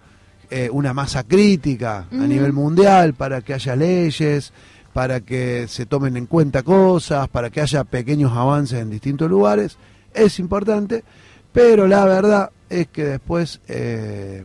[0.51, 4.53] eh, una masa crítica a nivel mundial para que haya leyes,
[4.93, 9.79] para que se tomen en cuenta cosas, para que haya pequeños avances en distintos lugares.
[10.13, 11.05] Es importante,
[11.53, 14.45] pero la verdad es que después, eh,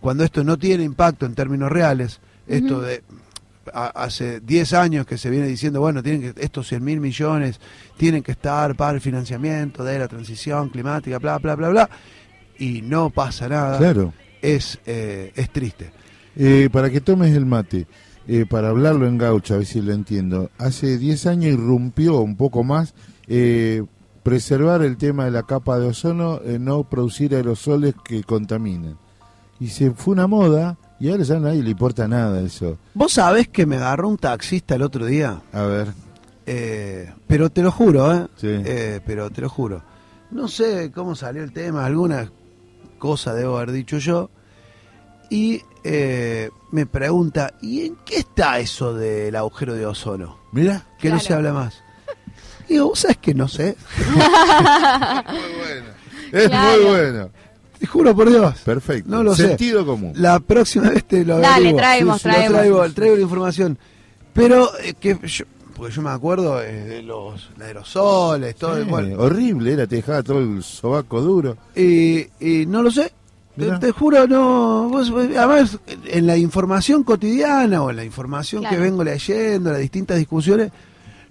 [0.00, 3.02] cuando esto no tiene impacto en términos reales, esto de
[3.72, 7.60] a- hace 10 años que se viene diciendo, bueno, tienen que, estos 100 mil millones
[7.96, 11.90] tienen que estar para el financiamiento de la transición climática, bla, bla, bla, bla,
[12.58, 14.12] y no pasa nada, Claro.
[14.40, 15.92] es, eh, es triste.
[16.34, 17.86] Eh, para que tomes el mate,
[18.26, 20.50] eh, para hablarlo en gaucho, a ver si lo entiendo.
[20.58, 22.94] Hace 10 años irrumpió un poco más
[24.22, 28.96] preservar el tema de la capa de ozono, eh, no producir aerosoles que contaminan.
[29.60, 32.78] Y se fue una moda y ahora ya a nadie le importa nada eso.
[32.94, 35.40] ¿Vos sabés que me agarró un taxista el otro día?
[35.52, 35.88] A ver,
[36.46, 38.26] Eh, pero te lo juro, ¿eh?
[38.36, 38.48] Sí.
[38.50, 39.82] Eh, Pero te lo juro.
[40.32, 42.30] No sé cómo salió el tema, alguna
[42.98, 44.28] cosa debo haber dicho yo.
[45.30, 50.38] Y eh, me pregunta, ¿y en qué está eso del agujero de ozono?
[50.52, 50.84] mira.
[50.98, 51.74] Que no se habla más.
[52.68, 53.76] Digo, ¿vos sabés que no sé?
[56.32, 56.82] Es Claro.
[56.82, 57.30] muy bueno.
[57.78, 58.54] Te juro por Dios.
[58.64, 59.10] Perfecto.
[59.10, 59.48] No lo sé.
[59.48, 60.12] Sentido común.
[60.16, 61.76] La próxima vez te lo Dale, averiguo.
[61.80, 62.52] traemos, Sí, sí, lo traemos.
[62.58, 63.78] traigo, traigo la información.
[64.32, 65.44] Pero eh, que yo,
[65.76, 69.14] porque yo me acuerdo eh, de los aerosoles, todo el cual.
[69.18, 71.56] horrible era, te dejaba todo el sobaco duro.
[71.74, 73.12] Y, y no lo sé.
[73.80, 74.88] Te, juro, no.
[74.88, 79.80] vos- vos- además, en la información cotidiana o en la información que vengo leyendo, las
[79.80, 80.70] distintas discusiones,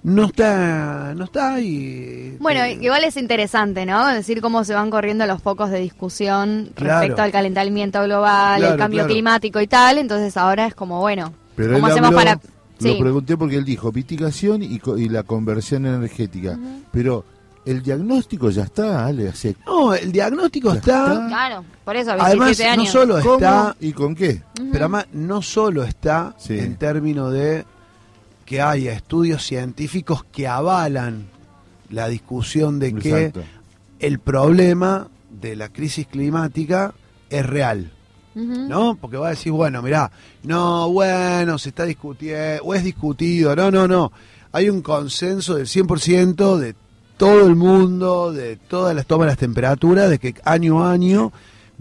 [0.03, 2.37] no está, no está y.
[2.39, 4.07] Bueno, eh, igual es interesante, ¿no?
[4.07, 6.99] Decir cómo se van corriendo los focos de discusión Claro.
[6.99, 9.09] respecto al calentamiento global, Claro, el cambio claro.
[9.13, 9.97] climático y tal.
[9.99, 12.39] Entonces ahora es como, bueno, Pero ¿cómo hacemos habló- para...?
[12.79, 12.97] Lo Sí.
[12.99, 16.57] pregunté porque él dijo mitigación y, co- y la conversión energética.
[16.91, 17.23] Pero
[17.63, 21.27] el diagnóstico ya está, Ale, hace No, el diagnóstico Ya está, está.
[21.27, 22.91] Claro, por eso, 27 además no años.
[22.91, 24.41] solo ¿Cómo está, y con qué.
[24.71, 26.57] pero además no solo está Sí.
[26.57, 27.65] en términos de
[28.51, 31.29] que haya estudios científicos que avalan
[31.89, 33.43] la discusión de que Exacto.
[33.99, 36.93] el problema de la crisis climática
[37.29, 37.93] es real.
[38.35, 38.97] ¿no?
[38.99, 40.11] Porque va a decir, bueno, mirá,
[40.43, 44.11] no, bueno, se está discutiendo, o es discutido, no, no, no.
[44.51, 46.75] Hay un consenso del 100% de
[47.15, 51.31] todo el mundo, de todas las tomas de las temperaturas, de que año a año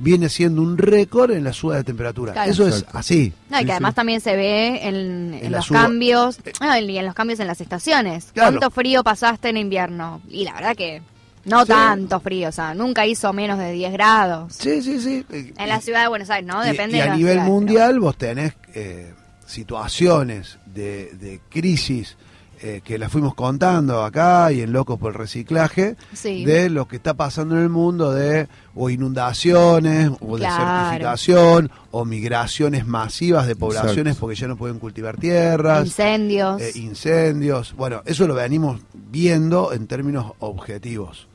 [0.02, 2.32] viene siendo un récord en la suba de temperatura.
[2.32, 2.50] Claro.
[2.50, 3.32] Eso es así.
[3.50, 3.96] No, y Sí, que además sí.
[3.96, 7.38] también se ve en, en En la los suba- cambios, ah, y en los cambios
[7.40, 8.30] en las estaciones.
[8.32, 8.58] Claro.
[8.58, 10.20] ¿Cuánto frío pasaste en invierno?
[10.30, 11.02] Y la verdad que
[11.44, 11.68] no Sí.
[11.68, 14.54] tanto frío, o sea, nunca hizo menos de 10 grados.
[14.54, 15.24] Sí, sí, sí.
[15.30, 16.64] Eh, En la ciudad de Buenos Aires, ¿no?
[16.64, 19.12] y- Depende y, de a la nivel ciudad, pero- mundial vos tenés eh,
[19.46, 22.16] situaciones de, de crisis
[22.62, 26.44] eh, que las fuimos contando acá y en Locos por el Reciclaje, Sí.
[26.44, 30.64] de lo que está pasando en el mundo de o inundaciones o Claro.
[30.64, 34.20] desertificación o migraciones masivas de poblaciones Exacto.
[34.20, 36.60] porque ya no pueden cultivar tierras, Incendios.
[36.60, 37.74] eh, incendios.
[37.76, 38.80] Bueno, eso lo venimos
[39.10, 41.26] viendo en términos objetivos.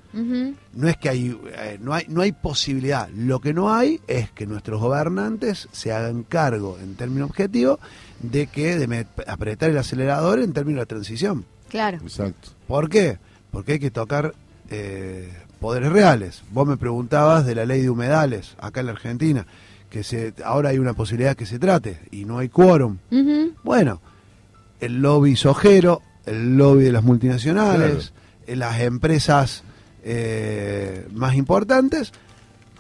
[0.74, 3.10] No es que hay, eh, no hay, no hay posibilidad.
[3.10, 7.80] Lo que no hay es que nuestros gobernantes se hagan cargo, en términos objetivos,
[8.32, 11.46] de que de apretar el acelerador en términos de transición.
[11.70, 11.98] Claro.
[12.02, 12.50] Exacto.
[12.68, 13.18] ¿Por qué?
[13.52, 14.34] Porque hay que tocar
[14.70, 16.44] eh, poderes reales.
[16.52, 19.46] Vos me preguntabas de la ley de humedales acá en la Argentina,
[19.90, 22.98] que se, ahora hay una posibilidad que se trate y no hay quórum.
[23.64, 24.02] Bueno,
[24.80, 28.14] el lobby sojero, el lobby de las multinacionales,
[28.48, 29.64] eh, las empresas
[30.04, 32.14] eh, más importantes,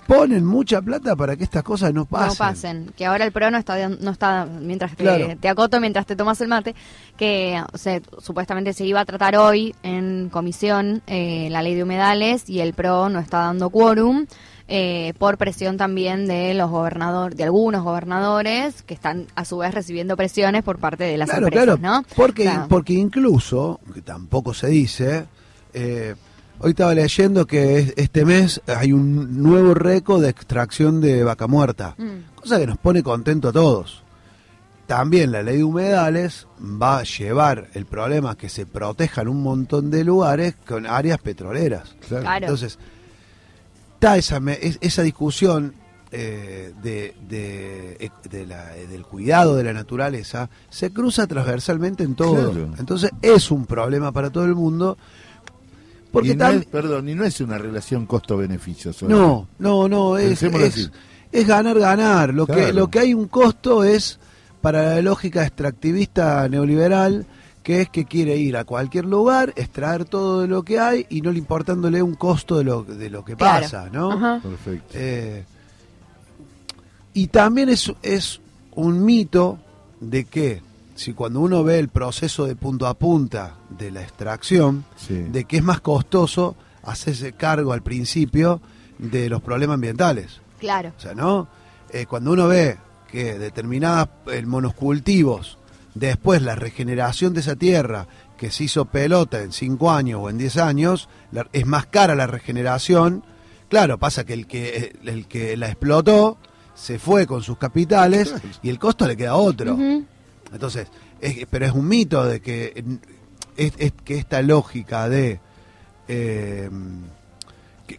[0.07, 2.27] ponen mucha plata para que estas cosas no pasen.
[2.29, 2.93] No pasen.
[2.95, 5.27] Que ahora el PRO no está, no está mientras te, Claro.
[5.39, 6.75] te acoto, mientras te tomas el mate,
[7.17, 11.83] que o sea, supuestamente se iba a tratar hoy en comisión eh, la ley de
[11.83, 14.25] humedales y el PRO no está dando quórum.
[14.67, 19.71] eh, por presión también de los gobernadores, de algunos gobernadores que están a su vez
[19.75, 22.03] recibiendo presiones por parte de las Claro, empresas, claro, ¿no?
[22.15, 22.65] porque, Claro.
[22.67, 25.27] porque incluso, que tampoco se dice,
[25.71, 26.15] eh,
[26.59, 31.47] hoy estaba leyendo que es- este mes hay un nuevo récord de extracción de vaca
[31.47, 32.35] muerta, Mm.
[32.41, 34.03] cosa que nos pone contento a todos.
[34.87, 39.41] También la ley de humedales va a llevar el problema a que se protejan un
[39.41, 41.95] montón de lugares con áreas petroleras.
[42.07, 42.23] Claro.
[42.23, 42.45] Claro.
[42.45, 42.77] Entonces,
[43.95, 45.73] está esa, me- es- esa discusión
[46.17, 52.51] eh, de, de- de la- del cuidado de la naturaleza, se cruza transversalmente en todo.
[52.51, 52.69] Claro.
[52.77, 54.97] Entonces, es un problema para todo el mundo.
[56.15, 58.91] Porque y no es, perdón, y no es una relación costo-beneficio.
[59.07, 62.33] no, no, no, es, es, ganar, ganar.
[62.33, 64.19] Lo, que, lo que hay un costo es
[64.61, 67.25] para la lógica extractivista neoliberal,
[67.61, 71.21] que es que quiere ir a cualquier lugar, extraer todo de lo que hay y
[71.21, 73.63] no le importándole un costo de lo, de lo que Claro.
[73.63, 74.11] pasa, ¿no?
[74.11, 74.39] Ajá.
[74.41, 74.93] Perfecto.
[74.93, 75.43] Eh,
[77.13, 78.39] y también es, es
[78.75, 79.57] un mito
[79.99, 80.61] de que
[80.95, 85.13] si cuando uno ve el proceso de punto a punta de la extracción, Sí.
[85.15, 88.61] de que es más costoso hacerse cargo al principio
[88.97, 90.39] de los problemas ambientales.
[90.59, 90.93] Claro.
[90.97, 91.47] O sea, ¿no?
[91.91, 92.77] Eh, cuando uno ve
[93.11, 95.57] que determinadas eh, monocultivos,
[95.93, 98.07] después la regeneración de esa tierra
[98.37, 102.15] que se hizo pelota en 5 años o en 10 años, la- es más cara
[102.15, 103.23] la regeneración.
[103.69, 106.37] Claro, pasa que el que, el que la explotó
[106.73, 109.77] se fue con sus capitales y el costo le queda a otro.
[110.55, 110.87] Entonces,
[111.21, 112.83] es- pero es un mito de que,
[113.57, 115.39] es, que esta lógica de
[116.07, 116.69] eh,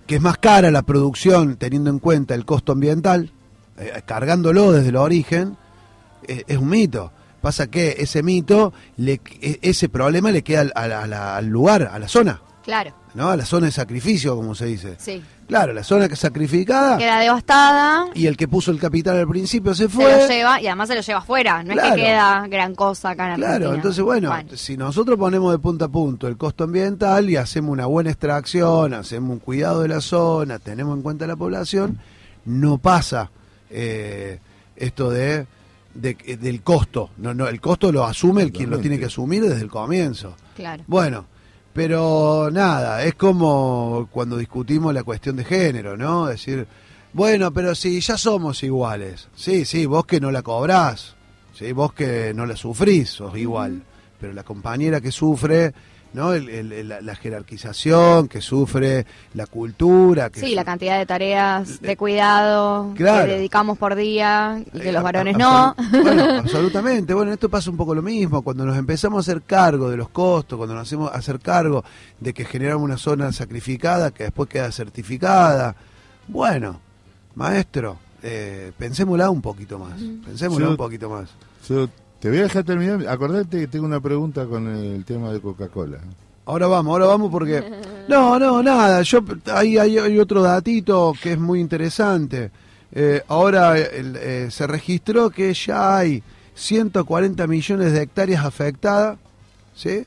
[0.07, 3.31] que, es más cara la producción teniendo en cuenta el costo ambiental,
[3.79, 5.57] eh, cargándolo desde el origen,
[6.27, 7.13] eh, es un mito.
[7.41, 12.41] Pasa que ese mito, le, e- ese problema le queda al lugar, a la zona,
[12.65, 12.93] Claro.
[13.17, 13.31] ¿No?
[13.31, 14.95] A la zona de sacrificio, como se dice.
[14.99, 15.21] Sí.
[15.49, 18.07] Claro, la zona que es sacrificada Queda devastada.
[18.15, 20.05] y el que puso el capital al principio se Se fue.
[20.05, 21.63] lo lleva y además se lo lleva afuera.
[21.65, 23.57] No es que queda gran cosa acá en Argentina.
[23.59, 27.71] Claro, entonces bueno, si nosotros ponemos de punto a punto el costo ambiental y hacemos
[27.73, 31.99] una buena extracción, hacemos un cuidado de la zona, tenemos en cuenta la población,
[32.45, 33.31] no pasa
[33.71, 34.39] eh,
[34.77, 35.47] esto de,
[35.95, 37.11] de- del costo.
[37.19, 40.35] No, no, el costo lo asume el quien lo tiene que asumir desde el comienzo.
[40.57, 40.83] Claro.
[40.87, 41.25] Bueno,
[41.77, 46.25] pero nada, es como cuando discutimos la cuestión de género, ¿no?
[46.25, 46.67] Decir,
[47.13, 49.29] bueno, pero si ya somos iguales.
[49.35, 51.17] Sí, sí, vos que no la cobrás,
[51.53, 51.73] ¿sí?
[51.73, 53.83] vos que no la sufrís, sos igual.
[54.19, 55.75] Pero la compañera que sufre
[56.13, 56.33] ¿no?
[56.33, 60.31] El- la, la jerarquización que sufre la cultura.
[60.31, 63.27] Que Sí, la cantidad de tareas de cuidado Claro.
[63.27, 65.75] que dedicamos por día y que Eh, los a- varones no.
[66.03, 67.13] Bueno, absolutamente.
[67.15, 68.43] Bueno, esto pasa un poco lo mismo.
[68.43, 71.85] Cuando nos empezamos a hacer cargo de los costos, cuando nos hacemos a hacer cargo
[72.21, 75.77] de que generamos una zona sacrificada que después queda certificada.
[76.29, 76.81] Bueno,
[77.35, 80.01] maestro, eh, pensémosla un poquito más.
[80.25, 81.29] Pensémosla Yo- un poquito más.
[81.69, 81.89] Yo
[82.27, 83.07] te voy a dejar terminar.
[83.07, 85.99] Acordate que tengo una pregunta con el tema de Coca-Cola.
[86.47, 87.63] Ahora vamos, ahora vamos porque...
[88.09, 89.03] No, no, nada.
[89.03, 89.21] Yo
[89.55, 92.51] hay, hay otro datito que es muy interesante.
[92.91, 96.21] Eh, ahora el- eh, se registró que ya hay
[96.57, 99.19] 140 millones de hectáreas afectadas,
[99.77, 100.05] ¿sí?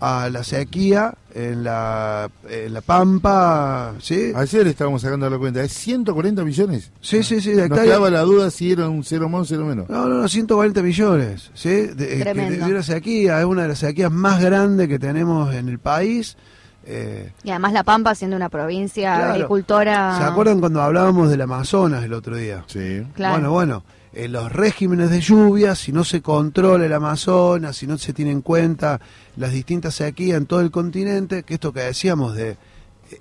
[0.00, 4.32] A la sequía en la, en la Pampa, ¿sí?
[4.34, 5.62] Ayer estábamos sacando la cuenta.
[5.62, 6.90] ¿Es 140 millones?
[7.00, 9.64] Sí, sí, sí, de Nos quedaba la duda si era un cero más o cero
[9.64, 9.88] menos.
[9.88, 11.68] No, no, no, 140 millones, ¿sí?
[11.70, 12.66] De, que Tremendo.
[12.66, 16.36] de una sequía, es una de las sequías más grandes que tenemos en el país.
[16.84, 19.32] Eh, Y además La Pampa siendo una provincia Claro.
[19.34, 20.16] agricultora.
[20.18, 22.64] ¿Se acuerdan cuando hablábamos del Amazonas el otro día?
[22.66, 23.06] Sí.
[23.14, 23.34] Claro.
[23.34, 27.96] Bueno, bueno, en los regímenes de lluvia, si no se controla el Amazonas, si no
[27.96, 29.00] se tiene en cuenta
[29.36, 32.56] las distintas sequías en todo el continente, que esto que decíamos de eh,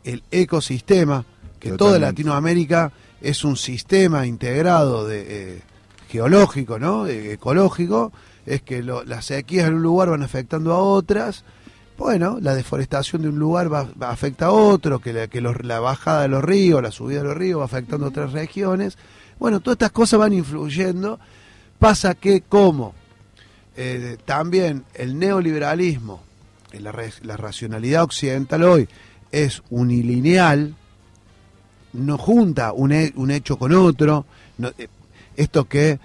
[0.04, 1.26] el ecosistema,
[1.60, 1.92] que toda.
[2.00, 2.92] Latinoamérica
[3.22, 5.26] es un sistema integrado de
[5.58, 5.62] eh,
[6.10, 7.06] geológico, ¿no?
[7.06, 8.12] Eh, ecológico,
[8.46, 11.44] es que lo- las sequías en un lugar van afectando a otras.
[11.98, 15.64] Bueno, la deforestación de un lugar va, va- afecta a otro, que, la, que los-
[15.64, 18.98] la bajada de los ríos, la subida de los ríos va afectando a otras regiones.
[19.40, 21.20] Bueno, todas estas cosas van influyendo.
[21.80, 22.94] Pasa que como
[23.78, 26.22] eh, también el neoliberalismo,
[26.74, 26.92] la,
[27.38, 28.88] racionalidad occidental hoy
[29.32, 30.76] es unilineal,
[31.94, 34.26] no junta un, he- un hecho con otro.
[34.78, 34.88] eh,
[35.38, 36.00] esto que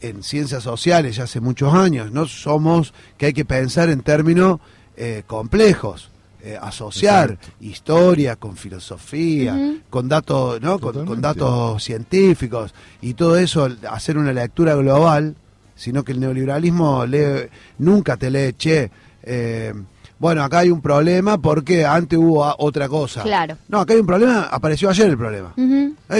[0.00, 2.26] en ciencias sociales ya hace muchos años, ¿no?
[2.26, 4.60] Somos que hay que pensar en términos
[4.96, 6.10] eh, complejos,
[6.44, 9.56] eh, asociar historia con filosofía,
[9.88, 10.78] con datos, ¿no?
[10.78, 15.36] Con, datos científicos y todo eso, hacer una lectura global,
[15.74, 17.48] sino que el neoliberalismo lee-
[17.78, 18.90] nunca te lee, che,
[19.22, 19.72] eh,
[20.18, 23.22] bueno, acá hay un problema porque antes hubo otra cosa.
[23.22, 23.56] Claro.
[23.68, 25.52] No, acá hay un problema, apareció ayer el problema.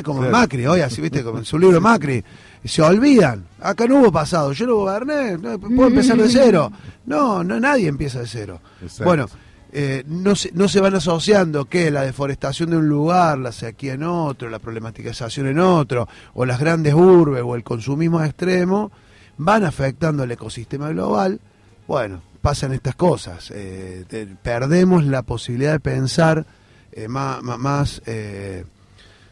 [0.05, 0.33] Como Claro.
[0.33, 2.25] Macri, hoy así, viste, como en su libro Macri.
[2.65, 3.45] Se olvidan.
[3.61, 4.53] Acá no hubo pasado.
[4.53, 5.37] Yo no goberné.
[5.37, 6.71] no, puedo empezar de cero.
[7.07, 8.61] No, no, nadie empieza de cero.
[8.81, 9.05] Exacto.
[9.05, 9.27] Bueno,
[9.73, 13.95] eh, no, se, no se van asociando que la deforestación de un lugar, la sequía
[13.95, 18.93] en otro, la problematización en otro, o las grandes urbes, o el consumismo extremo,
[19.39, 21.41] van afectando el ecosistema global.
[21.89, 23.51] Bueno, pasan estas cosas.
[23.55, 24.05] eh,
[24.43, 26.47] perdemos la posibilidad de pensar
[26.93, 28.65] eh, más, más, más, eh,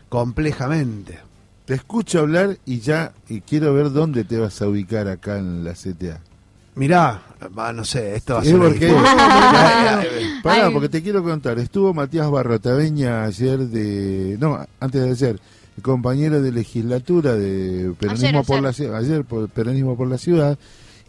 [0.09, 1.19] complejamente.
[1.67, 5.63] Te escucho hablar y ya y quiero ver dónde te vas a ubicar acá en
[5.63, 6.21] la CTA.
[6.77, 7.21] Mirá,
[7.57, 8.57] va, no sé, esto va a ser...
[8.57, 8.97] porque- difícil.
[10.43, 11.59] Pará, porque te quiero contar.
[11.59, 14.37] Estuvo Matías Barrotaveña ayer de.
[14.41, 15.41] No, antes de ayer.
[15.83, 18.63] Compañero de legislatura de peronismo Ayer, por ayer.
[18.65, 18.97] la ciudad.
[18.97, 20.59] Ayer por peronismo por la ciudad.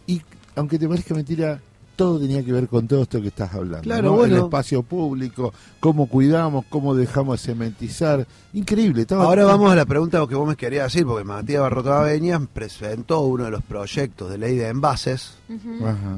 [0.06, 0.22] Y
[0.56, 1.60] aunque te parezca mentira,
[1.96, 3.80] todo tenía que ver con todo esto que estás hablando.
[3.82, 4.12] Claro, ¿no?
[4.16, 4.36] bueno.
[4.36, 8.26] El espacio público, cómo cuidamos, cómo dejamos de cementizar.
[8.54, 9.02] Increíble.
[9.02, 13.20] Estaba Ahora vamos a la pregunta que vos me querías decir, porque Matías Barrotaveñas presentó
[13.20, 15.34] uno de los proyectos de ley de envases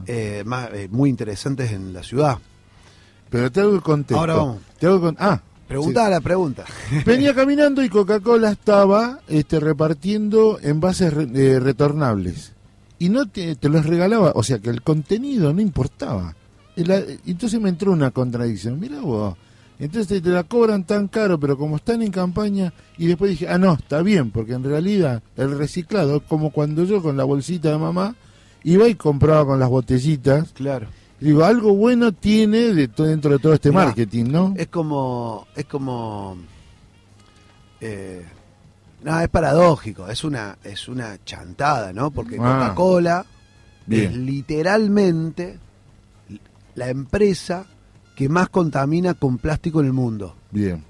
[0.06, 2.38] eh, más, eh, muy interesantes en la ciudad.
[3.30, 4.20] Pero te hago el contexto.
[4.20, 4.58] Ahora vamos.
[4.78, 5.16] Te hago con...
[5.18, 6.64] Ah, Preguntá la pregunta.
[7.06, 12.52] Venía caminando y Coca-Cola estaba este, repartiendo envases re- eh, retornables.
[12.98, 16.34] Y no te, te los regalaba, o sea que el contenido no importaba.
[16.76, 18.80] Entonces me entró una contradicción.
[18.80, 19.36] Mira vos,
[19.78, 23.58] entonces te la cobran tan caro, pero como están en campaña, y después dije, ah,
[23.58, 27.78] no, está bien, porque en realidad el reciclado, como cuando yo con la bolsita de
[27.78, 28.14] mamá
[28.62, 30.52] iba y compraba con las botellitas.
[30.52, 30.88] Claro.
[31.20, 34.54] Digo, algo bueno tiene de dentro de todo este Mirá, marketing, ¿no?
[34.56, 35.46] Es como.
[35.54, 36.36] Es como.
[37.80, 38.24] Eh,
[39.04, 42.10] no, es paradójico, es una, es una chantada, ¿no?
[42.10, 42.72] Porque Ah.
[42.74, 43.24] Coca-Cola
[43.88, 45.58] es literalmente
[46.74, 47.64] la empresa
[48.16, 50.34] que más contamina con plástico en el mundo.
[50.50, 50.82] Bien.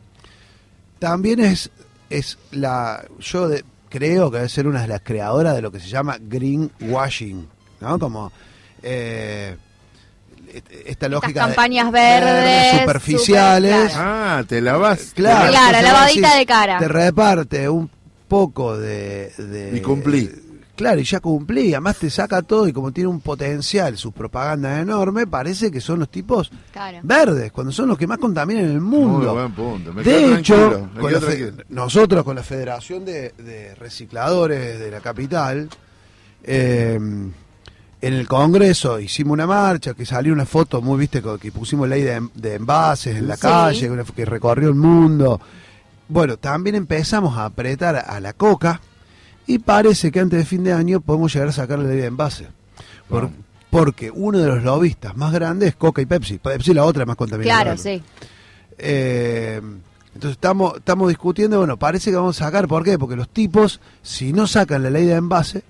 [0.98, 1.70] También es,
[2.08, 3.04] es la.
[3.18, 6.16] Yo de- creo que debe ser una de las creadoras de lo que se llama
[6.20, 7.46] greenwashing,
[7.80, 7.98] ¿no?
[7.98, 8.30] Como.
[8.82, 9.56] eh,
[10.86, 15.12] esta lógica de- campañas verdes, superficiales super- Ah, te la vas.
[15.14, 16.78] Claro, Claro, lavadita de cara.
[16.78, 17.90] Te reparte un
[18.34, 20.28] poco de, de- Y cumplí.
[20.74, 21.72] Claro, y ya cumplí.
[21.72, 26.00] Además te saca todo y como tiene un potencial, sus propagandas enorme, parece que son
[26.00, 26.98] los tipos Claro.
[27.04, 29.18] verdes, cuando son los que más contaminan en el mundo.
[29.32, 29.92] Muy buen punto.
[29.92, 31.20] Me quedo de hecho, me con la
[31.68, 35.68] nosotros con la Federación de, de Recicladores de la capital,
[36.42, 36.98] eh,
[38.00, 42.02] en el Congreso hicimos una marcha, que salió una foto muy, viste, que pusimos ley
[42.02, 43.42] de, de envases en la Sí.
[43.42, 45.40] calle, una- que recorrió el mundo.
[46.08, 48.80] Bueno, también empezamos a apretar a la coca
[49.46, 52.06] y parece que antes de fin de año podemos llegar a sacar la ley de
[52.06, 52.48] envases.
[53.08, 53.30] Por-
[53.70, 56.38] porque uno de los lobistas más grandes es Coca y Pepsi.
[56.38, 57.62] Pepsi es la otra más contaminante.
[57.64, 58.00] Claro, sí.
[58.78, 59.60] Eh,
[60.14, 62.98] entonces estamos, estamos discutiendo, bueno, parece que vamos a sacar, ¿por qué?
[62.98, 65.64] Porque los tipos, si no sacan la ley de envase,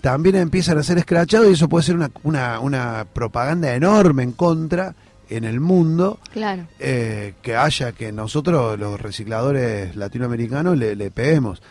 [0.00, 4.32] también empiezan a ser escrachados y eso puede ser una, una, una propaganda enorme en
[4.32, 4.94] contra
[5.30, 6.64] en el mundo Claro.
[6.78, 11.62] eh, que haya que nosotros los recicladores latinoamericanos le, le peguemos.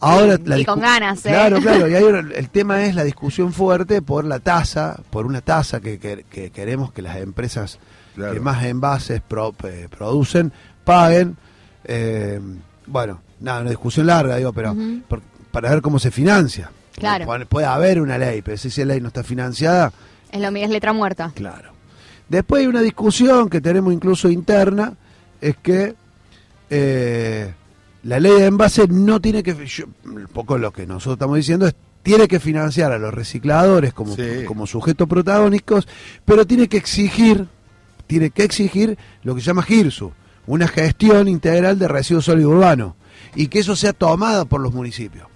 [0.00, 1.30] Ahora la Y con ganas, ¿eh?
[1.30, 1.88] Claro, claro.
[1.88, 2.04] Y ahí
[2.34, 6.50] el tema es la discusión fuerte por la tasa, por una tasa que, que- que
[6.50, 7.78] queremos que las empresas
[8.14, 10.52] que más envases pro- eh, producen
[10.84, 11.36] paguen.
[11.84, 12.40] Eh,
[12.86, 14.74] bueno, nada, una discusión larga, digo, pero
[15.08, 15.20] por-
[15.50, 16.70] para ver cómo se financia.
[16.94, 17.26] Claro.
[17.26, 19.92] Puede, puede haber una ley, pero si esa ley no está financiada,
[20.32, 21.30] Es lo es letra muerta.
[21.34, 21.72] Claro.
[22.28, 24.94] Después hay una discusión que tenemos incluso interna,
[25.40, 25.94] es que
[26.70, 27.52] eh,
[28.02, 31.66] la ley de envase no tiene que, yo- un poco lo que nosotros estamos diciendo
[31.66, 34.14] es, tiene que financiar a los recicladores como,
[34.46, 35.86] como sujetos protagónicos,
[36.24, 37.46] pero tiene que exigir,
[38.06, 40.12] tiene que exigir lo que se llama GIRSU,
[40.46, 42.94] una gestión integral de residuos sólidos urbanos,
[43.34, 45.26] y que eso sea tomado por los municipios.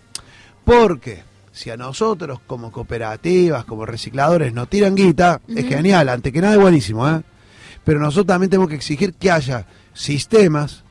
[0.64, 1.22] Porque
[1.61, 6.55] si a nosotros como cooperativas, como recicladores nos tiran guita, es genial, ante que nada
[6.55, 7.20] es buenísimo, ¿eh?
[7.85, 10.85] Pero nosotros también tenemos que exigir que haya sistemas,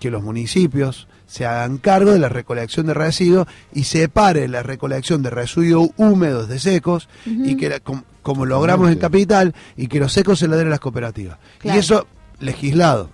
[0.00, 5.22] que los municipios se hagan cargo de la recolección de residuos y separe la recolección
[5.22, 10.00] de residuos húmedos de secos y que la- com- como logramos en Capital y que
[10.00, 11.36] los secos se la den a las cooperativas.
[11.58, 11.76] Claro.
[11.76, 12.06] Y eso
[12.40, 13.10] legislado.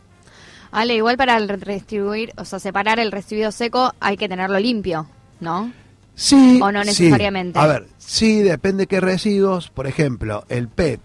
[0.71, 5.09] Ale, igual para el redistribuir, o sea, separar el residuo seco hay que tenerlo limpio,
[5.41, 5.73] ¿no?
[6.21, 6.61] Sí.
[6.63, 6.89] O no sí.
[7.05, 7.59] necesariamente.
[7.59, 9.71] A ver, sí, depende qué residuos.
[9.71, 11.01] Por ejemplo, el PET,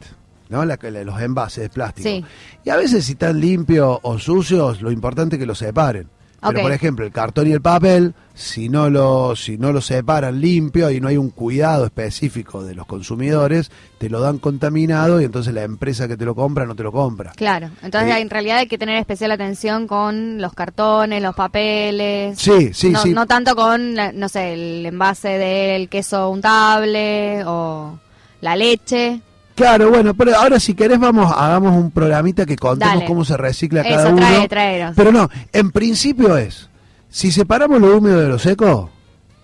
[0.49, 0.65] ¿no?
[0.65, 2.09] La, que- los envases de plástico.
[2.09, 2.25] Sí.
[2.65, 6.09] Y a veces si están limpios o sucios, lo importante es que los separen.
[6.41, 10.39] Pero por ejemplo, el cartón y el papel, si no lo, si no lo separan
[10.39, 15.25] limpio y no hay un cuidado específico de los consumidores, te lo dan contaminado y
[15.25, 17.31] entonces la empresa que te lo compra no te lo compra.
[17.35, 22.37] Claro, entonces Eh, en realidad hay que tener especial atención con los cartones, los papeles.
[22.39, 23.13] Sí, sí, no, sí.
[23.13, 27.97] No tanto con, no sé, el envase del queso untable o
[28.41, 29.21] la leche.
[29.56, 33.06] Claro, bueno, pero ahora si querés vamos, hagamos un programita que contemos Dale.
[33.06, 34.18] cómo se recicla Eso, cada uno.
[34.18, 34.94] trae, traeros.
[34.95, 36.69] Pero no, en principio es,
[37.10, 38.90] si separamos lo húmedo de lo seco,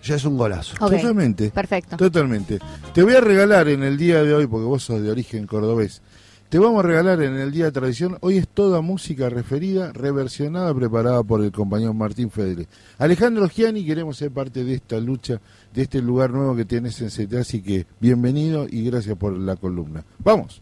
[0.04, 0.76] ya es un golazo.
[0.78, 1.50] Totalmente.
[1.52, 1.96] Perfecto.
[1.96, 2.60] Totalmente.
[2.94, 6.02] Te voy a regalar en el día de hoy, porque vos sos de origen cordobés,
[6.52, 10.76] te vamos a regalar en el día de tradición, hoy es toda música referida, reversionada,
[10.76, 12.68] preparada por el compañero Martín Fedele.
[12.98, 15.40] Alejandro Giani, queremos ser parte de esta lucha,
[15.74, 19.56] de este lugar nuevo que tienes en CTA, así que bienvenido y gracias por la
[19.56, 20.04] columna.
[20.20, 20.62] Vamos.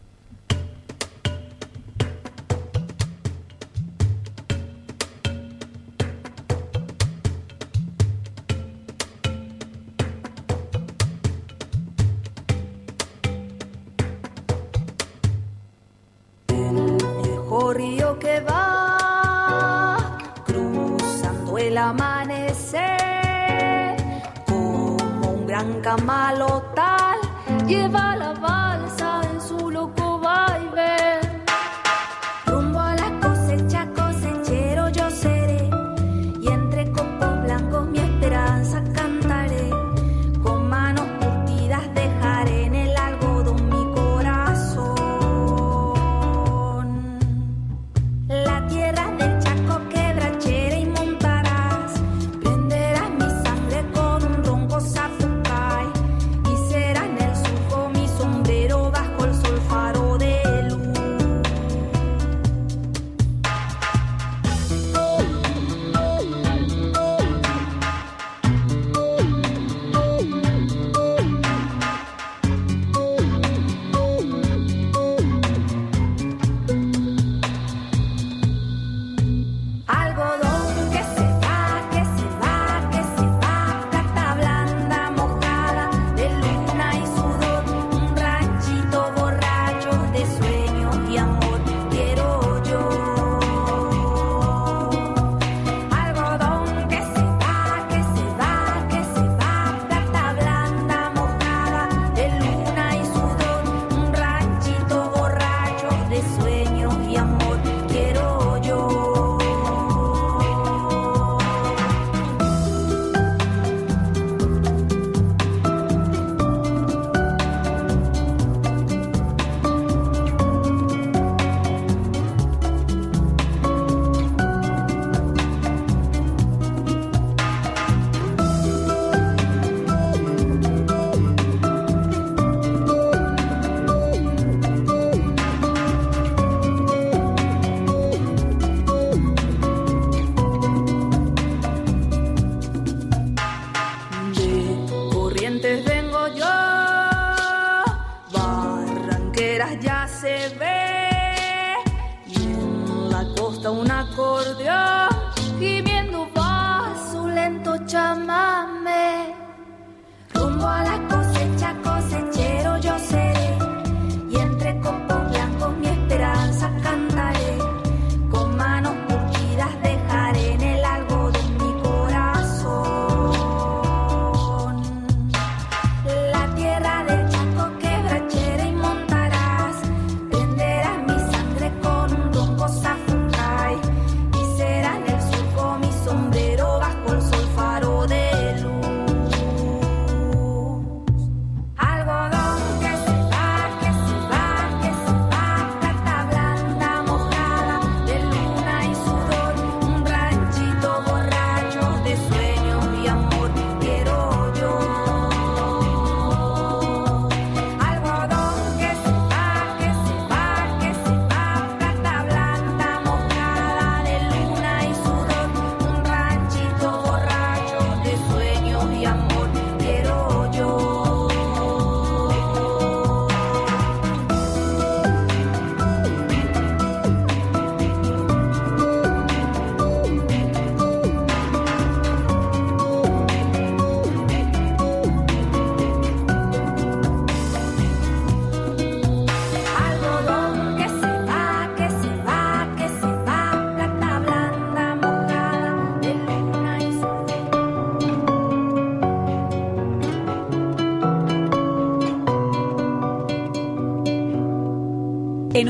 [25.94, 26.06] Un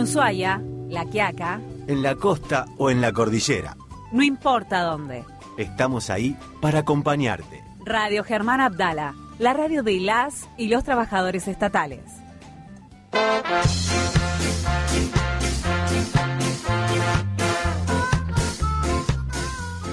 [0.02, 3.76] Ushuaia, La Quiaca, En la costa o en la cordillera.
[4.12, 5.24] no importa dónde.
[5.56, 7.62] Estamos ahí para acompañarte.
[7.84, 12.00] Radio Germán Abdala, la radio de las y los trabajadores estatales.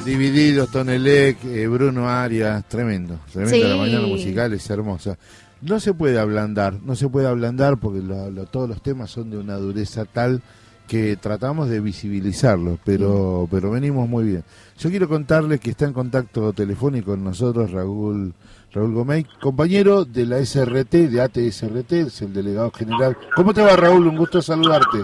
[0.05, 3.55] Divididos, Tonelec, eh, Bruno Arias, tremendo, tremendo.
[3.57, 3.63] Sí.
[3.63, 5.17] La mañana musical es hermosa.
[5.61, 9.29] No se puede ablandar, no se puede ablandar porque lo- lo- todos los temas son
[9.31, 10.41] de una dureza tal
[10.87, 14.43] que tratamos de visibilizarlos, pero, pero venimos muy bien.
[14.77, 18.33] Yo quiero contarles que está en contacto telefónico con nosotros Raúl,
[18.71, 23.17] Raúl Gomey, compañero de la SRT, de ATSRT, es el delegado general.
[23.35, 24.07] ¿Cómo te va Raúl?
[24.07, 24.99] Un gusto saludarte.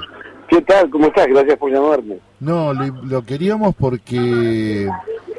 [0.48, 0.90] ¿Qué tal?
[0.90, 1.28] ¿Cómo estás?
[1.28, 2.20] Gracias por llamarme.
[2.40, 4.88] No, lo, lo queríamos porque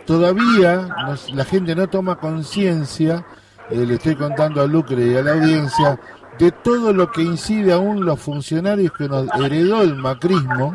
[0.06, 3.24] todavía nos- la gente no toma conciencia,
[3.70, 5.98] eh, le estoy contando a Lucre y a la audiencia,
[6.38, 10.74] de todo lo que incide aún los funcionarios que nos heredó el macrismo,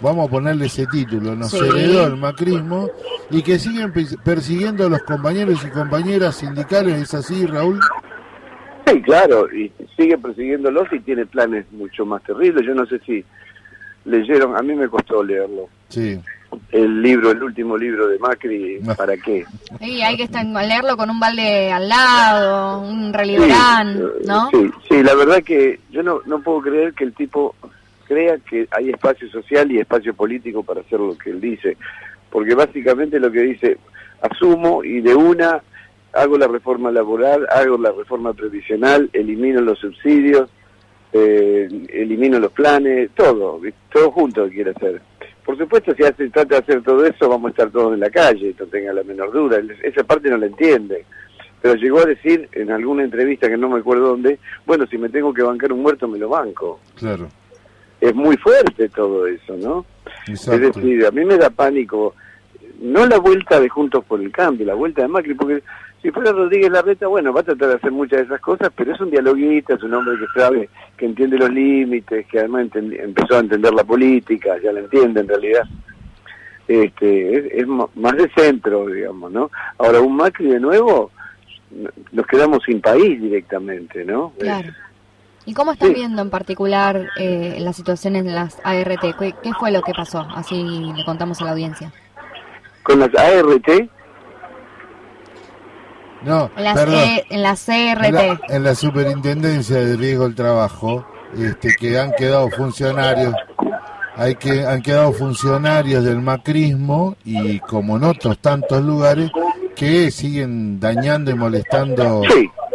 [0.00, 1.58] vamos a ponerle ese título, nos Sí.
[1.58, 2.88] heredó el macrismo,
[3.30, 7.80] y que siguen pe- persiguiendo a los compañeros y compañeras sindicales, ¿es así, Raúl?
[8.86, 12.64] Sí, claro, y sigue persiguiéndolos y tiene planes mucho más terribles.
[12.66, 13.24] Yo no sé si
[14.04, 16.20] leyeron, a mí me costó leerlo, Sí.
[16.70, 19.44] El libro, el último libro de Macri, ¿para qué?
[19.80, 24.50] Y hay que estar, leerlo con un balde al lado, un reliberán, ¿no?
[24.50, 27.54] Sí, sí, la verdad que yo no, no puedo creer que el tipo
[28.06, 31.76] crea que hay espacio social y espacio político para hacer lo que él dice,
[32.30, 33.78] porque básicamente lo que dice,
[34.20, 35.62] asumo y de una
[36.12, 40.48] hago la reforma laboral, hago la reforma previsional, elimino los subsidios,
[41.12, 43.60] eh, elimino los planes, todo,
[43.92, 45.02] todo junto quiere hacer.
[45.46, 48.10] Por supuesto, si hace, trata de hacer todo eso, vamos a estar todos en la
[48.10, 49.62] calle, no tenga la menor duda.
[49.80, 51.06] Esa parte no la entiende.
[51.62, 55.08] Pero llegó a decir en alguna entrevista que no me acuerdo dónde, bueno, si me
[55.08, 56.80] tengo que bancar un muerto, me lo banco.
[56.96, 57.28] Claro.
[58.00, 59.86] Es muy fuerte todo eso, ¿no?
[60.26, 60.66] Exacto.
[60.66, 62.16] Es decir, a mí me da pánico,
[62.80, 65.62] no la vuelta de Juntos por el Cambio, la vuelta de Macri, porque
[66.02, 68.94] si fuera Rodríguez Larreta, bueno, va a tratar de hacer muchas de esas cosas, pero
[68.94, 73.36] es un dialoguista, es un hombre que sabe, que entiende los límites, que además empezó
[73.36, 75.64] a entender la política, ya la entiende en realidad.
[76.68, 79.50] Este, es, es más de centro, digamos, ¿no?
[79.78, 81.10] Ahora, un Macri de nuevo,
[82.12, 84.32] nos quedamos sin país directamente, ¿no?
[84.38, 84.70] Claro.
[85.44, 89.00] ¿Y cómo están viendo en particular eh, la situación en las ART?
[89.18, 90.26] ¿Qué, qué fue lo que pasó?
[90.34, 90.62] Así
[90.96, 91.92] le contamos a la audiencia.
[92.86, 93.88] Con las ART,
[96.22, 96.94] No, En las, perdón.
[96.98, 98.04] E- en las CRT.
[98.06, 101.04] En la, en la superintendencia de riesgo del trabajo,
[101.36, 103.34] este, que han quedado funcionarios,
[104.16, 109.30] hay que han quedado funcionarios del macrismo y como en otros tantos lugares
[109.76, 112.22] que siguen dañando y molestando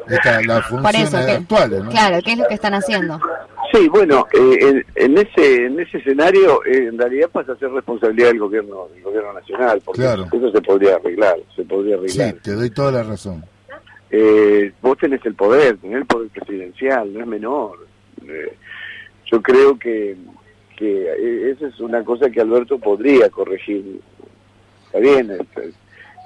[0.08, 1.90] esta- las funciones eso, que- actuales, ¿no?
[1.90, 3.20] claro, ¿qué es lo que están haciendo?
[3.73, 7.72] Sí, bueno, eh, en, en ese en ese escenario eh, en realidad pasa a ser
[7.72, 10.26] responsabilidad del gobierno del gobierno nacional, porque Claro.
[10.31, 12.43] eso se podría arreglar, se podría Sí, arreglar.
[12.43, 13.43] te doy toda la razón.
[14.10, 17.77] Eh, vos tenés el poder, tenés el poder presidencial, no es menor.
[18.27, 18.53] Eh,
[19.31, 20.18] yo creo que
[20.76, 23.99] que eh, esa es una cosa que Alberto podría corregir.
[24.88, 25.61] Está bien, está,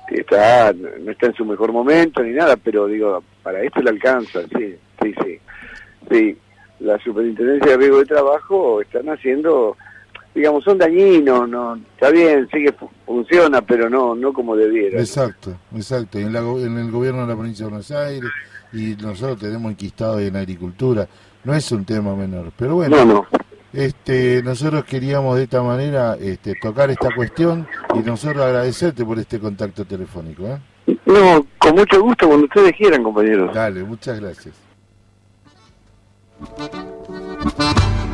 [0.09, 4.41] está- no está en su mejor momento ni nada, pero digo, para esto le alcanza,
[4.57, 5.39] sí, sí, sí.
[6.09, 6.37] Sí,
[6.79, 9.77] la superintendencia de riesgo de trabajo están haciendo,
[10.33, 14.99] digamos, son dañinos, no, está bien, sí que fu- funciona, pero no, no como debiera.
[14.99, 16.19] Exacto, exacto.
[16.19, 18.29] En, la en el gobierno de la provincia de Buenos Aires
[18.73, 21.07] y nosotros tenemos enquistado en agricultura.
[21.43, 22.97] No es un tema menor, pero bueno.
[22.97, 23.27] No, no.
[23.71, 29.37] Este, nosotros queríamos de esta manera este, tocar esta cuestión y nosotros agradecerte por este
[29.39, 30.43] contacto telefónico.
[30.47, 30.97] ¿eh?
[31.05, 33.53] No, con mucho gusto, cuando ustedes quieran, compañeros.
[33.53, 34.55] Dale, muchas gracias.
[36.45, 38.04] Música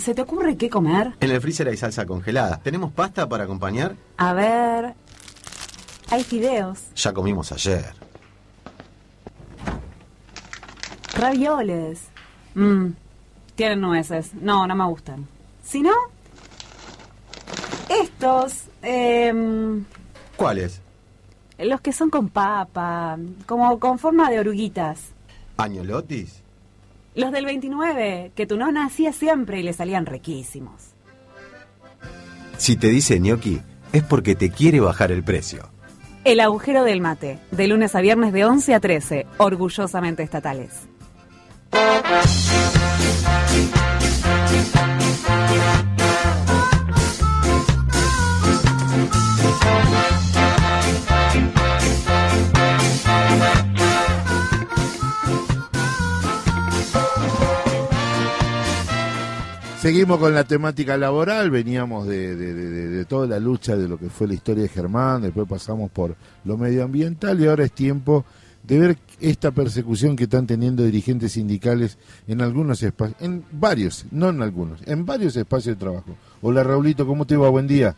[0.00, 1.12] ¿Se te ocurre qué comer?
[1.20, 2.58] En el freezer hay salsa congelada.
[2.62, 3.94] ¿Tenemos pasta para acompañar?
[4.16, 4.94] A ver.
[6.10, 7.84] Hay fideos, Ya comimos ayer.
[11.14, 12.00] ravioles.
[12.54, 12.88] Mmm.
[13.54, 14.32] Tienen nueces.
[14.34, 15.26] No, no me gustan.
[15.62, 15.92] Si no.
[17.88, 18.64] Estos.
[18.82, 19.84] em,
[20.36, 20.80] ¿Cuáles?
[21.58, 23.18] los que son con papa.
[23.46, 25.10] Como con forma de oruguitas.
[25.58, 26.42] ¿Añolotis?
[27.20, 30.94] Los del 29, que tu nona hacía siempre y le salían riquísimos.
[32.56, 33.60] Si te dice gnocchi,
[33.92, 35.68] es porque te quiere bajar el precio.
[36.24, 40.88] El agujero del mate, de lunes a viernes de 11 a 13, orgullosamente estatales.
[59.80, 63.88] Seguimos con la temática laboral, veníamos de, de- de- de- de toda la lucha de
[63.88, 67.72] lo que fue la historia de Germán, después pasamos por lo medioambiental y ahora es
[67.72, 68.26] tiempo
[68.62, 71.96] de ver esta persecución que están teniendo dirigentes sindicales
[72.28, 76.14] en algunos espacios, en varios, no en algunos, en varios espacios de trabajo.
[76.42, 77.48] Hola Raulito, ¿cómo te va?
[77.48, 77.94] Buen día.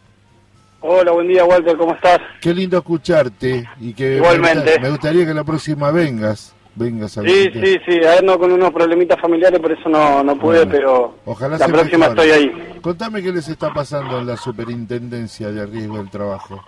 [0.83, 2.19] Hola, buen día, Walter, ¿cómo estás?
[2.41, 4.79] Qué lindo escucharte y que Igualmente.
[4.81, 9.21] Me gustaría que la próxima vengas, vengas a Sí, sí, sí, ando con unos problemitas
[9.21, 12.53] familiares, por eso no, no pude, Bueno, pero Ojalá la próxima estoy ahí.
[12.81, 16.63] Contame qué les está pasando en la superintendencia de riesgo del trabajo.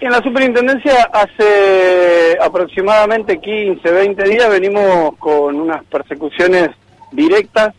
[0.00, 6.70] En la superintendencia hace aproximadamente 15, 20 días venimos con unas persecuciones
[7.10, 7.74] directas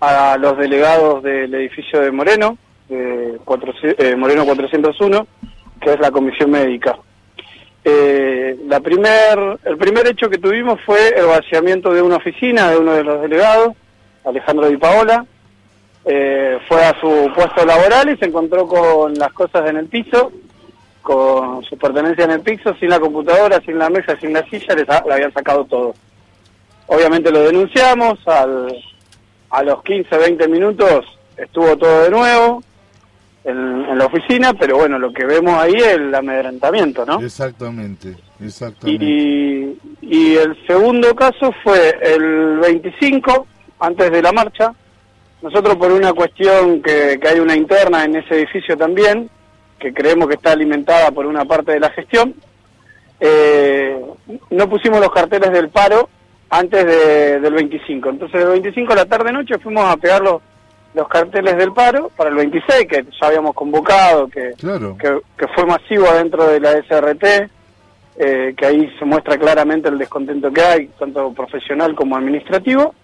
[0.00, 2.56] a los delegados del edificio de Moreno,
[2.88, 5.26] de cuatro- eh, Moreno 401,
[5.80, 6.96] que es la comisión médica.
[7.88, 12.78] Eh, la primer, el primer hecho que tuvimos fue el vaciamiento de una oficina de
[12.78, 13.74] uno de los delegados,
[14.24, 15.24] Alejandro Di Paola.
[16.04, 20.32] Eh, fue a su puesto laboral y se encontró con las cosas en el piso,
[21.00, 24.74] con su pertenencia en el piso, sin la computadora, sin la mesa, sin la silla,
[24.74, 25.94] le, sa- le habían sacado todo.
[26.88, 28.76] Obviamente lo denunciamos, al,
[29.50, 31.04] a los 15, 20 minutos
[31.36, 32.62] estuvo todo de nuevo
[33.46, 37.20] en, en la oficina, pero bueno, lo que vemos ahí es el amedrentamiento, ¿no?
[37.20, 38.14] Exactamente,
[38.44, 39.04] exactamente.
[39.04, 43.46] Y, y el segundo caso fue el 25,
[43.80, 44.72] antes de la marcha.
[45.42, 49.30] Nosotros por una cuestión que, que hay una interna en ese edificio también,
[49.78, 52.34] que creemos que está alimentada por una parte de la gestión,
[53.20, 53.98] eh,
[54.50, 56.08] no pusimos los carteles del paro
[56.50, 58.08] antes de- del 25.
[58.10, 60.22] Entonces el 25 a la tarde-noche fuimos a pegar
[60.96, 64.96] los, carteles del paro para el 26, que ya habíamos convocado, que, Claro.
[64.98, 67.50] que, que fue masivo adentro de la SRT,
[68.18, 72.94] eh, que ahí se muestra claramente el descontento que hay, tanto profesional como administrativo.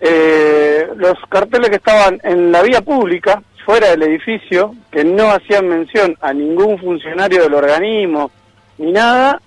[0.00, 5.66] Eh, los carteles que estaban en la vía pública, fuera del edificio, que no hacían
[5.68, 8.30] mención a ningún funcionario del organismo
[8.78, 9.40] ni nada,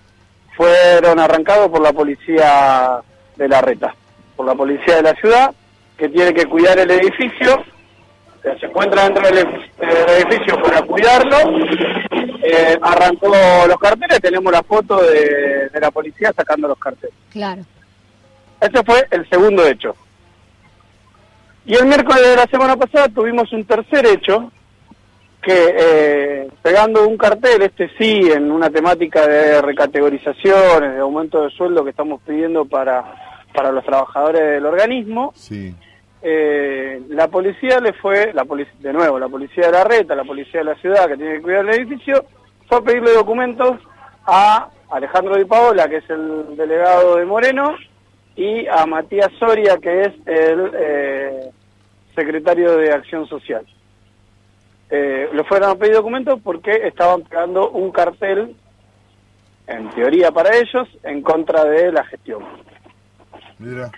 [0.55, 2.99] fueron arrancados por la policía
[3.35, 3.93] de la reta,
[4.35, 5.53] por la policía de la ciudad,
[5.97, 7.63] que tiene que cuidar el edificio,
[8.59, 11.37] se encuentra dentro del edificio para cuidarlo,
[12.43, 13.27] eh, arrancó
[13.67, 17.15] los carteles, tenemos la foto de, de la policía sacando los carteles.
[17.31, 17.63] Claro.
[18.61, 19.95] Ese fue el segundo hecho.
[21.65, 24.51] Y el miércoles de la semana pasada tuvimos un tercer hecho,
[25.41, 31.49] que eh, pegando un cartel, este sí, en una temática de recategorizaciones, de aumento de
[31.51, 35.73] sueldo que estamos pidiendo para, para los trabajadores del organismo, Sí.
[36.21, 38.45] eh, la policía le fue, la
[38.79, 41.41] de nuevo, la policía de la reta, la policía de la ciudad que tiene que
[41.41, 42.23] cuidar el edificio,
[42.67, 43.79] fue a pedirle documentos
[44.27, 47.75] a Alejandro Di Paola, que es el delegado de Moreno,
[48.35, 51.49] y a Matías Soria, que es el eh,
[52.13, 53.65] secretario de Acción Social.
[54.91, 58.55] Eh, le fueron a pedir documentos porque estaban pegando un cartel,
[59.65, 62.43] en teoría para ellos, en contra de la gestión.
[63.59, 63.91] Mira.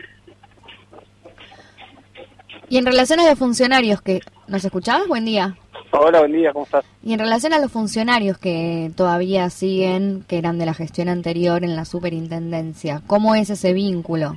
[2.70, 4.20] Y en relación a los funcionarios que...
[4.48, 5.08] ¿Nos escuchabas?
[5.08, 5.56] Buen día.
[5.92, 6.86] Hola, buen día, ¿cómo estás?
[7.04, 11.64] Y en relación a los funcionarios que todavía siguen, que eran de la gestión anterior
[11.64, 14.34] en la superintendencia, ¿cómo es ese vínculo?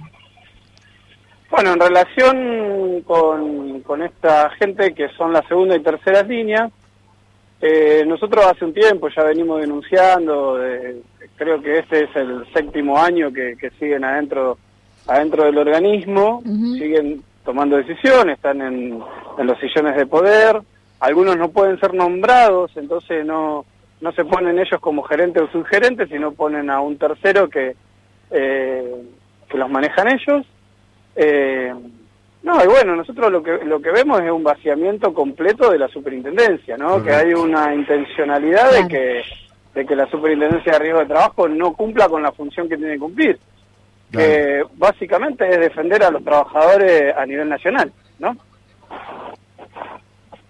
[1.51, 6.73] Bueno, en relación con, con esta gente que son las segunda y terceras líneas,
[7.61, 11.03] eh, nosotros hace un tiempo ya venimos denunciando, de-
[11.37, 14.57] creo que este es el séptimo año que, que siguen adentro,
[15.07, 16.43] adentro del organismo,
[16.79, 19.01] siguen tomando decisiones, están en,
[19.39, 20.61] en los sillones de poder,
[21.01, 23.65] algunos no pueden ser nombrados, entonces no,
[24.01, 27.75] no se ponen ellos como gerente o subgerente, sino ponen a un tercero que,
[28.31, 29.03] eh,
[29.49, 30.47] que los manejan ellos.
[31.17, 31.73] Eh,
[32.45, 35.87] No, y bueno, nosotros lo que lo que vemos es un vaciamiento completo de la
[35.89, 37.01] superintendencia, ¿no?
[37.03, 39.23] Que hay una intencionalidad de que
[39.75, 42.95] de que la superintendencia de riesgo de trabajo no cumpla con la función que tiene
[42.95, 43.39] que cumplir,
[44.13, 48.37] que básicamente es defender a los trabajadores a nivel nacional, ¿no?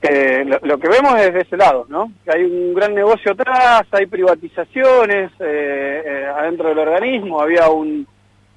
[0.02, 2.10] Eh, lo, lo que vemos es de ese lado, ¿no?
[2.24, 8.04] Que hay un gran negocio atrás, hay privatizaciones eh, eh, adentro del organismo, había un,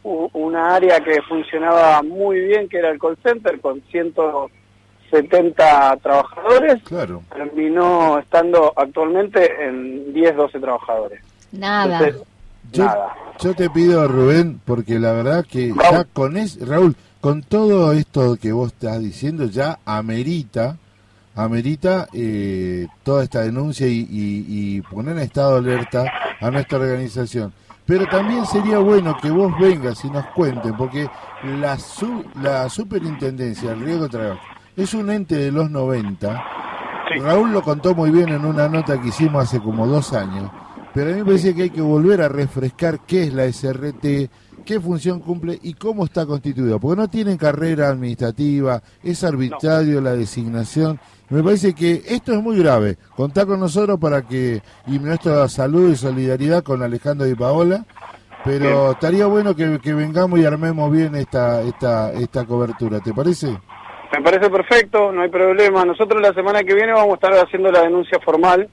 [0.03, 6.81] u- una área que funcionaba muy bien, que era el call center, con 170 trabajadores,
[6.83, 7.21] Claro.
[7.31, 11.21] terminó estando actualmente en 10, 12 trabajadores.
[11.51, 11.99] Nada.
[11.99, 12.27] Entonces,
[12.71, 12.85] Yo,
[13.39, 18.37] yo te pido, Rubén, porque la verdad que ya con es, Raúl, con todo esto
[18.37, 20.77] que vos estás diciendo, ya amerita,
[21.35, 24.45] amerita eh, toda esta denuncia y, y-
[24.77, 26.05] y poner en estado alerta
[26.39, 27.53] a nuestra organización.
[27.85, 31.07] Pero también sería bueno que vos vengas y nos cuenten, porque
[31.43, 34.41] la, su- la superintendencia del riesgo de trabajo
[34.75, 36.43] es un ente de los 90.
[37.21, 40.49] Raúl lo contó muy bien en una nota que hicimos hace como dos años.
[40.95, 44.29] Pero a mí me parece que hay que volver a refrescar qué es la SRT,
[44.65, 46.79] qué función cumple y cómo está constituida.
[46.79, 50.97] Porque no tienen carrera administrativa, es arbitrario la designación.
[51.29, 52.95] Me parece que esto es muy grave.
[53.13, 57.83] Contá con nosotros para que, y nuestra salud y solidaridad con Alejandro y Paola,
[58.45, 63.01] pero estaría bueno que, que vengamos y armemos bien esta, esta, esta cobertura.
[63.01, 63.47] ¿Te parece?
[63.47, 65.83] Me parece perfecto, no hay problema.
[65.83, 68.69] Nosotros la semana que viene vamos a estar haciendo la denuncia formal.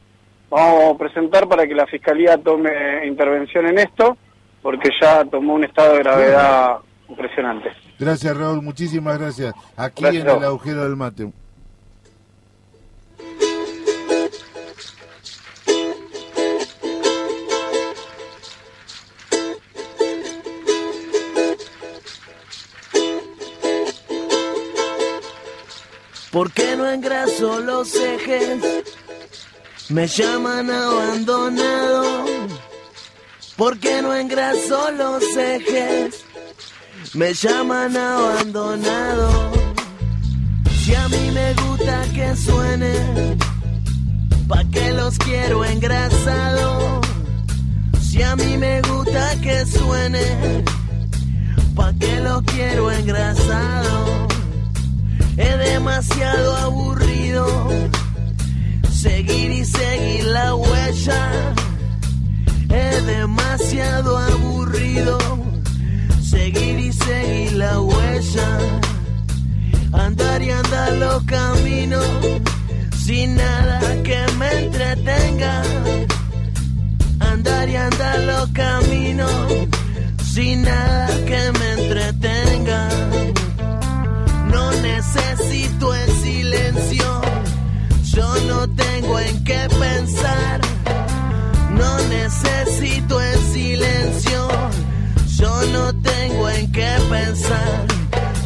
[0.53, 4.19] Vamos a presentar para que la Fiscalía tome intervención en esto,
[4.61, 6.77] porque ya tomó un estado de gravedad
[7.09, 7.73] impresionante.
[7.99, 8.61] Gracias, Raúl.
[8.61, 9.55] Muchísimas gracias.
[9.79, 11.33] Aquí Gracias, en el agujero del mate.
[26.31, 29.02] ¿Por qué no engraso los ejes?
[29.89, 32.25] Me llaman abandonado.
[33.57, 36.25] ¿Por qué no engraso los ejes?
[37.15, 39.53] Me llaman abandonado.
[40.83, 43.37] Si a mí me gusta que suene,
[44.49, 47.01] ¿pa' qué los quiero engrasado?
[48.01, 50.65] Si a mí me gusta que suene,
[51.75, 54.29] ¿pa' qué los quiero engrasado?
[55.37, 57.93] Es demasiado aburrido
[59.03, 61.55] seguir y seguir la huella.
[62.69, 65.19] Es demasiado aburrido
[66.23, 68.49] seguir y seguir la huella.
[69.93, 72.07] Andar y andar los caminos
[73.05, 75.63] sin nada que me entretenga.
[77.19, 79.33] Andar y andar los caminos
[80.33, 82.89] sin nada que me entretenga.
[84.53, 87.21] No necesito el silencio,
[88.15, 90.61] yo no tengo en qué pensar.
[91.71, 94.49] No necesito el silencio,
[95.37, 97.87] yo no tengo en qué pensar.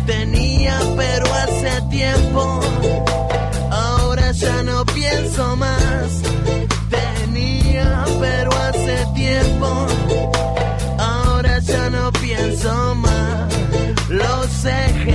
[0.07, 2.61] Tenía pero hace tiempo,
[3.71, 6.23] ahora ya no pienso más.
[6.91, 9.87] Tenía pero hace tiempo,
[10.99, 13.17] ahora ya no pienso más.
[14.09, 15.06] Probando,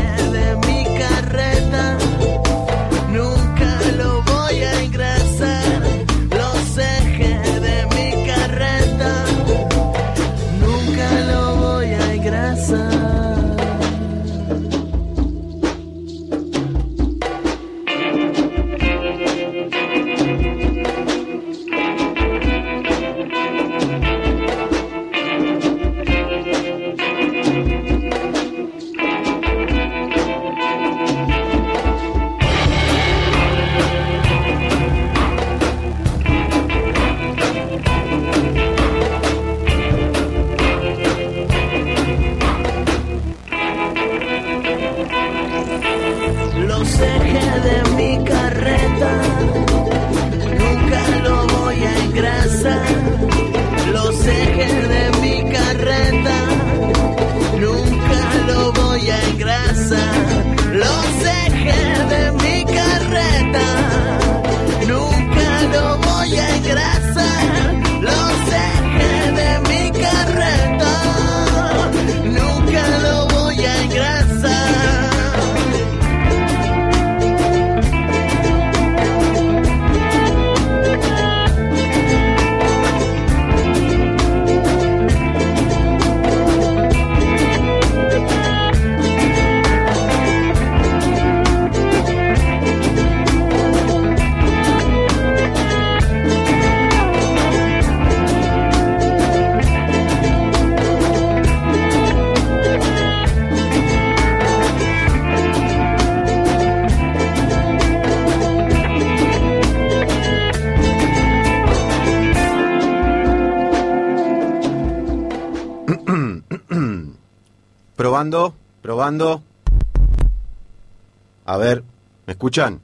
[122.42, 122.82] escuchan?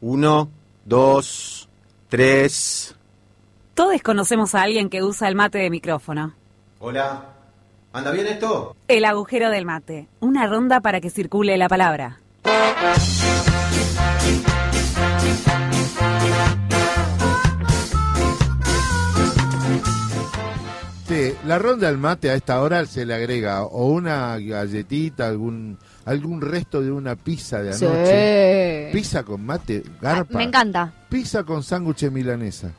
[0.00, 0.48] Uno,
[0.86, 1.68] dos,
[2.08, 2.96] tres.
[3.74, 6.32] Todos conocemos a alguien que usa el mate de micrófono.
[6.78, 7.34] Hola.
[7.92, 8.76] ¿Anda bien esto?
[8.88, 10.08] El agujero del mate.
[10.20, 12.20] Una ronda para que circule la palabra.
[21.06, 25.76] Sí, la ronda del mate a esta hora se le agrega o una galletita, algún
[26.08, 27.84] algún resto de una pizza de Sí.
[27.84, 28.90] anoche.
[28.92, 30.38] Pizza con mate, garpa.
[30.38, 30.92] Me encanta.
[31.08, 32.70] Pizza con sándwich milanesa.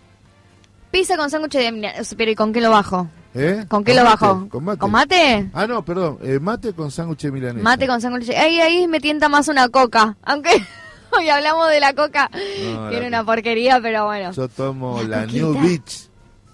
[0.92, 2.16] Pizza con sándwich de milanesa.
[2.18, 3.08] Pero ¿y con qué lo bajo?
[3.36, 3.66] ¿Eh?
[3.68, 4.50] ¿Con qué Con lo mate, bajo?
[4.50, 4.80] Con mate.
[4.80, 5.50] ¿Con mate?
[5.54, 6.18] Ah, no, perdón.
[6.24, 7.64] eh, mate con sándwich milanesa.
[7.64, 8.30] Mate con sándwich.
[8.32, 10.18] Ahí, ahí me tienta más una coca.
[10.24, 10.50] Aunque
[11.12, 12.30] hoy hablamos de la coca.
[12.74, 14.32] No, la una porquería, pero bueno.
[14.32, 15.28] Yo tomo la.
[15.28, 16.09] New Beach.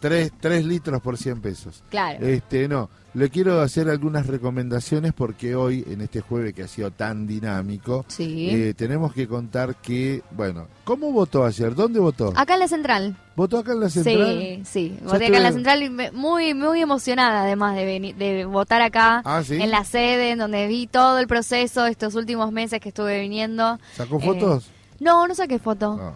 [0.10, 1.84] 3, litros por 100 pesos.
[1.90, 2.26] Claro.
[2.26, 6.92] Este, no, le quiero hacer algunas recomendaciones porque hoy, en este jueves que ha sido
[6.92, 8.50] tan dinámico, Sí.
[8.50, 11.74] eh, tenemos que contar que, bueno, ¿cómo votó ayer?
[11.76, 12.34] ¿Dónde votó?
[12.36, 13.18] Acá en la central.
[13.36, 14.38] ¿Votó acá en la central?
[14.40, 14.98] Sí, sí.
[15.04, 18.82] Voté acá en la central y me- muy, muy emocionada además de venir, de votar
[18.82, 19.62] acá Ah, ¿sí?
[19.62, 23.78] en la sede, en donde vi todo el proceso estos últimos meses que estuve viniendo.
[23.96, 24.70] ¿Sacó Eh, fotos?
[25.00, 25.98] No, no saqué foto.
[25.98, 26.14] No,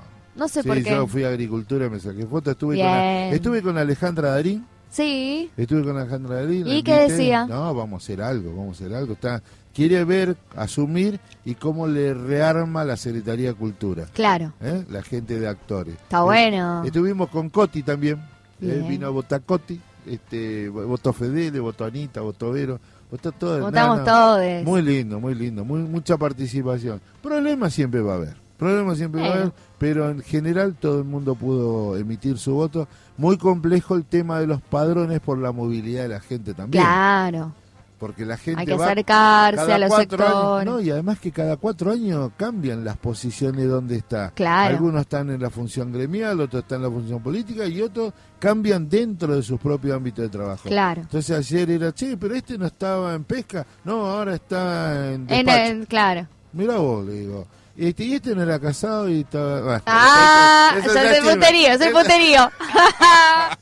[0.48, 0.90] sé sí, por qué.
[0.91, 2.52] yo fui a agricultura me saqué fotos.
[2.52, 2.86] Estuve con,
[3.36, 4.66] estuve con Alejandra Darín.
[4.90, 5.52] Sí.
[5.57, 6.68] Estuve con Alejandra Darín.
[6.68, 7.11] ¿Y qué invité.
[7.14, 7.45] decía?
[7.45, 9.14] No, vamos a hacer algo, vamos a hacer algo.
[9.14, 9.41] Está,
[9.74, 14.06] quiere ver, asumir y cómo le rearma la Secretaría de Cultura.
[14.14, 14.53] Claro.
[14.61, 14.86] ¿eh?
[14.90, 15.94] La gente de actores.
[15.95, 16.84] Está Eh, bueno.
[16.84, 18.20] Estuvimos con Coti también.
[18.61, 19.80] eh, vino a votar Coti.
[20.07, 22.80] Este, votó Fedele, votó Anita, votó Vero.
[23.11, 23.60] Votó todo.
[23.61, 24.64] Votamos todos.
[24.64, 25.64] Muy lindo, muy lindo.
[25.66, 27.02] Muy, mucha participación.
[27.22, 28.36] Problemas siempre va a haber.
[28.60, 29.52] Problemas siempre va a haber.
[29.80, 32.88] Pero en general todo el mundo pudo emitir su voto.
[33.18, 36.84] Muy complejo el tema de los padrones por la movilidad de la gente también.
[36.84, 37.53] Claro.
[37.98, 40.65] Porque la gente Hay que va acercarse a los sectores.
[40.65, 44.31] no, y además que cada cuatro años cambian las posiciones donde está.
[44.31, 44.73] Claro.
[44.76, 48.88] Algunos están en la función gremial, otros están en la función política y otros cambian
[48.88, 50.69] dentro de sus propios ámbitos de trabajo.
[50.69, 51.02] Claro.
[51.02, 53.65] Entonces ayer era, che, pero este no estaba en pesca.
[53.84, 56.26] No, ahora está en En el- claro.
[56.53, 57.48] Mirá vos, le digo.
[57.81, 59.61] Este, y este no era casado y estaba...
[59.61, 61.34] bueno, Ah, eso- eso eso es ya sirve.
[61.35, 62.51] puterío, puterío.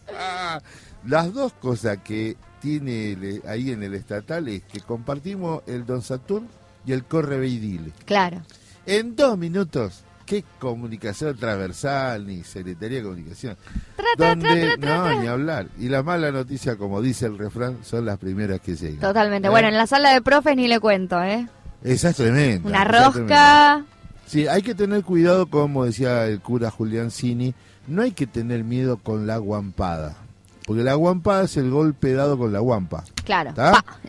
[1.07, 6.02] Las dos cosas que tiene el- ahí en el estatal es que compartimos el Don
[6.02, 6.48] Saturn
[6.85, 7.91] y el Corre Beidile.
[8.06, 8.41] Claro.
[8.85, 13.57] En dos minutos, qué comunicación transversal, ni Secretaría de Comunicación.
[13.95, 15.68] tra, Donde, tra, tra, no, ni hablar.
[15.77, 18.99] Y la mala noticia, como dice el refrán, son las primeras que llegan.
[18.99, 19.48] Totalmente.
[19.48, 19.52] ¿Eh?
[19.52, 21.48] Bueno, en la sala de profes ni le cuento, ¿eh?
[21.84, 22.68] Esa es tremenda.
[22.68, 23.85] Una rosca.
[24.28, 27.54] Sí, hay que tener cuidado, como decía el cura Julián Cini,
[27.88, 30.18] no hay que tener miedo con la guampada.
[30.66, 33.06] Porque la guampada es el golpe dado con la guampa.
[33.24, 33.54] Claro.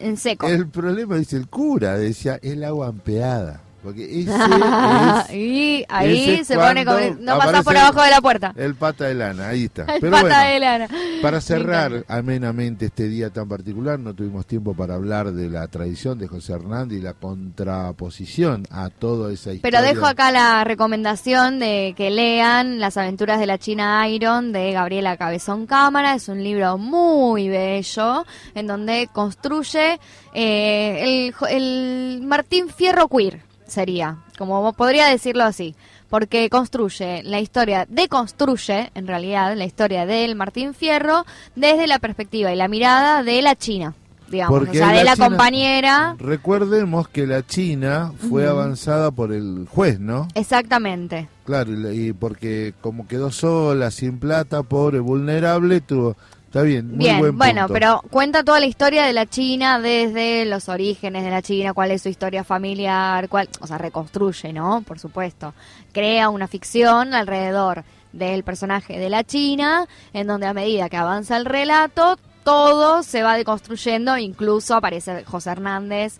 [0.01, 0.49] En seco.
[0.49, 3.61] El problema, dice el cura, decía, es la guampeada.
[3.82, 6.98] Porque ese es y ahí ese se pone como...
[7.20, 8.52] No pasás por abajo de la puerta.
[8.56, 9.82] El pata de lana, ahí está.
[9.94, 10.88] El Pero pata bueno, de lana.
[11.22, 16.18] para cerrar amenamente este día tan particular, no tuvimos tiempo para hablar de la tradición
[16.18, 19.62] de José Hernández y la contraposición a toda esa historia.
[19.62, 24.72] Pero dejo acá la recomendación de que lean Las aventuras de la China Iron de
[24.72, 26.14] Gabriela Cabezón Cámara.
[26.14, 28.24] Es un libro muy bello
[28.55, 29.98] en donde construye
[30.34, 35.74] eh, el, el Martín Fierro Queer, sería, como podría decirlo así.
[36.11, 41.24] Porque construye la historia, deconstruye en realidad la historia del Martín Fierro
[41.55, 43.95] desde la perspectiva y la mirada de la China,
[44.31, 46.16] digamos, Porque o sea, de la China- compañera.
[46.19, 50.28] Recordemos que la China fue avanzada por el juez, ¿no?
[50.35, 51.28] Exactamente.
[51.45, 56.16] Claro, y, la- y porque como quedó sola, sin plata, pobre, vulnerable, tuvo...
[56.48, 60.46] Está bien, muy Bien, buen bueno, pero cuenta toda la historia de la China desde
[60.46, 64.80] los orígenes de la China, cuál es su historia familiar, cuál, o sea, reconstruye, ¿no?
[64.80, 65.52] Por supuesto.
[65.92, 67.84] Crea una ficción alrededor
[68.14, 73.22] del personaje de la China, en donde a medida que avanza el relato, todo se
[73.22, 76.18] va deconstruyendo, incluso aparece José Hernández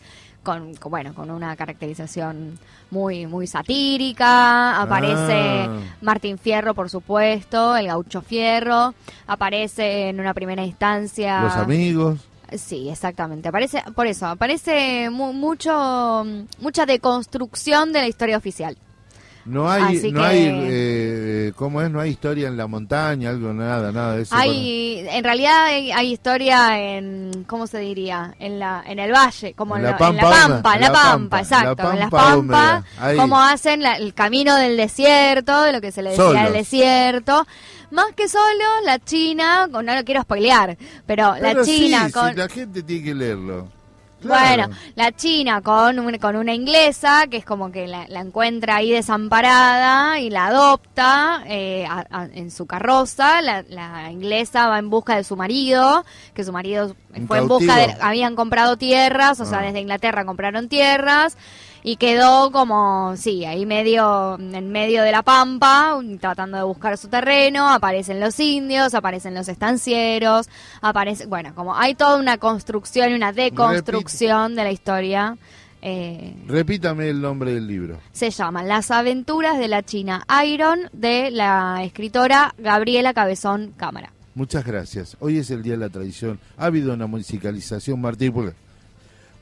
[0.49, 2.59] con, con, bueno, con una caracterización
[2.91, 5.79] muy muy satírica, aparece Ah.
[6.01, 8.95] Martín Fierro, por supuesto, el gaucho Fierro,
[9.27, 11.43] aparece en una primera instancia.
[11.43, 12.19] Los amigos.
[12.57, 13.49] Sí, exactamente.
[13.51, 16.25] Aparece, por eso, aparece mu- mucho,
[16.61, 18.75] mucha deconstrucción de la historia oficial.
[19.45, 21.91] No hay, Así no que- hay, eh, ¿cómo es?
[21.91, 24.35] No hay historia en la montaña, algo, nada, nada de eso.
[24.37, 28.35] Hay, en realidad hay, hay historia en, ¿cómo se diría?
[28.39, 30.81] En la, en el valle, como En en, la lo- en la pampa pampa, en
[30.83, 34.77] la pampa, pampa, exacto, la en las pampa pampas, como hacen la- el camino del
[34.77, 36.43] desierto, de lo que se le decía Solos.
[36.49, 37.47] el desierto.
[37.91, 42.37] Más que solo, la China, no lo quiero spoilear, pero, Pero la China sí, con...
[42.37, 43.69] la gente tiene que leerlo.
[44.23, 48.77] Bueno, la china con, un- con una inglesa que es como que la, la encuentra
[48.77, 53.41] ahí desamparada y la adopta eh, a- a- en su carroza.
[53.43, 56.05] La, la inglesa va en busca de su marido,
[56.35, 57.97] que su marido Un fue en busca de...
[58.01, 59.63] Habían comprado tierras, o sea, Ah.
[59.63, 61.37] desde Inglaterra compraron tierras.
[61.83, 67.09] Y quedó como, sí, ahí medio, en medio de la pampa, tratando de buscar su
[67.09, 70.49] terreno, aparecen los indios, aparecen los estancieros,
[70.81, 75.37] aparece, bueno, como hay toda una construcción y una deconstrucción de la historia.
[75.81, 77.99] eh, Repítame el nombre del libro.
[78.13, 84.13] se llama Las aventuras de la China Iron de la escritora Gabriela Cabezón Cámara.
[84.35, 85.17] Muchas gracias.
[85.21, 86.39] Hoy es el Día de la Tradición.
[86.57, 88.33] Ha habido una musicalización, Martín.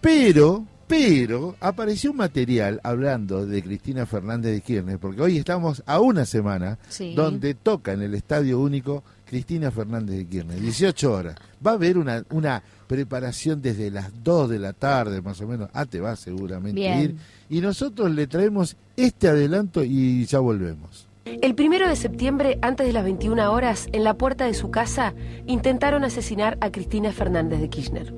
[0.00, 6.00] Pero, pero, apareció un material hablando de Cristina Fernández de Kirchner, porque hoy estamos a
[6.00, 7.14] una semana Sí.
[7.14, 11.34] donde toca en el Estadio Único Cristina Fernández de Kirchner, 18 horas.
[11.66, 15.68] Va a haber una, una preparación desde las 2 de la tarde, más o menos.
[15.72, 17.00] Ah, te va seguramente Bien.
[17.00, 17.16] ir.
[17.50, 21.08] Y nosotros le traemos este adelanto y ya volvemos.
[21.24, 25.12] El primero de septiembre, antes de las 21 horas, en la puerta de su casa,
[25.46, 28.14] intentaron asesinar a Cristina Fernández de Kirchner.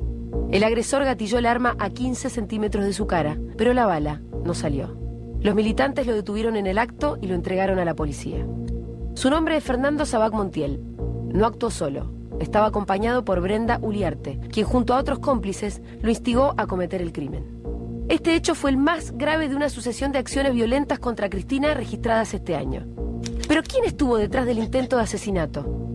[0.50, 4.55] El agresor gatilló el arma a 15 centímetros de su cara, pero la bala no
[4.55, 4.96] salió.
[5.40, 8.46] Los militantes lo detuvieron en el acto y lo entregaron a la policía.
[9.14, 10.80] Su nombre es Fernando Sabac Montiel.
[11.32, 12.12] No actuó solo.
[12.40, 17.12] Estaba acompañado por Brenda Uliarte, quien junto a otros cómplices lo instigó a cometer el
[17.12, 17.59] crimen.
[18.09, 22.32] Este hecho fue el más grave de una sucesión de acciones violentas contra Cristina registradas
[22.32, 22.86] este año.
[23.46, 25.88] Pero ¿quién estuvo detrás del intento de asesinato?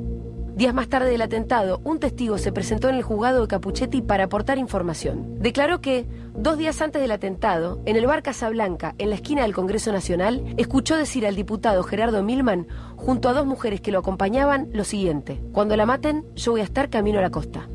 [0.56, 4.26] Días más tarde del atentado, un testigo se presentó en el juzgado de Capuchetti para
[4.26, 5.40] aportar información.
[5.40, 6.06] Declaró que,
[6.36, 10.44] dos días antes del atentado, en el bar Casablanca, en la esquina del Congreso Nacional,
[10.58, 12.68] escuchó decir al diputado Gerardo Milman,
[12.98, 16.66] junto a dos mujeres que lo acompañaban, lo siguiente: Cuando la maten, yo voy a
[16.66, 17.68] estar camino a la costa.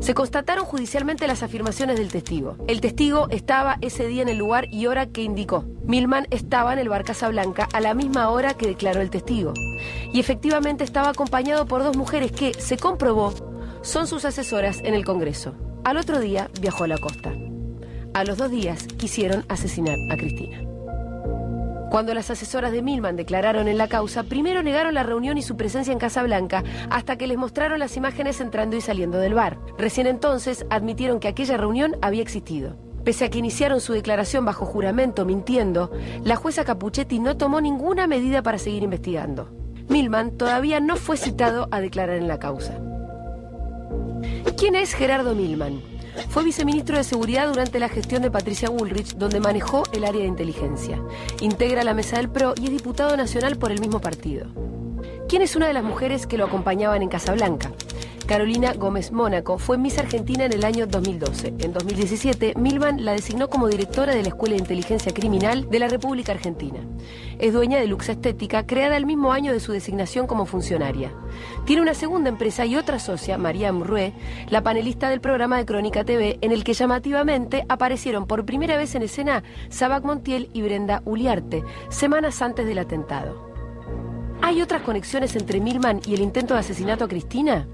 [0.00, 2.56] Se constataron judicialmente las afirmaciones del testigo.
[2.66, 5.64] El testigo estaba ese día en el lugar y hora que indicó.
[5.84, 9.52] Milman estaba en el bar Casablanca a la misma hora que declaró el testigo.
[10.12, 13.32] Y efectivamente estaba acompañado por dos mujeres que, se comprobó,
[13.82, 15.54] son sus asesoras en el Congreso.
[15.84, 17.32] Al otro día viajó a la costa.
[18.14, 20.71] A los dos días quisieron asesinar a Cristina.
[21.92, 25.58] Cuando las asesoras de Milman declararon en la causa, primero negaron la reunión y su
[25.58, 29.58] presencia en Casa Blanca hasta que les mostraron las imágenes entrando y saliendo del bar.
[29.76, 32.78] Recién entonces admitieron que aquella reunión había existido.
[33.04, 35.90] Pese a que iniciaron su declaración bajo juramento mintiendo,
[36.24, 39.50] la jueza Capuchetti no tomó ninguna medida para seguir investigando.
[39.90, 42.72] Milman todavía no fue citado a declarar en la causa.
[44.56, 45.91] ¿Quién es Gerardo Milman?
[46.28, 50.28] Fue viceministro de Seguridad durante la gestión de Patricia Bullrich, donde manejó el área de
[50.28, 51.00] inteligencia.
[51.40, 54.46] Integra la mesa del PRO y es diputado nacional por el mismo partido.
[55.28, 57.72] ¿Quién es una de las mujeres que lo acompañaban en Casablanca?
[58.26, 61.54] Carolina Gómez Mónaco fue Miss Argentina en el año 2012.
[61.58, 65.88] En 2017, Milman la designó como directora de la Escuela de Inteligencia Criminal de la
[65.88, 66.78] República Argentina.
[67.38, 71.12] Es dueña de Lux Estética, creada el mismo año de su designación como funcionaria.
[71.64, 74.12] Tiene una segunda empresa y otra socia, María Mrué,
[74.48, 78.94] la panelista del programa de Crónica TV, en el que llamativamente aparecieron por primera vez
[78.94, 83.50] en escena Sabac Montiel y Brenda Uliarte, semanas antes del atentado.
[84.42, 87.66] ¿Hay otras conexiones entre Milman y el intento de asesinato a Cristina?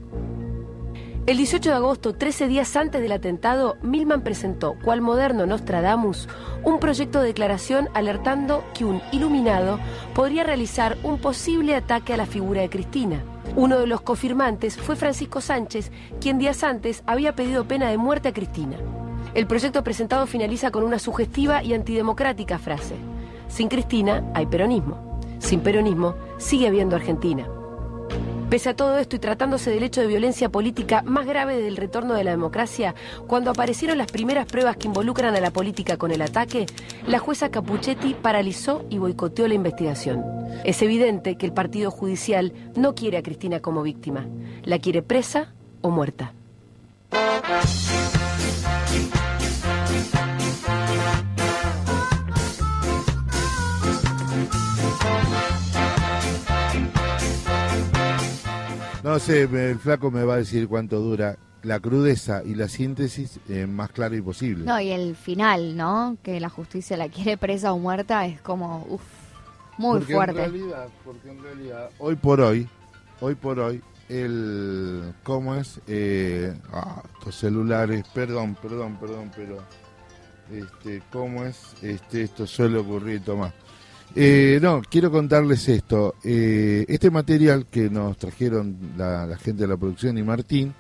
[1.29, 6.27] El 18 de agosto, 13 días antes del atentado, Milman presentó, cual moderno Nostradamus,
[6.65, 9.79] un proyecto de declaración alertando que un iluminado
[10.15, 13.23] podría realizar un posible ataque a la figura de Cristina.
[13.57, 18.29] Uno de los confirmantes fue Francisco Sánchez, quien días antes había pedido pena de muerte
[18.29, 18.79] a Cristina.
[19.35, 22.95] El proyecto presentado finaliza con una sugestiva y antidemocrática frase.
[23.49, 25.21] Sin Cristina hay peronismo.
[25.41, 27.47] Sin peronismo sigue habiendo Argentina.
[28.51, 31.77] Pese a todo esto y tratándose del hecho de violencia política más grave desde el
[31.77, 32.95] retorno de la democracia,
[33.27, 36.65] cuando aparecieron las primeras pruebas que involucran a la política con el ataque,
[37.07, 40.25] la jueza Capuchetti paralizó y boicoteó la investigación.
[40.65, 44.27] Es evidente que el Partido Judicial no quiere a Cristina como víctima,
[44.65, 45.53] la quiere presa
[45.83, 46.33] o muerta.
[59.19, 63.41] No sé, el flaco me va a decir cuánto dura la crudeza y la síntesis
[63.49, 64.65] eh, más claro y posible.
[64.65, 66.17] No, y el final, ¿no?
[66.23, 69.03] Que la justicia la quiere presa o muerta es como, uff,
[69.77, 70.45] muy Porque fuerte.
[70.45, 72.69] En realidad, porque en realidad, hoy por hoy,
[73.21, 75.13] hoy por hoy, el.
[75.25, 75.81] ¿Cómo es?
[75.89, 79.57] Eh, ah, estos celulares, perdón, perdón, perdón, pero.
[80.53, 81.75] Este, ¿Cómo es?
[81.83, 83.53] Este, esto suele ocurrir, Tomás.
[84.15, 86.17] Eh, no, quiero contarles esto.
[86.25, 90.75] Eh, este material que nos trajeron la, la gente de la producción y Martín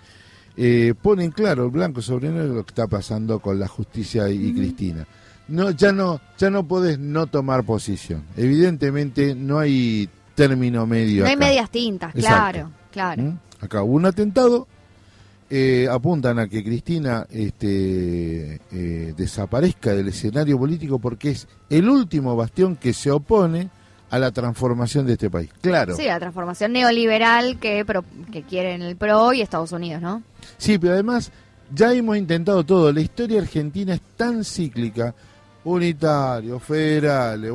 [0.60, 5.06] eh, ponen claro, blanco sobre negro, lo que está pasando con la justicia y, Cristina.
[5.46, 8.24] No, ya no, ya no podés no tomar posición.
[8.36, 11.22] Evidentemente no hay término medio.
[11.22, 12.36] No hay medias tintas, Exacto.
[12.36, 13.22] claro, claro.
[13.22, 13.38] ¿Mm?
[13.60, 14.66] Acá hubo un atentado,
[15.50, 22.36] eh, apuntan a que Cristina este, eh, desaparezca del escenario político porque es el último
[22.36, 23.70] bastión que se opone
[24.10, 25.50] a la transformación de este país.
[25.60, 25.94] Claro.
[25.94, 30.22] Sí, la transformación neoliberal que, pro- que quieren el PRO y Estados Unidos, ¿no?
[30.56, 31.30] Sí, pero además
[31.74, 32.90] ya hemos intentado todo.
[32.92, 35.14] La historia argentina es tan cíclica,
[35.64, 37.52] unitario, federales,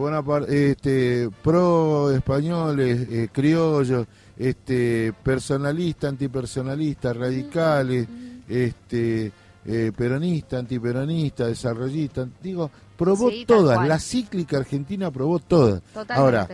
[0.49, 4.05] este, pro españoles, eh, criollos,
[4.37, 8.07] este, personalista, antipersonalista, radicales,
[8.47, 9.31] este,
[9.65, 12.27] eh, peronista, antiperonista, desarrollista.
[12.41, 13.87] Digo, probó Sí, todas.
[13.87, 15.81] La cíclica argentina probó todas.
[15.93, 16.13] Totalmente.
[16.13, 16.47] Ahora,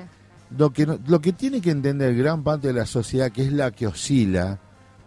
[0.57, 3.71] lo que, lo que tiene que entender gran parte de la sociedad, que es la
[3.71, 4.59] que oscila,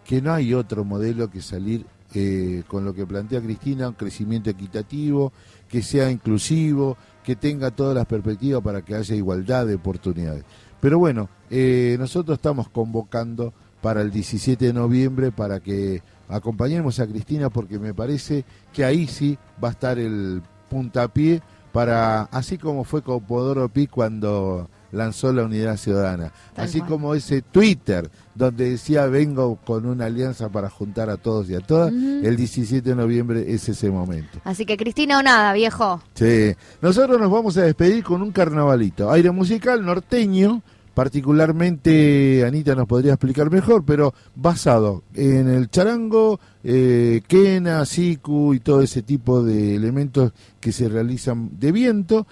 [0.05, 4.49] que no hay otro modelo que salir eh, con lo que plantea Cristina, un crecimiento
[4.49, 5.31] equitativo,
[5.67, 10.43] que sea inclusivo, que tenga todas las perspectivas para que haya igualdad de oportunidades.
[10.83, 17.07] Pero bueno, eh, nosotros estamos convocando para el 17 de noviembre para que acompañemos a
[17.07, 18.43] Cristina porque me parece
[18.73, 21.41] que ahí sí va a estar el puntapié
[21.71, 26.91] para, así como fue con Podoro Pi cuando lanzó la Unidad Ciudadana, Tal así cual.
[26.91, 31.59] como ese Twitter donde decía vengo con una alianza para juntar a todos y a
[31.61, 34.39] todas, el 17 de noviembre es ese momento.
[34.43, 36.01] Así que Cristina o nada, viejo.
[36.13, 36.53] Sí.
[36.81, 39.11] Nosotros nos vamos a despedir con un carnavalito.
[39.11, 40.61] Aire musical norteño,
[40.93, 48.59] particularmente Anita nos podría explicar mejor, pero basado en el charango, eh, quena, siku y
[48.59, 52.27] todo ese tipo de elementos que se realizan de viento.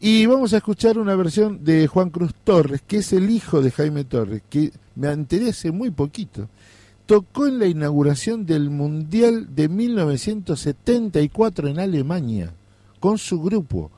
[0.00, 3.70] Y vamos a escuchar una versión de Juan Cruz Torres, que es el hijo de
[3.70, 6.48] Jaime Torres, que me enteré hace muy poquito.
[7.06, 12.52] Tocó en la inauguración del Mundial de 1974 en Alemania,
[13.00, 13.90] con su grupo.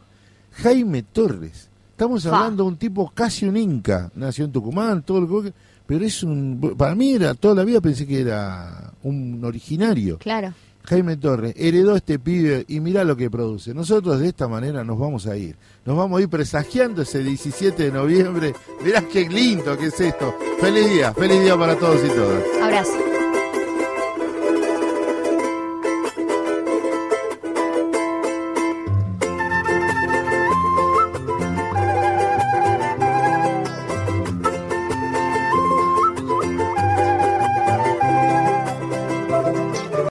[0.52, 1.67] Jaime Torres.
[1.98, 4.08] Estamos hablando de un tipo casi un inca.
[4.14, 5.52] Nació en Tucumán, todo lo que...
[5.84, 6.76] Pero es un...
[6.78, 10.16] Para mí era, toda la vida pensé que era un originario.
[10.18, 10.54] Claro.
[10.84, 13.74] Jaime Torres heredó este pibe y mirá lo que produce.
[13.74, 15.56] Nosotros de esta manera nos vamos a ir.
[15.84, 18.54] Nos vamos a ir presagiando ese 17 de noviembre.
[18.84, 20.36] Mirá qué lindo que es esto.
[20.60, 22.44] Feliz día, feliz día para todos y todas.
[22.62, 23.17] Abrazo.